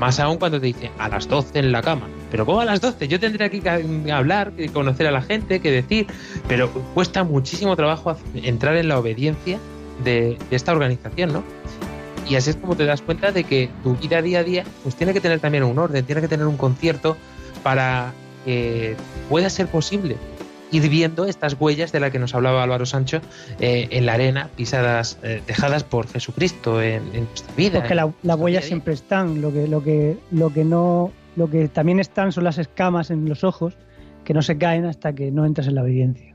Más 0.00 0.20
aún 0.20 0.38
cuando 0.38 0.58
te 0.58 0.68
dicen 0.68 0.90
a 0.98 1.10
las 1.10 1.28
12 1.28 1.58
en 1.58 1.70
la 1.70 1.82
cama. 1.82 2.08
Pero 2.30 2.44
¿cómo 2.46 2.60
a 2.60 2.64
las 2.64 2.80
12? 2.80 3.08
Yo 3.08 3.18
tendría 3.20 3.48
que 3.48 4.10
hablar, 4.12 4.52
que 4.52 4.68
conocer 4.68 5.06
a 5.06 5.10
la 5.10 5.22
gente, 5.22 5.60
que 5.60 5.70
decir. 5.70 6.06
Pero 6.48 6.70
cuesta 6.94 7.24
muchísimo 7.24 7.74
trabajo 7.76 8.16
entrar 8.34 8.76
en 8.76 8.88
la 8.88 8.98
obediencia 8.98 9.58
de, 10.04 10.36
de 10.50 10.56
esta 10.56 10.72
organización, 10.72 11.32
¿no? 11.32 11.42
Y 12.28 12.36
así 12.36 12.50
es 12.50 12.56
como 12.56 12.76
te 12.76 12.84
das 12.84 13.00
cuenta 13.00 13.32
de 13.32 13.44
que 13.44 13.70
tu 13.82 13.96
vida 13.96 14.20
día 14.20 14.40
a 14.40 14.44
día 14.44 14.64
pues 14.82 14.94
tiene 14.94 15.14
que 15.14 15.20
tener 15.20 15.40
también 15.40 15.64
un 15.64 15.78
orden, 15.78 16.04
tiene 16.04 16.20
que 16.20 16.28
tener 16.28 16.46
un 16.46 16.58
concierto 16.58 17.16
para 17.62 18.12
que 18.44 18.94
pueda 19.30 19.48
ser 19.48 19.66
posible 19.68 20.16
ir 20.70 20.86
viendo 20.90 21.24
estas 21.24 21.56
huellas 21.58 21.92
de 21.92 22.00
las 22.00 22.10
que 22.10 22.18
nos 22.18 22.34
hablaba 22.34 22.62
Álvaro 22.62 22.84
Sancho 22.84 23.22
eh, 23.58 23.88
en 23.90 24.04
la 24.04 24.12
arena, 24.12 24.50
pisadas, 24.54 25.16
eh, 25.22 25.40
dejadas 25.46 25.82
por 25.84 26.06
Jesucristo 26.06 26.82
en, 26.82 27.02
en 27.14 27.24
nuestra 27.24 27.54
vida. 27.56 27.78
Porque 27.80 27.94
la- 27.94 28.12
las 28.22 28.36
huellas 28.38 28.64
siempre 28.66 28.92
están, 28.92 29.40
lo 29.40 29.50
que, 29.50 29.66
lo 29.66 29.82
que, 29.82 30.18
lo 30.30 30.52
que 30.52 30.64
no, 30.66 31.10
lo 31.38 31.48
que 31.48 31.68
también 31.68 32.00
están 32.00 32.32
son 32.32 32.44
las 32.44 32.58
escamas 32.58 33.10
en 33.10 33.28
los 33.28 33.44
ojos 33.44 33.78
que 34.24 34.34
no 34.34 34.42
se 34.42 34.58
caen 34.58 34.84
hasta 34.84 35.14
que 35.14 35.30
no 35.30 35.46
entras 35.46 35.68
en 35.68 35.76
la 35.76 35.82
obediencia. 35.82 36.34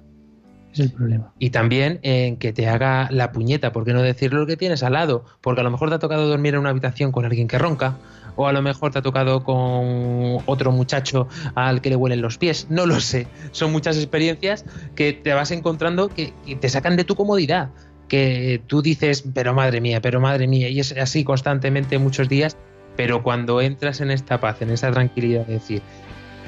Es 0.72 0.80
el 0.80 0.92
problema. 0.92 1.34
Y 1.38 1.52
también 1.52 2.00
en 2.02 2.38
que 2.38 2.54
te 2.54 2.68
haga 2.68 3.10
la 3.12 3.32
puñeta, 3.32 3.72
¿por 3.74 3.84
qué 3.84 3.94
no 3.94 4.02
decir 4.02 4.34
lo 4.34 4.48
que 4.48 4.58
tienes 4.58 4.82
al 4.82 4.94
lado? 4.94 5.26
Porque 5.42 5.62
a 5.62 5.64
lo 5.64 5.70
mejor 5.70 5.90
te 5.90 5.96
ha 5.96 6.00
tocado 6.00 6.28
dormir 6.28 6.56
en 6.56 6.62
una 6.62 6.70
habitación 6.70 7.12
con 7.12 7.26
alguien 7.26 7.48
que 7.48 7.60
ronca, 7.60 7.98
o 8.38 8.48
a 8.48 8.54
lo 8.54 8.62
mejor 8.64 8.92
te 8.92 9.00
ha 9.00 9.02
tocado 9.04 9.44
con 9.44 10.40
otro 10.48 10.72
muchacho 10.72 11.28
al 11.54 11.82
que 11.82 11.90
le 11.90 11.96
huelen 11.98 12.22
los 12.22 12.38
pies, 12.40 12.68
no 12.70 12.88
lo 12.88 13.00
sé. 13.02 13.28
Son 13.52 13.72
muchas 13.72 13.98
experiencias 13.98 14.66
que 14.96 15.14
te 15.14 15.34
vas 15.34 15.52
encontrando 15.52 16.08
que, 16.08 16.34
que 16.46 16.56
te 16.56 16.70
sacan 16.70 16.96
de 16.96 17.04
tu 17.04 17.16
comodidad, 17.16 17.70
que 18.08 18.64
tú 18.66 18.82
dices, 18.82 19.26
pero 19.34 19.54
madre 19.54 19.82
mía, 19.82 20.02
pero 20.02 20.20
madre 20.22 20.48
mía, 20.48 20.70
y 20.70 20.80
es 20.80 20.98
así 20.98 21.24
constantemente 21.24 22.00
muchos 22.00 22.30
días, 22.30 22.58
pero 22.96 23.24
cuando 23.24 23.62
entras 23.62 24.02
en 24.02 24.12
esta 24.12 24.40
paz, 24.40 24.62
en 24.62 24.70
esa 24.70 24.92
tranquilidad 24.92 25.46
de 25.46 25.54
decir, 25.54 25.82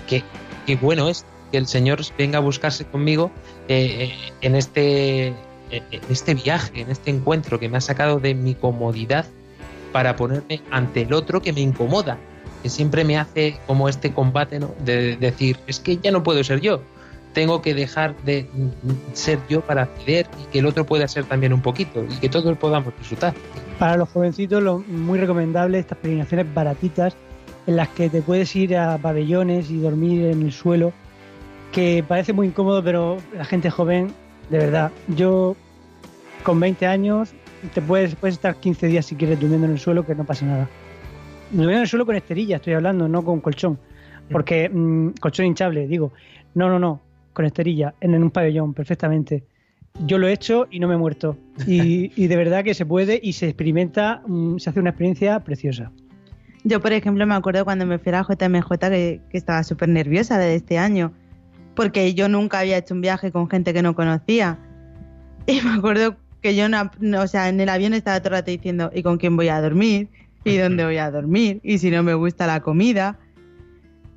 que, 0.07 0.23
qué 0.65 0.75
bueno 0.75 1.09
es 1.09 1.25
que 1.51 1.57
el 1.57 1.67
Señor 1.67 2.01
venga 2.17 2.37
a 2.37 2.41
buscarse 2.41 2.85
conmigo 2.85 3.31
eh, 3.67 4.09
eh, 4.09 4.33
en 4.41 4.55
este 4.55 5.33
eh, 5.71 5.81
en 5.91 6.01
este 6.09 6.35
viaje, 6.35 6.81
en 6.81 6.91
este 6.91 7.09
encuentro 7.09 7.59
que 7.59 7.69
me 7.69 7.77
ha 7.77 7.81
sacado 7.81 8.19
de 8.19 8.35
mi 8.35 8.53
comodidad 8.53 9.25
para 9.91 10.15
ponerme 10.15 10.61
ante 10.71 11.01
el 11.01 11.13
otro 11.13 11.41
que 11.41 11.53
me 11.53 11.61
incomoda, 11.61 12.17
que 12.61 12.69
siempre 12.69 13.03
me 13.03 13.17
hace 13.17 13.59
como 13.65 13.89
este 13.89 14.13
combate. 14.13 14.59
De 14.83 15.15
decir, 15.15 15.57
es 15.65 15.79
que 15.79 15.97
ya 15.97 16.11
no 16.11 16.21
puedo 16.21 16.43
ser 16.43 16.61
yo, 16.61 16.81
tengo 17.35 17.61
que 17.61 17.73
dejar 17.73 18.15
de 18.23 18.47
ser 19.13 19.39
yo 19.49 19.59
para 19.59 19.83
acceder 19.83 20.25
y 20.41 20.45
que 20.51 20.59
el 20.59 20.65
otro 20.65 20.85
pueda 20.85 21.05
ser 21.07 21.25
también 21.25 21.51
un 21.51 21.61
poquito 21.61 22.03
y 22.03 22.17
que 22.19 22.29
todos 22.29 22.57
podamos 22.57 22.97
disfrutar. 22.97 23.33
Para 23.77 23.97
los 23.97 24.09
jovencitos, 24.09 24.63
lo 24.63 24.79
muy 24.79 25.19
recomendable 25.19 25.77
estas 25.77 25.97
peregrinaciones 25.97 26.51
baratitas 26.53 27.15
en 27.67 27.75
las 27.75 27.89
que 27.89 28.09
te 28.09 28.21
puedes 28.21 28.55
ir 28.55 28.77
a 28.77 28.97
pabellones 28.97 29.69
y 29.69 29.79
dormir 29.79 30.27
en 30.27 30.43
el 30.43 30.53
suelo, 30.53 30.93
que 31.73 32.05
parece 32.07 32.31
muy 32.31 32.47
incómodo, 32.47 32.81
pero 32.81 33.17
la 33.35 33.43
gente 33.43 33.69
joven, 33.69 34.13
de 34.49 34.57
verdad, 34.57 34.91
yo 35.09 35.57
con 36.43 36.57
20 36.61 36.87
años 36.87 37.33
te 37.73 37.81
puedes, 37.81 38.15
puedes 38.15 38.35
estar 38.35 38.55
15 38.55 38.87
días 38.87 39.07
si 39.07 39.15
quieres 39.15 39.41
durmiendo 39.41 39.67
en 39.67 39.73
el 39.73 39.79
suelo, 39.79 40.05
que 40.05 40.15
no 40.15 40.23
pasa 40.23 40.45
nada. 40.45 40.69
Durmiendo 41.49 41.73
en 41.73 41.81
el 41.81 41.87
suelo 41.89 42.05
con 42.05 42.15
esterilla, 42.15 42.55
estoy 42.55 42.73
hablando, 42.73 43.09
no 43.09 43.25
con 43.25 43.41
colchón. 43.41 43.77
Porque, 44.31 44.69
mm, 44.69 45.15
colchón 45.19 45.47
hinchable, 45.47 45.85
digo. 45.85 46.13
No, 46.53 46.69
no, 46.69 46.79
no, 46.79 47.01
con 47.35 47.45
esterilla, 47.45 47.93
en, 48.01 48.15
en 48.15 48.23
un 48.23 48.31
pabellón, 48.31 48.73
perfectamente. 48.73 49.43
Yo 50.07 50.17
lo 50.17 50.27
he 50.27 50.33
hecho 50.33 50.65
y 50.71 50.79
no 50.79 50.87
me 50.87 50.95
he 50.95 50.97
muerto. 50.97 51.37
Y, 51.67 52.11
y 52.21 52.25
de 52.27 52.35
verdad 52.35 52.63
que 52.63 52.73
se 52.73 52.85
puede 52.87 53.19
y 53.21 53.33
se 53.33 53.45
experimenta, 53.47 54.23
mm, 54.25 54.57
se 54.57 54.71
hace 54.71 54.79
una 54.79 54.89
experiencia 54.89 55.39
preciosa. 55.41 55.91
Yo, 56.63 56.81
por 56.81 56.91
ejemplo, 56.93 57.27
me 57.27 57.35
acuerdo 57.35 57.63
cuando 57.63 57.85
me 57.85 57.99
fui 57.99 58.11
a 58.11 58.23
la 58.23 58.27
JMJ 58.27 58.67
que, 58.79 59.21
que 59.29 59.37
estaba 59.37 59.63
súper 59.63 59.87
nerviosa 59.89 60.39
de 60.39 60.55
este 60.55 60.79
año, 60.79 61.13
porque 61.75 62.13
yo 62.15 62.27
nunca 62.27 62.59
había 62.59 62.77
hecho 62.77 62.95
un 62.95 63.01
viaje 63.01 63.31
con 63.31 63.47
gente 63.49 63.71
que 63.73 63.83
no 63.83 63.93
conocía. 63.95 64.57
Y 65.47 65.61
me 65.61 65.73
acuerdo 65.75 66.15
que 66.41 66.55
yo, 66.55 66.67
no, 66.69 66.89
no- 66.99 67.21
o 67.21 67.27
sea, 67.27 67.49
en 67.49 67.59
el 67.59 67.69
avión 67.69 67.93
estaba 67.93 68.19
todo 68.19 68.29
el 68.29 68.39
rato 68.39 68.49
diciendo, 68.49 68.89
¿y 68.95 69.03
con 69.03 69.17
quién 69.17 69.35
voy 69.37 69.49
a 69.49 69.61
dormir? 69.61 70.07
¿Y 70.43 70.57
dónde 70.57 70.83
voy 70.85 70.97
a 70.97 71.11
dormir? 71.11 71.59
¿Y 71.63 71.77
si 71.77 71.91
no 71.91 72.01
me 72.03 72.13
gusta 72.15 72.47
la 72.47 72.61
comida? 72.61 73.19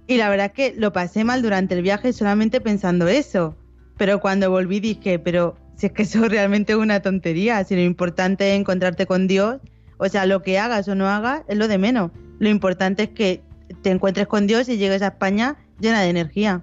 Y 0.09 0.16
la 0.16 0.30
verdad 0.30 0.46
es 0.46 0.52
que 0.52 0.80
lo 0.80 0.92
pasé 0.92 1.22
mal 1.22 1.42
durante 1.42 1.74
el 1.74 1.82
viaje 1.82 2.12
solamente 2.12 2.61
pensando 2.61 3.06
eso. 3.06 3.56
Pero 3.98 4.20
cuando 4.20 4.50
volví 4.50 4.80
dije, 4.80 5.18
pero 5.18 5.56
si 5.76 5.86
es 5.86 5.92
que 5.92 6.02
eso 6.02 6.24
realmente 6.28 6.72
es 6.72 6.78
una 6.78 7.00
tontería, 7.00 7.62
si 7.62 7.76
lo 7.76 7.82
importante 7.82 8.52
es 8.52 8.59
encontrarte 8.59 9.06
con 9.06 9.28
Dios, 9.28 9.59
o 9.98 10.09
sea, 10.09 10.26
lo 10.26 10.42
que 10.42 10.59
hagas 10.59 10.88
o 10.88 10.94
no 10.94 11.06
hagas 11.09 11.42
es 11.46 11.59
lo 11.59 11.68
de 11.68 11.76
menos. 11.76 12.11
Lo 12.38 12.48
importante 12.48 13.04
es 13.04 13.09
que 13.11 13.42
te 13.82 13.90
encuentres 13.90 14.26
con 14.26 14.46
Dios 14.46 14.68
y 14.68 14.78
llegues 14.78 15.02
a 15.02 15.09
España 15.09 15.56
llena 15.78 16.00
de 16.00 16.09
energía. 16.09 16.62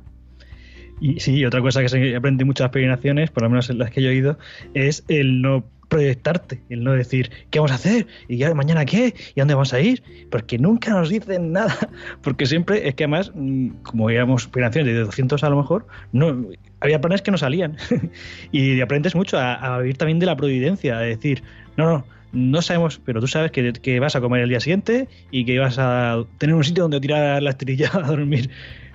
Y 0.99 1.19
sí, 1.19 1.45
otra 1.45 1.61
cosa 1.61 1.81
que 1.81 1.89
se 1.89 2.15
aprende 2.15 2.43
en 2.43 2.47
muchas 2.47 2.69
peregrinaciones, 2.69 3.29
por 3.29 3.43
lo 3.43 3.49
menos 3.49 3.69
en 3.69 3.77
las 3.77 3.91
que 3.91 4.01
yo 4.01 4.09
he 4.09 4.15
ido, 4.15 4.39
es 4.73 5.03
el 5.07 5.41
no 5.41 5.65
proyectarte, 5.95 6.61
el 6.69 6.83
no 6.83 6.91
decir 6.91 7.31
qué 7.51 7.59
vamos 7.59 7.71
a 7.71 7.75
hacer 7.75 8.05
y 8.27 8.35
ya 8.35 8.53
mañana 8.53 8.83
qué 8.83 9.15
y 9.33 9.39
dónde 9.39 9.53
vamos 9.53 9.73
a 9.73 9.79
ir, 9.79 10.03
porque 10.29 10.57
nunca 10.57 10.91
nos 10.91 11.07
dicen 11.09 11.51
nada, 11.53 11.77
porque 12.21 12.45
siempre 12.45 12.85
es 12.85 12.95
que 12.95 13.05
además, 13.05 13.31
mm, 13.33 13.69
como 13.83 14.09
íbamos 14.09 14.47
peregrinaciones 14.47 14.93
de 14.93 14.99
200 14.99 15.41
a 15.45 15.49
lo 15.49 15.55
mejor, 15.55 15.87
no 16.11 16.47
había 16.81 16.99
planes 16.99 17.21
que 17.21 17.31
no 17.31 17.37
salían. 17.37 17.77
Y 18.51 18.81
aprendes 18.81 19.15
mucho 19.15 19.37
a, 19.37 19.53
a 19.53 19.79
vivir 19.79 19.97
también 19.97 20.19
de 20.19 20.25
la 20.25 20.35
providencia, 20.35 20.97
a 20.97 21.01
decir, 21.01 21.43
no, 21.77 21.85
no, 21.85 22.05
no 22.33 22.61
sabemos, 22.61 22.99
pero 23.03 23.21
tú 23.21 23.27
sabes 23.27 23.51
que, 23.51 23.71
que 23.71 23.99
vas 24.01 24.15
a 24.15 24.21
comer 24.21 24.41
el 24.41 24.49
día 24.49 24.59
siguiente 24.59 25.07
y 25.31 25.45
que 25.45 25.57
vas 25.57 25.77
a 25.79 26.23
tener 26.37 26.55
un 26.55 26.63
sitio 26.63 26.83
donde 26.83 26.99
tirar 26.99 27.41
la 27.41 27.51
estrella 27.51 27.89
a 27.93 28.01
dormir. 28.01 28.49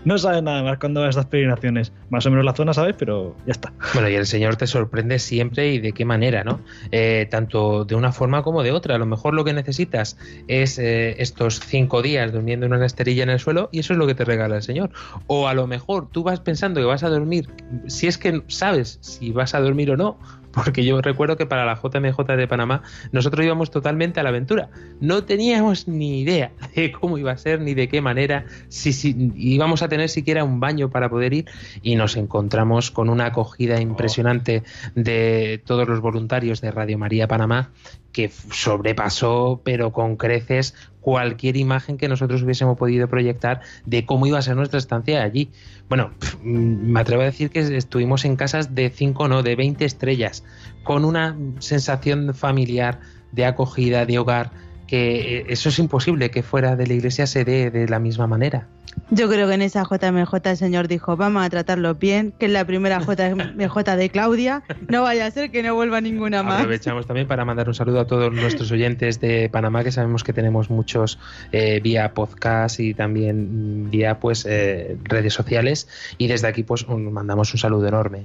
No 0.04 0.16
sabes 0.16 0.42
nada 0.42 0.62
más 0.62 0.78
cuando 0.78 1.00
vas 1.00 1.08
a 1.08 1.10
estas 1.10 1.26
peregrinaciones. 1.26 1.92
Más 2.08 2.24
o 2.24 2.30
menos 2.30 2.44
la 2.44 2.54
zona 2.54 2.72
sabes, 2.72 2.94
pero 2.98 3.36
ya 3.46 3.52
está. 3.52 3.72
Bueno, 3.92 4.08
y 4.08 4.14
el 4.14 4.26
Señor 4.26 4.56
te 4.56 4.66
sorprende 4.66 5.18
siempre 5.18 5.72
y 5.72 5.78
de 5.78 5.92
qué 5.92 6.04
manera, 6.04 6.42
¿no? 6.42 6.60
Eh, 6.90 7.26
tanto 7.30 7.84
de 7.84 7.94
una 7.94 8.12
forma 8.12 8.42
como 8.42 8.62
de 8.62 8.72
otra. 8.72 8.94
A 8.94 8.98
lo 8.98 9.06
mejor 9.06 9.34
lo 9.34 9.44
que 9.44 9.52
necesitas 9.52 10.16
es 10.48 10.78
eh, 10.78 11.16
estos 11.18 11.60
cinco 11.60 12.02
días 12.02 12.32
durmiendo 12.32 12.66
en 12.66 12.72
una 12.72 12.86
esterilla 12.86 13.24
en 13.24 13.30
el 13.30 13.40
suelo 13.40 13.68
y 13.72 13.80
eso 13.80 13.92
es 13.92 13.98
lo 13.98 14.06
que 14.06 14.14
te 14.14 14.24
regala 14.24 14.56
el 14.56 14.62
Señor. 14.62 14.90
O 15.26 15.48
a 15.48 15.54
lo 15.54 15.66
mejor 15.66 16.08
tú 16.10 16.22
vas 16.22 16.40
pensando 16.40 16.80
que 16.80 16.86
vas 16.86 17.02
a 17.02 17.10
dormir, 17.10 17.48
si 17.86 18.06
es 18.06 18.16
que 18.16 18.42
sabes 18.48 18.98
si 19.02 19.32
vas 19.32 19.54
a 19.54 19.60
dormir 19.60 19.90
o 19.90 19.96
no, 19.96 20.18
porque 20.52 20.84
yo 20.84 21.00
recuerdo 21.00 21.36
que 21.36 21.46
para 21.46 21.64
la 21.64 21.74
JMJ 21.74 22.36
de 22.36 22.48
Panamá 22.48 22.82
nosotros 23.12 23.44
íbamos 23.44 23.70
totalmente 23.70 24.20
a 24.20 24.22
la 24.22 24.30
aventura. 24.30 24.70
No 25.00 25.24
teníamos 25.24 25.88
ni 25.88 26.20
idea 26.20 26.52
de 26.74 26.92
cómo 26.92 27.18
iba 27.18 27.32
a 27.32 27.36
ser 27.36 27.60
ni 27.60 27.74
de 27.74 27.88
qué 27.88 28.00
manera, 28.00 28.44
si, 28.68 28.92
si 28.92 29.32
íbamos 29.36 29.82
a 29.82 29.88
tener 29.88 30.08
siquiera 30.08 30.44
un 30.44 30.60
baño 30.60 30.90
para 30.90 31.08
poder 31.08 31.32
ir 31.32 31.46
y 31.82 31.96
nos 31.96 32.16
encontramos 32.16 32.90
con 32.90 33.08
una 33.08 33.26
acogida 33.26 33.80
impresionante 33.80 34.62
de 34.94 35.62
todos 35.64 35.88
los 35.88 36.00
voluntarios 36.00 36.60
de 36.60 36.70
Radio 36.70 36.98
María 36.98 37.28
Panamá 37.28 37.70
que 38.12 38.30
sobrepasó, 38.52 39.60
pero 39.64 39.92
con 39.92 40.16
creces, 40.16 40.74
cualquier 41.00 41.56
imagen 41.56 41.96
que 41.96 42.08
nosotros 42.08 42.42
hubiésemos 42.42 42.76
podido 42.76 43.08
proyectar 43.08 43.60
de 43.86 44.04
cómo 44.04 44.26
iba 44.26 44.38
a 44.38 44.42
ser 44.42 44.56
nuestra 44.56 44.78
estancia 44.78 45.22
allí. 45.22 45.50
Bueno, 45.88 46.10
mm, 46.42 46.92
me 46.92 47.00
atrevo 47.00 47.22
a 47.22 47.26
decir 47.26 47.50
que 47.50 47.60
estuvimos 47.60 48.24
en 48.24 48.36
casas 48.36 48.74
de 48.74 48.90
5, 48.90 49.28
no, 49.28 49.42
de 49.42 49.56
20 49.56 49.84
estrellas, 49.84 50.44
con 50.84 51.04
una 51.04 51.36
sensación 51.58 52.34
familiar, 52.34 53.00
de 53.32 53.46
acogida, 53.46 54.06
de 54.06 54.18
hogar, 54.18 54.50
que 54.90 55.38
eh, 55.38 55.44
eso 55.48 55.68
es 55.68 55.78
imposible 55.78 56.32
que 56.32 56.42
fuera 56.42 56.74
de 56.74 56.84
la 56.88 56.94
iglesia 56.94 57.28
se 57.28 57.44
dé 57.44 57.70
de 57.70 57.86
la 57.88 58.00
misma 58.00 58.26
manera. 58.26 58.66
Yo 59.12 59.28
creo 59.28 59.46
que 59.46 59.54
en 59.54 59.62
esa 59.62 59.84
JMJ 59.84 60.34
el 60.46 60.56
señor 60.56 60.88
dijo, 60.88 61.16
vamos 61.16 61.44
a 61.46 61.48
tratarlos 61.50 61.96
bien, 61.96 62.32
que 62.38 62.46
es 62.46 62.52
la 62.52 62.64
primera 62.64 62.98
JMJ 63.06 63.76
de 63.96 64.10
Claudia, 64.10 64.62
no 64.88 65.02
vaya 65.02 65.26
a 65.26 65.30
ser 65.30 65.52
que 65.52 65.62
no 65.62 65.76
vuelva 65.76 66.00
ninguna 66.00 66.42
más. 66.42 66.58
Aprovechamos 66.58 67.06
también 67.06 67.28
para 67.28 67.44
mandar 67.44 67.68
un 67.68 67.74
saludo 67.74 68.00
a 68.00 68.06
todos 68.08 68.32
nuestros 68.32 68.70
oyentes 68.72 69.20
de 69.20 69.48
Panamá, 69.48 69.84
que 69.84 69.92
sabemos 69.92 70.24
que 70.24 70.32
tenemos 70.32 70.70
muchos 70.70 71.20
eh, 71.52 71.78
vía 71.80 72.12
podcast 72.14 72.80
y 72.80 72.92
también 72.94 73.90
vía 73.90 74.18
pues 74.18 74.44
eh, 74.48 74.96
redes 75.04 75.34
sociales. 75.34 75.86
Y 76.18 76.26
desde 76.26 76.48
aquí 76.48 76.64
pues 76.64 76.82
un- 76.82 77.12
mandamos 77.12 77.52
un 77.54 77.60
saludo 77.60 77.86
enorme. 77.86 78.24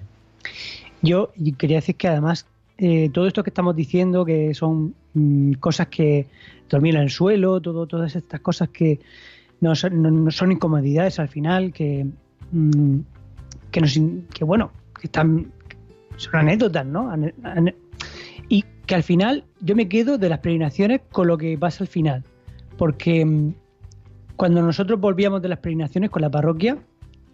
Yo 1.04 1.32
quería 1.60 1.78
decir 1.78 1.96
que 1.96 2.08
además 2.08 2.48
eh, 2.78 3.10
todo 3.14 3.28
esto 3.28 3.44
que 3.44 3.50
estamos 3.50 3.76
diciendo, 3.76 4.26
que 4.26 4.54
son 4.54 4.96
mm, 5.14 5.54
cosas 5.54 5.88
que 5.88 6.28
dormir 6.70 6.96
en 6.96 7.04
el 7.04 7.10
suelo, 7.10 7.62
todo, 7.62 7.88
todas 7.88 8.16
estas 8.16 8.42
cosas 8.42 8.70
que 8.70 9.00
no 9.62 9.76
son, 9.76 10.52
incomodidades 10.52 11.20
al 11.20 11.30
final, 11.30 11.72
que, 11.72 12.06
mm, 12.52 13.00
que, 13.72 13.82
nos, 13.82 14.00
que 14.34 14.44
bueno, 14.44 14.72
que 15.00 15.08
están, 15.08 15.52
son 16.18 16.36
anécdotas, 16.36 16.86
¿no? 16.86 17.14
Y 18.50 18.66
que 18.86 18.96
al 18.96 19.04
final 19.04 19.46
yo 19.62 19.76
me 19.76 19.88
quedo 19.88 20.18
de 20.18 20.30
las 20.30 20.40
peregrinaciones 20.40 21.02
con 21.12 21.28
lo 21.28 21.38
que 21.38 21.58
pasa 21.58 21.84
al 21.84 21.88
final, 21.88 22.24
porque 22.78 23.26
mm, 23.26 23.54
cuando 24.36 24.62
nosotros 24.62 25.00
volvíamos 25.00 25.42
de 25.42 25.48
las 25.48 25.60
peregrinaciones 25.60 26.10
con 26.10 26.22
la 26.22 26.30
parroquia, 26.30 26.78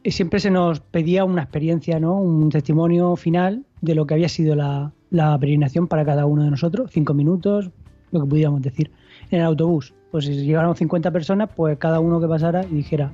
eh, 0.04 0.12
siempre 0.12 0.40
se 0.40 0.52
nos 0.52 0.82
pedía 0.82 1.26
una 1.26 1.42
experiencia, 1.42 2.00
¿no? 2.00 2.16
Un 2.16 2.50
testimonio 2.50 3.16
final 3.16 3.66
de 3.82 3.96
lo 3.96 4.06
que 4.06 4.14
había 4.14 4.30
sido 4.30 4.56
la, 4.56 4.94
la 5.12 5.38
peregrinación 5.38 5.88
para 5.88 6.04
cada 6.04 6.26
uno 6.26 6.44
de 6.44 6.50
nosotros, 6.50 6.90
cinco 6.92 7.14
minutos, 7.14 7.70
lo 8.12 8.22
que 8.22 8.28
pudiéramos 8.28 8.62
decir. 8.62 8.92
En 9.30 9.40
el 9.40 9.46
autobús, 9.46 9.94
pues 10.10 10.26
si 10.26 10.34
llegaron 10.34 10.76
50 10.76 11.12
personas, 11.12 11.50
pues 11.56 11.78
cada 11.78 12.00
uno 12.00 12.20
que 12.20 12.28
pasara 12.28 12.66
y 12.66 12.76
dijera. 12.76 13.14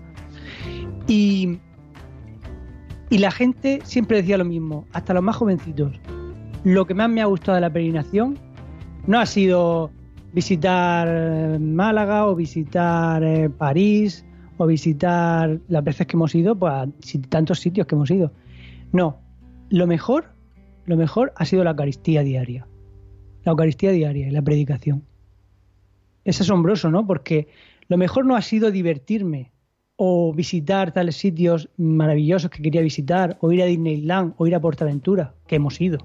Y, 1.07 1.59
y 3.09 3.17
la 3.17 3.31
gente 3.31 3.81
siempre 3.83 4.17
decía 4.17 4.37
lo 4.37 4.45
mismo, 4.45 4.85
hasta 4.93 5.13
los 5.13 5.23
más 5.23 5.35
jovencitos. 5.35 5.99
Lo 6.63 6.85
que 6.85 6.93
más 6.93 7.09
me 7.09 7.21
ha 7.21 7.25
gustado 7.25 7.55
de 7.55 7.61
la 7.61 7.69
peregrinación 7.71 8.37
no 9.05 9.19
ha 9.19 9.25
sido 9.25 9.91
visitar 10.33 11.07
eh, 11.09 11.57
Málaga 11.59 12.27
o 12.27 12.35
visitar 12.35 13.23
eh, 13.23 13.49
París 13.49 14.23
o 14.57 14.65
visitar 14.67 15.59
las 15.67 15.83
veces 15.83 16.07
que 16.07 16.17
hemos 16.17 16.35
ido, 16.35 16.55
pues 16.55 16.89
tantos 17.29 17.59
sitios 17.59 17.87
que 17.87 17.95
hemos 17.95 18.11
ido. 18.11 18.31
No, 18.91 19.17
lo 19.69 19.87
mejor, 19.87 20.36
lo 20.87 20.97
mejor 20.97 21.33
ha 21.35 21.45
sido 21.45 21.63
la 21.63 21.71
Eucaristía 21.71 22.23
diaria. 22.23 22.65
La 23.43 23.51
Eucaristía 23.51 23.91
diaria 23.91 24.27
y 24.27 24.31
la 24.31 24.41
predicación. 24.41 25.03
Es 26.23 26.41
asombroso, 26.41 26.89
¿no? 26.89 27.05
Porque 27.05 27.49
lo 27.87 27.97
mejor 27.97 28.25
no 28.25 28.35
ha 28.35 28.41
sido 28.41 28.71
divertirme 28.71 29.51
o 29.97 30.33
visitar 30.33 30.93
tales 30.93 31.17
sitios 31.17 31.69
maravillosos 31.77 32.49
que 32.49 32.61
quería 32.61 32.81
visitar, 32.81 33.37
o 33.41 33.51
ir 33.51 33.61
a 33.61 33.65
Disneyland, 33.65 34.33
o 34.37 34.47
ir 34.47 34.55
a 34.55 34.61
Portaventura, 34.61 35.33
que 35.47 35.55
hemos 35.55 35.81
ido. 35.81 35.99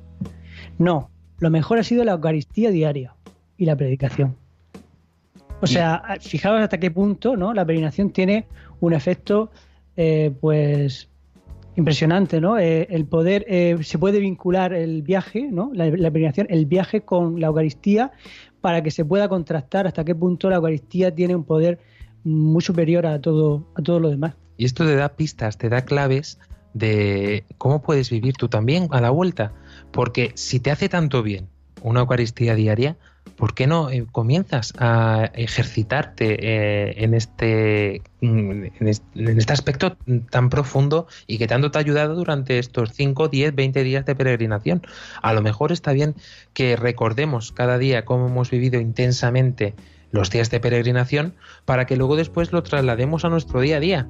No, 0.79 1.11
lo 1.39 1.51
mejor 1.51 1.79
ha 1.79 1.85
sido 1.85 2.03
la 2.03 2.13
Eucaristía 2.13 2.71
diaria 2.71 3.15
y 3.57 3.67
la 3.67 3.77
predicación. 3.77 4.35
O 5.61 5.67
sea, 5.69 6.03
fijaos 6.21 6.61
hasta 6.61 6.79
qué 6.79 6.91
punto 6.91 7.37
¿no? 7.37 7.55
la 7.55 7.65
peregrinación 7.65 8.11
tiene 8.11 8.47
un 8.81 8.95
efecto 8.95 9.53
eh, 9.97 10.33
pues 10.41 11.09
impresionante, 11.77 12.41
¿no? 12.41 12.59
Eh, 12.59 12.87
el 12.91 13.07
poder, 13.07 13.45
eh, 13.49 13.79
se 13.83 13.99
puede 13.99 14.19
vincular 14.19 14.75
el 14.75 15.03
viaje, 15.03 15.49
¿no? 15.51 15.71
La, 15.75 15.87
la 15.89 16.09
el 16.09 16.67
viaje 16.67 17.03
con 17.03 17.41
la 17.41 17.49
Eucaristía 17.49 18.13
para 18.61 18.83
que 18.83 18.91
se 18.91 19.05
pueda 19.05 19.29
contrastar 19.29 19.87
hasta 19.87 20.05
qué 20.05 20.15
punto 20.15 20.51
la 20.51 20.57
Eucaristía 20.57 21.15
tiene 21.15 21.35
un 21.35 21.45
poder 21.45 21.79
muy 22.25 22.63
superior 22.63 23.07
a 23.07 23.21
todo, 23.21 23.67
a 23.75 23.83
todo 23.83 24.01
lo 24.01 24.11
demás. 24.11 24.35
Y 24.57 24.65
esto 24.65 24.85
te 24.85 24.95
da 24.95 25.09
pistas, 25.11 25.59
te 25.59 25.69
da 25.69 25.85
claves 25.85 26.39
de 26.75 27.45
cómo 27.59 27.83
puedes 27.83 28.11
vivir 28.11 28.35
tú 28.35 28.49
también 28.49 28.89
a 28.91 29.01
la 29.01 29.11
vuelta. 29.11 29.53
Porque 29.91 30.33
si 30.35 30.61
te 30.61 30.71
hace 30.71 30.89
tanto 30.89 31.23
bien 31.23 31.49
una 31.83 32.01
Eucaristía 32.01 32.55
diaria, 32.55 32.97
¿por 33.37 33.55
qué 33.55 33.67
no 33.67 33.91
eh, 33.91 34.07
comienzas 34.13 34.73
a 34.79 35.31
ejercitarte 35.35 36.37
eh, 36.41 36.95
en, 37.05 37.15
este, 37.15 38.03
mm, 38.21 38.51
en 38.81 38.89
est- 38.89 39.05
en 39.17 39.39
este 39.39 39.53
aspecto 39.53 39.97
tan 40.31 40.49
profundo 40.51 41.07
y 41.27 41.39
que 41.39 41.47
tanto 41.47 41.71
te 41.71 41.79
ha 41.79 41.81
ayudado 41.81 42.15
durante 42.15 42.59
estos 42.59 42.93
5, 42.93 43.29
10, 43.29 43.55
20 43.55 43.83
días 43.83 44.05
de 44.07 44.15
peregrinación? 44.15 44.83
A 45.23 45.33
lo 45.33 45.43
mejor 45.43 45.73
está 45.73 45.93
bien 45.93 46.15
que 46.53 46.77
recordemos 46.77 47.53
cada 47.53 47.79
día 47.79 48.05
cómo 48.05 48.27
hemos 48.29 48.51
vivido 48.51 48.81
intensamente 48.81 49.75
los 50.13 50.31
días 50.31 50.51
de 50.51 50.61
peregrinación 50.61 51.35
para 51.65 51.87
que 51.87 51.97
luego 51.97 52.17
después 52.17 52.53
lo 52.53 52.63
traslademos 52.63 53.25
a 53.25 53.29
nuestro 53.29 53.61
día 53.61 53.79
a 53.79 53.81
día. 53.81 54.09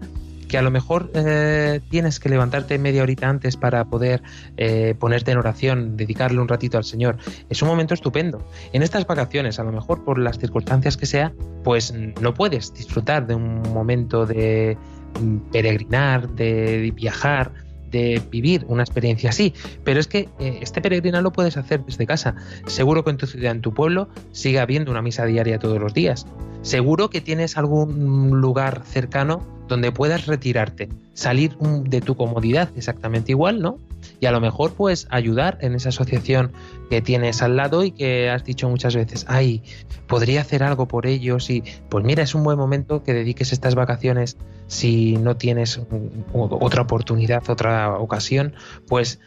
Que 0.48 0.58
a 0.58 0.62
lo 0.62 0.70
mejor 0.70 1.10
eh, 1.14 1.80
tienes 1.88 2.20
que 2.20 2.28
levantarte 2.28 2.78
media 2.78 3.02
horita 3.02 3.26
antes 3.26 3.56
para 3.56 3.86
poder 3.86 4.22
eh, 4.58 4.94
ponerte 4.98 5.30
en 5.30 5.38
oración, 5.38 5.96
dedicarle 5.96 6.40
un 6.40 6.48
ratito 6.48 6.76
al 6.76 6.84
Señor. 6.84 7.16
Es 7.48 7.62
un 7.62 7.68
momento 7.68 7.94
estupendo. 7.94 8.46
En 8.74 8.82
estas 8.82 9.06
vacaciones, 9.06 9.58
a 9.58 9.64
lo 9.64 9.72
mejor 9.72 10.04
por 10.04 10.18
las 10.18 10.38
circunstancias 10.38 10.98
que 10.98 11.06
sea, 11.06 11.32
pues 11.64 11.94
no 11.94 12.34
puedes 12.34 12.74
disfrutar 12.74 13.26
de 13.26 13.34
un 13.34 13.62
momento 13.72 14.26
de 14.26 14.76
mm, 15.18 15.36
peregrinar, 15.52 16.28
de 16.28 16.92
viajar, 16.94 17.52
de 17.92 18.20
vivir 18.30 18.64
una 18.66 18.82
experiencia 18.82 19.30
así. 19.30 19.54
Pero 19.84 20.00
es 20.00 20.08
que 20.08 20.28
eh, 20.40 20.58
este 20.60 20.80
peregrinar 20.80 21.22
lo 21.22 21.32
puedes 21.32 21.56
hacer 21.56 21.84
desde 21.84 22.06
casa. 22.06 22.34
Seguro 22.66 23.04
que 23.04 23.10
en 23.10 23.18
tu 23.18 23.26
ciudad, 23.26 23.52
en 23.52 23.60
tu 23.60 23.72
pueblo, 23.72 24.08
sigue 24.32 24.58
habiendo 24.58 24.90
una 24.90 25.02
misa 25.02 25.24
diaria 25.26 25.58
todos 25.58 25.80
los 25.80 25.94
días. 25.94 26.26
Seguro 26.62 27.10
que 27.10 27.20
tienes 27.20 27.58
algún 27.58 28.40
lugar 28.40 28.82
cercano 28.84 29.42
donde 29.68 29.90
puedas 29.90 30.26
retirarte, 30.26 30.88
salir 31.14 31.56
mm, 31.58 31.84
de 31.84 32.00
tu 32.00 32.14
comodidad 32.14 32.68
exactamente 32.76 33.32
igual, 33.32 33.62
¿no? 33.62 33.78
Y 34.20 34.26
a 34.26 34.32
lo 34.32 34.40
mejor 34.40 34.74
pues 34.74 35.06
ayudar 35.10 35.58
en 35.60 35.74
esa 35.74 35.88
asociación 35.88 36.52
que 36.90 37.00
tienes 37.00 37.42
al 37.42 37.56
lado 37.56 37.82
y 37.82 37.90
que 37.92 38.28
has 38.28 38.44
dicho 38.44 38.68
muchas 38.68 38.94
veces, 38.94 39.24
ay, 39.28 39.62
podría 40.08 40.42
hacer 40.42 40.62
algo 40.62 40.86
por 40.86 41.06
ellos 41.06 41.48
y 41.50 41.64
pues 41.88 42.04
mira, 42.04 42.22
es 42.22 42.34
un 42.34 42.44
buen 42.44 42.58
momento 42.58 43.02
que 43.02 43.14
dediques 43.14 43.52
estas 43.52 43.74
vacaciones 43.74 44.36
si 44.66 45.16
no 45.16 45.36
tienes 45.36 45.78
mm, 45.78 46.34
otra 46.34 46.82
oportunidad, 46.82 47.48
otra 47.48 47.96
ocasión, 47.98 48.54
pues 48.88 49.20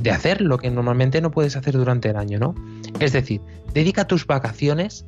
de 0.00 0.10
hacer 0.10 0.40
lo 0.40 0.58
que 0.58 0.70
normalmente 0.70 1.20
no 1.20 1.30
puedes 1.30 1.56
hacer 1.56 1.74
durante 1.74 2.08
el 2.08 2.16
año, 2.16 2.38
¿no? 2.38 2.54
Es 3.00 3.12
decir, 3.12 3.40
dedica 3.74 4.06
tus 4.06 4.26
vacaciones 4.26 5.04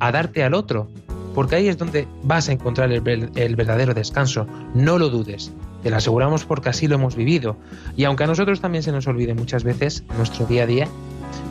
a 0.00 0.10
darte 0.10 0.42
al 0.42 0.54
otro, 0.54 0.88
porque 1.34 1.56
ahí 1.56 1.68
es 1.68 1.78
donde 1.78 2.06
vas 2.22 2.48
a 2.48 2.52
encontrar 2.52 2.92
el, 2.92 3.30
el 3.34 3.56
verdadero 3.56 3.94
descanso, 3.94 4.46
no 4.74 4.98
lo 4.98 5.08
dudes. 5.08 5.52
Te 5.82 5.90
lo 5.90 5.96
aseguramos 5.96 6.44
porque 6.44 6.68
así 6.68 6.86
lo 6.86 6.94
hemos 6.94 7.16
vivido. 7.16 7.56
Y 7.96 8.04
aunque 8.04 8.24
a 8.24 8.26
nosotros 8.26 8.60
también 8.60 8.82
se 8.82 8.92
nos 8.92 9.06
olvide 9.06 9.34
muchas 9.34 9.64
veces 9.64 10.04
nuestro 10.16 10.46
día 10.46 10.62
a 10.62 10.66
día, 10.66 10.88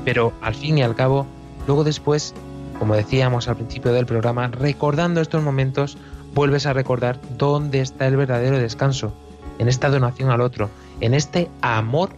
pero 0.05 0.33
al 0.41 0.55
fin 0.55 0.77
y 0.77 0.83
al 0.83 0.95
cabo, 0.95 1.25
luego 1.67 1.83
después, 1.83 2.33
como 2.79 2.95
decíamos 2.95 3.47
al 3.47 3.57
principio 3.57 3.91
del 3.91 4.05
programa, 4.05 4.47
recordando 4.47 5.21
estos 5.21 5.43
momentos, 5.43 5.97
vuelves 6.33 6.65
a 6.65 6.73
recordar 6.73 7.19
dónde 7.37 7.81
está 7.81 8.07
el 8.07 8.15
verdadero 8.15 8.57
descanso, 8.57 9.13
en 9.59 9.67
esta 9.67 9.89
donación 9.89 10.29
al 10.31 10.41
otro, 10.41 10.69
en 11.01 11.13
este 11.13 11.49
amor 11.61 12.09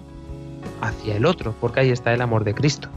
hacia 0.82 1.16
el 1.16 1.26
otro, 1.26 1.55
porque 1.59 1.82
ahí 1.82 1.89
está 1.89 2.14
el 2.14 2.22
amor 2.22 2.43
de 2.43 2.53
Cristo. 2.53 2.89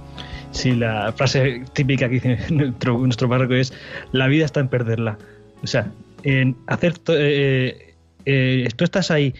Sí, 0.56 0.74
la 0.74 1.12
frase 1.12 1.62
típica 1.74 2.08
que 2.08 2.14
dice 2.14 2.38
nuestro, 2.50 2.98
nuestro 2.98 3.28
párroco 3.28 3.54
es: 3.54 3.72
la 4.12 4.26
vida 4.26 4.44
está 4.44 4.60
en 4.60 4.68
perderla. 4.68 5.18
O 5.62 5.66
sea, 5.66 5.90
en 6.22 6.56
hacer. 6.66 6.96
to- 6.98 7.14
eh, 7.16 7.94
eh, 8.24 8.68
tú 8.74 8.84
estás 8.84 9.10
ahí. 9.10 9.34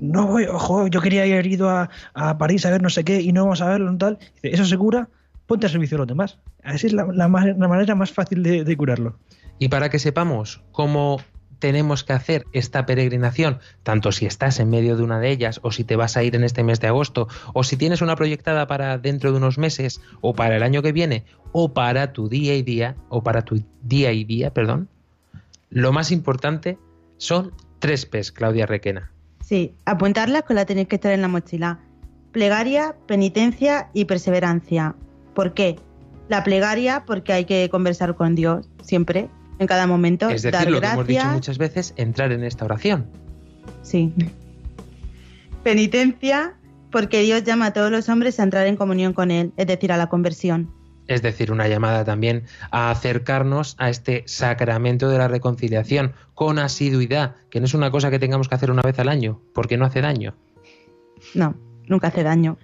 No 0.00 0.26
voy, 0.26 0.44
ojo, 0.44 0.86
yo 0.88 1.00
quería 1.00 1.22
haber 1.22 1.46
ido 1.46 1.70
a, 1.70 1.88
a 2.14 2.36
París 2.38 2.66
a 2.66 2.70
ver 2.70 2.82
no 2.82 2.90
sé 2.90 3.04
qué 3.04 3.20
y 3.20 3.32
no 3.32 3.42
vamos 3.44 3.60
a 3.62 3.68
verlo 3.68 3.96
tal. 3.96 4.18
Dice, 4.34 4.54
Eso 4.54 4.64
se 4.64 4.76
cura, 4.76 5.08
ponte 5.46 5.66
al 5.66 5.72
servicio 5.72 5.96
de 5.96 6.00
los 6.00 6.08
demás. 6.08 6.38
Así 6.62 6.88
es 6.88 6.92
la, 6.92 7.06
la 7.06 7.28
la 7.28 7.68
manera 7.68 7.94
más 7.94 8.10
fácil 8.12 8.42
de, 8.42 8.64
de 8.64 8.76
curarlo. 8.76 9.16
Y 9.58 9.68
para 9.68 9.88
que 9.90 9.98
sepamos 9.98 10.60
cómo 10.72 11.20
tenemos 11.58 12.04
que 12.04 12.12
hacer 12.12 12.46
esta 12.52 12.86
peregrinación, 12.86 13.58
tanto 13.82 14.12
si 14.12 14.26
estás 14.26 14.60
en 14.60 14.70
medio 14.70 14.96
de 14.96 15.02
una 15.02 15.18
de 15.18 15.30
ellas 15.30 15.60
o 15.62 15.72
si 15.72 15.84
te 15.84 15.96
vas 15.96 16.16
a 16.16 16.22
ir 16.22 16.36
en 16.36 16.44
este 16.44 16.62
mes 16.62 16.80
de 16.80 16.88
agosto 16.88 17.28
o 17.54 17.64
si 17.64 17.76
tienes 17.76 18.00
una 18.00 18.16
proyectada 18.16 18.66
para 18.66 18.98
dentro 18.98 19.32
de 19.32 19.38
unos 19.38 19.58
meses 19.58 20.00
o 20.20 20.34
para 20.34 20.56
el 20.56 20.62
año 20.62 20.82
que 20.82 20.92
viene 20.92 21.24
o 21.52 21.72
para 21.72 22.12
tu 22.12 22.28
día 22.28 22.54
y 22.54 22.62
día 22.62 22.96
o 23.08 23.22
para 23.22 23.42
tu 23.42 23.62
día 23.82 24.12
y 24.12 24.24
día, 24.24 24.52
perdón, 24.52 24.88
lo 25.70 25.92
más 25.92 26.12
importante 26.12 26.78
son 27.16 27.52
tres 27.78 28.06
P's, 28.06 28.32
Claudia 28.32 28.66
Requena. 28.66 29.12
Sí, 29.44 29.74
apuntarlas 29.84 30.42
con 30.42 30.56
la 30.56 30.66
tenéis 30.66 30.88
que 30.88 30.96
estar 30.96 31.12
en 31.12 31.22
la 31.22 31.28
mochila. 31.28 31.80
Plegaria, 32.32 32.96
penitencia 33.06 33.88
y 33.94 34.04
perseverancia. 34.04 34.94
¿Por 35.34 35.54
qué? 35.54 35.76
La 36.28 36.44
plegaria 36.44 37.04
porque 37.06 37.32
hay 37.32 37.44
que 37.46 37.68
conversar 37.70 38.14
con 38.14 38.34
Dios 38.34 38.68
siempre, 38.82 39.30
en 39.58 39.66
cada 39.66 39.86
momento, 39.86 40.28
Es 40.28 40.42
dar 40.42 40.52
decir, 40.52 40.70
lo 40.70 40.80
que 40.80 40.86
hemos 40.86 41.06
dicho 41.06 41.26
muchas 41.26 41.58
veces, 41.58 41.94
entrar 41.96 42.32
en 42.32 42.44
esta 42.44 42.64
oración. 42.64 43.06
Sí. 43.82 44.12
Penitencia 45.62 46.54
porque 46.90 47.20
Dios 47.22 47.44
llama 47.44 47.66
a 47.66 47.72
todos 47.72 47.90
los 47.90 48.08
hombres 48.08 48.40
a 48.40 48.42
entrar 48.42 48.66
en 48.66 48.76
comunión 48.76 49.12
con 49.12 49.30
Él, 49.30 49.52
es 49.56 49.66
decir, 49.66 49.92
a 49.92 49.96
la 49.96 50.08
conversión. 50.08 50.72
Es 51.06 51.22
decir, 51.22 51.50
una 51.50 51.68
llamada 51.68 52.04
también 52.04 52.44
a 52.70 52.90
acercarnos 52.90 53.74
a 53.78 53.88
este 53.88 54.24
sacramento 54.26 55.08
de 55.08 55.18
la 55.18 55.26
reconciliación 55.26 56.12
con 56.34 56.58
asiduidad, 56.58 57.36
que 57.50 57.60
no 57.60 57.66
es 57.66 57.74
una 57.74 57.90
cosa 57.90 58.10
que 58.10 58.18
tengamos 58.18 58.48
que 58.48 58.54
hacer 58.54 58.70
una 58.70 58.82
vez 58.82 58.98
al 58.98 59.08
año, 59.08 59.40
porque 59.54 59.78
no 59.78 59.86
hace 59.86 60.02
daño. 60.02 60.34
No, 61.34 61.56
nunca 61.86 62.08
hace 62.08 62.22
daño. 62.22 62.58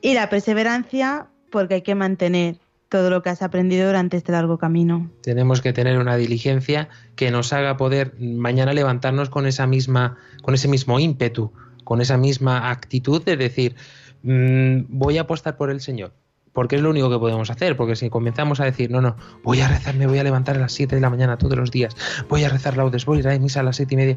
Y 0.00 0.14
la 0.14 0.30
perseverancia 0.30 1.28
porque 1.50 1.74
hay 1.74 1.82
que 1.82 1.94
mantener 1.94 2.58
todo 2.88 3.10
lo 3.10 3.22
que 3.22 3.30
has 3.30 3.42
aprendido 3.42 3.86
durante 3.86 4.16
este 4.16 4.32
largo 4.32 4.58
camino. 4.58 5.10
Tenemos 5.22 5.60
que 5.60 5.72
tener 5.72 5.98
una 5.98 6.16
diligencia 6.16 6.88
que 7.16 7.30
nos 7.30 7.52
haga 7.52 7.76
poder 7.76 8.14
mañana 8.18 8.72
levantarnos 8.72 9.28
con 9.28 9.46
esa 9.46 9.66
misma, 9.66 10.16
con 10.42 10.54
ese 10.54 10.68
mismo 10.68 10.98
ímpetu, 10.98 11.52
con 11.84 12.00
esa 12.00 12.16
misma 12.16 12.70
actitud 12.70 13.22
de 13.22 13.36
decir 13.36 13.76
"Mm, 14.22 14.84
voy 14.88 15.18
a 15.18 15.22
apostar 15.22 15.56
por 15.56 15.70
el 15.70 15.80
Señor. 15.80 16.12
Porque 16.52 16.76
es 16.76 16.82
lo 16.82 16.90
único 16.90 17.08
que 17.08 17.18
podemos 17.18 17.50
hacer, 17.50 17.76
porque 17.76 17.94
si 17.94 18.10
comenzamos 18.10 18.58
a 18.58 18.64
decir, 18.64 18.90
no, 18.90 19.00
no, 19.00 19.16
voy 19.44 19.60
a 19.60 19.68
rezar, 19.68 19.94
me 19.94 20.06
voy 20.06 20.18
a 20.18 20.24
levantar 20.24 20.56
a 20.56 20.58
las 20.58 20.72
7 20.72 20.96
de 20.96 21.00
la 21.00 21.10
mañana 21.10 21.36
todos 21.36 21.56
los 21.56 21.70
días, 21.70 21.94
voy 22.28 22.42
a 22.42 22.48
rezar 22.48 22.76
laudes, 22.76 23.04
voy 23.04 23.18
a 23.18 23.20
ir 23.20 23.28
a 23.28 23.38
misa 23.38 23.60
a 23.60 23.62
las 23.62 23.76
7 23.76 23.94
y 23.94 23.96
media, 23.96 24.16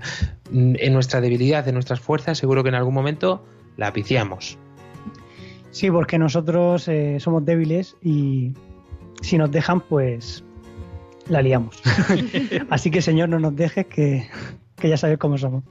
mm, 0.49 0.76
en 0.80 0.93
nuestra 0.93 1.22
debilidad, 1.22 1.67
en 1.67 1.76
nuestras 1.76 1.99
fuerzas, 1.99 2.39
seguro 2.39 2.63
que 2.63 2.69
en 2.69 2.76
algún 2.76 2.95
momento 2.95 3.45
la 3.78 3.93
piciamos. 3.93 4.57
Sí, 5.72 5.89
porque 5.89 6.17
nosotros 6.19 6.88
eh, 6.88 7.17
somos 7.19 7.45
débiles 7.45 7.95
y 8.01 8.53
si 9.22 9.38
nos 9.38 9.51
dejan, 9.51 9.82
pues 9.82 10.43
la 11.28 11.41
liamos. 11.41 11.82
Así 12.69 12.91
que, 12.91 13.01
Señor, 13.01 13.30
no 13.30 13.39
nos 13.39 13.55
dejes 13.55 13.88
que, 13.88 14.28
que 14.76 14.89
ya 14.89 14.97
sabes 14.97 15.17
cómo 15.17 15.38
somos. 15.38 15.63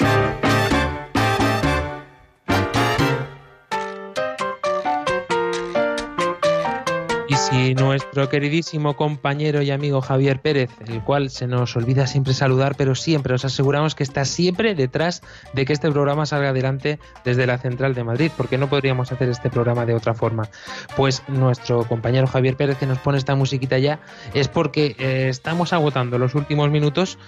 Si 7.51 7.75
nuestro 7.75 8.29
queridísimo 8.29 8.95
compañero 8.95 9.61
y 9.61 9.73
amigo 9.73 10.01
Javier 10.01 10.41
Pérez, 10.41 10.71
el 10.87 11.03
cual 11.03 11.31
se 11.31 11.49
nos 11.49 11.75
olvida 11.77 12.07
siempre 12.07 12.33
saludar, 12.33 12.77
pero 12.77 12.95
siempre 12.95 13.35
os 13.35 13.45
aseguramos 13.45 13.97
que 13.97 14.05
está 14.05 14.25
siempre 14.25 14.77
detrás 14.77 15.21
de 15.53 15.65
que 15.65 15.73
este 15.73 15.91
programa 15.91 16.27
salga 16.27 16.51
adelante 16.51 17.01
desde 17.25 17.47
la 17.47 17.59
central 17.59 17.95
de 17.95 18.05
Madrid, 18.05 18.31
porque 18.37 18.57
no 18.57 18.69
podríamos 18.69 19.11
hacer 19.11 19.29
este 19.29 19.51
programa 19.51 19.85
de 19.85 19.95
otra 19.95 20.15
forma. 20.15 20.49
Pues 20.97 21.25
nuestro 21.27 21.85
compañero 21.85 22.29
Javier 22.29 22.57
Pérez 22.57 22.79
que 22.79 22.87
nos 22.87 22.99
pone 22.99 23.19
esta 23.19 23.35
musiquita 23.35 23.79
ya 23.79 24.01
es 24.33 24.47
porque 24.47 24.95
eh, 24.99 25.27
estamos 25.29 25.73
agotando 25.73 26.19
los 26.19 26.37
últimos 26.37 26.71
minutos 26.71 27.19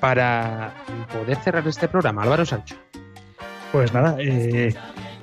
para 0.00 0.74
poder 1.12 1.36
cerrar 1.36 1.66
este 1.68 1.86
programa. 1.86 2.24
Álvaro 2.24 2.44
Sancho. 2.44 2.74
Pues 3.70 3.92
nada, 3.94 4.16
eh, 4.18 4.74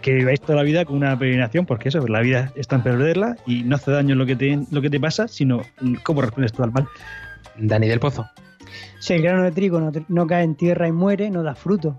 que 0.02 0.14
viváis 0.14 0.42
toda 0.42 0.56
la 0.56 0.64
vida 0.64 0.86
con 0.86 0.98
una 0.98 1.18
peregrinación, 1.18 1.66
porque 1.66 1.90
eso, 1.90 2.06
la 2.08 2.22
vida 2.22 2.52
está 2.56 2.78
en 2.78 2.84
perderla 2.84 3.38
y 3.46 3.64
no 3.64 3.76
hace 3.76 3.92
daño 3.92 4.16
lo 4.16 4.26
que 4.26 4.36
te, 4.36 4.60
lo 4.72 4.82
que 4.82 4.90
te 4.90 5.00
pasa, 5.00 5.28
sino 5.28 5.62
cómo 6.04 6.22
respondes 6.22 6.54
tú 6.54 6.64
al 6.64 6.72
mal. 6.72 6.88
Dani 7.58 7.88
del 7.88 8.00
Pozo. 8.00 8.28
Si 9.00 9.14
el 9.14 9.22
grano 9.22 9.44
de 9.44 9.52
trigo 9.52 9.80
no, 9.80 9.92
no 10.08 10.28
cae 10.28 10.44
en 10.44 10.56
tierra 10.56 10.88
y 10.88 10.92
muere, 10.92 11.30
no 11.30 11.44
da 11.44 11.56
fruto. 11.56 11.98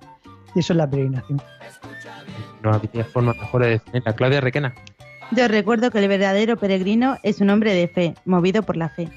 Y 0.54 0.60
eso 0.60 0.72
es 0.72 0.76
la 0.76 0.88
peregrinación. 0.88 1.40
No 2.62 2.72
había 2.72 3.04
forma 3.04 3.32
mejor 3.34 3.62
de 3.62 3.70
definirla. 3.70 4.12
Claudia 4.14 4.40
Requena. 4.40 4.74
Yo 5.32 5.44
os 5.44 5.50
recuerdo 5.50 5.90
que 5.90 5.98
el 5.98 6.08
verdadero 6.08 6.56
peregrino 6.56 7.18
es 7.22 7.40
un 7.40 7.50
hombre 7.50 7.74
de 7.74 7.88
fe, 7.88 8.14
movido 8.24 8.62
por 8.62 8.76
la 8.76 8.88
fe. 8.88 9.08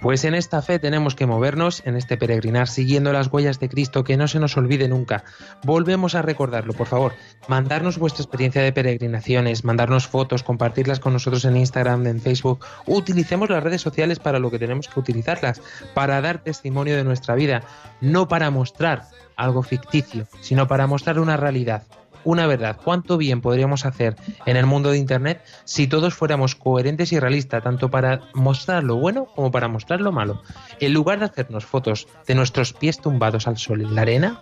Pues 0.00 0.24
en 0.24 0.34
esta 0.34 0.62
fe 0.62 0.78
tenemos 0.78 1.14
que 1.14 1.26
movernos, 1.26 1.82
en 1.84 1.94
este 1.94 2.16
peregrinar, 2.16 2.68
siguiendo 2.68 3.12
las 3.12 3.30
huellas 3.30 3.60
de 3.60 3.68
Cristo, 3.68 4.02
que 4.02 4.16
no 4.16 4.28
se 4.28 4.40
nos 4.40 4.56
olvide 4.56 4.88
nunca. 4.88 5.24
Volvemos 5.62 6.14
a 6.14 6.22
recordarlo, 6.22 6.72
por 6.72 6.86
favor. 6.86 7.12
Mandarnos 7.48 7.98
vuestra 7.98 8.22
experiencia 8.22 8.62
de 8.62 8.72
peregrinaciones, 8.72 9.62
mandarnos 9.62 10.06
fotos, 10.06 10.42
compartirlas 10.42 11.00
con 11.00 11.12
nosotros 11.12 11.44
en 11.44 11.58
Instagram, 11.58 12.06
en 12.06 12.20
Facebook. 12.20 12.64
Utilicemos 12.86 13.50
las 13.50 13.62
redes 13.62 13.82
sociales 13.82 14.18
para 14.18 14.38
lo 14.38 14.50
que 14.50 14.58
tenemos 14.58 14.88
que 14.88 14.98
utilizarlas, 14.98 15.60
para 15.92 16.22
dar 16.22 16.42
testimonio 16.42 16.96
de 16.96 17.04
nuestra 17.04 17.34
vida, 17.34 17.62
no 18.00 18.26
para 18.26 18.50
mostrar 18.50 19.02
algo 19.36 19.62
ficticio, 19.62 20.26
sino 20.40 20.66
para 20.66 20.86
mostrar 20.86 21.18
una 21.18 21.36
realidad. 21.36 21.82
Una 22.24 22.46
verdad. 22.46 22.78
¿Cuánto 22.82 23.16
bien 23.16 23.40
podríamos 23.40 23.86
hacer 23.86 24.16
en 24.46 24.56
el 24.56 24.66
mundo 24.66 24.90
de 24.90 24.98
Internet 24.98 25.42
si 25.64 25.86
todos 25.86 26.14
fuéramos 26.14 26.54
coherentes 26.54 27.12
y 27.12 27.18
realistas, 27.18 27.62
tanto 27.62 27.90
para 27.90 28.20
mostrar 28.34 28.84
lo 28.84 28.96
bueno 28.96 29.26
como 29.34 29.50
para 29.50 29.68
mostrar 29.68 30.00
lo 30.00 30.12
malo? 30.12 30.42
En 30.80 30.92
lugar 30.92 31.18
de 31.18 31.26
hacernos 31.26 31.64
fotos 31.64 32.08
de 32.26 32.34
nuestros 32.34 32.72
pies 32.72 33.00
tumbados 33.00 33.46
al 33.46 33.58
sol 33.58 33.80
en 33.82 33.94
la 33.94 34.02
arena, 34.02 34.40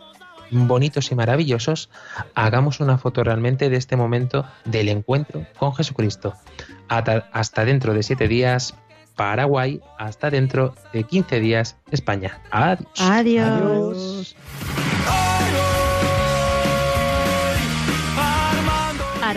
bonitos 0.50 1.10
y 1.10 1.14
maravillosos, 1.14 1.90
hagamos 2.34 2.80
una 2.80 2.98
foto 2.98 3.22
realmente 3.24 3.68
de 3.68 3.76
este 3.76 3.96
momento 3.96 4.44
del 4.64 4.88
encuentro 4.88 5.46
con 5.58 5.74
Jesucristo. 5.74 6.34
Hasta, 6.88 7.28
hasta 7.32 7.64
dentro 7.64 7.94
de 7.94 8.02
siete 8.02 8.28
días, 8.28 8.74
Paraguay. 9.18 9.80
Hasta 9.98 10.30
dentro 10.30 10.74
de 10.92 11.02
15 11.02 11.40
días, 11.40 11.76
España. 11.90 12.40
Adiós. 12.50 13.00
Adiós. 13.00 14.36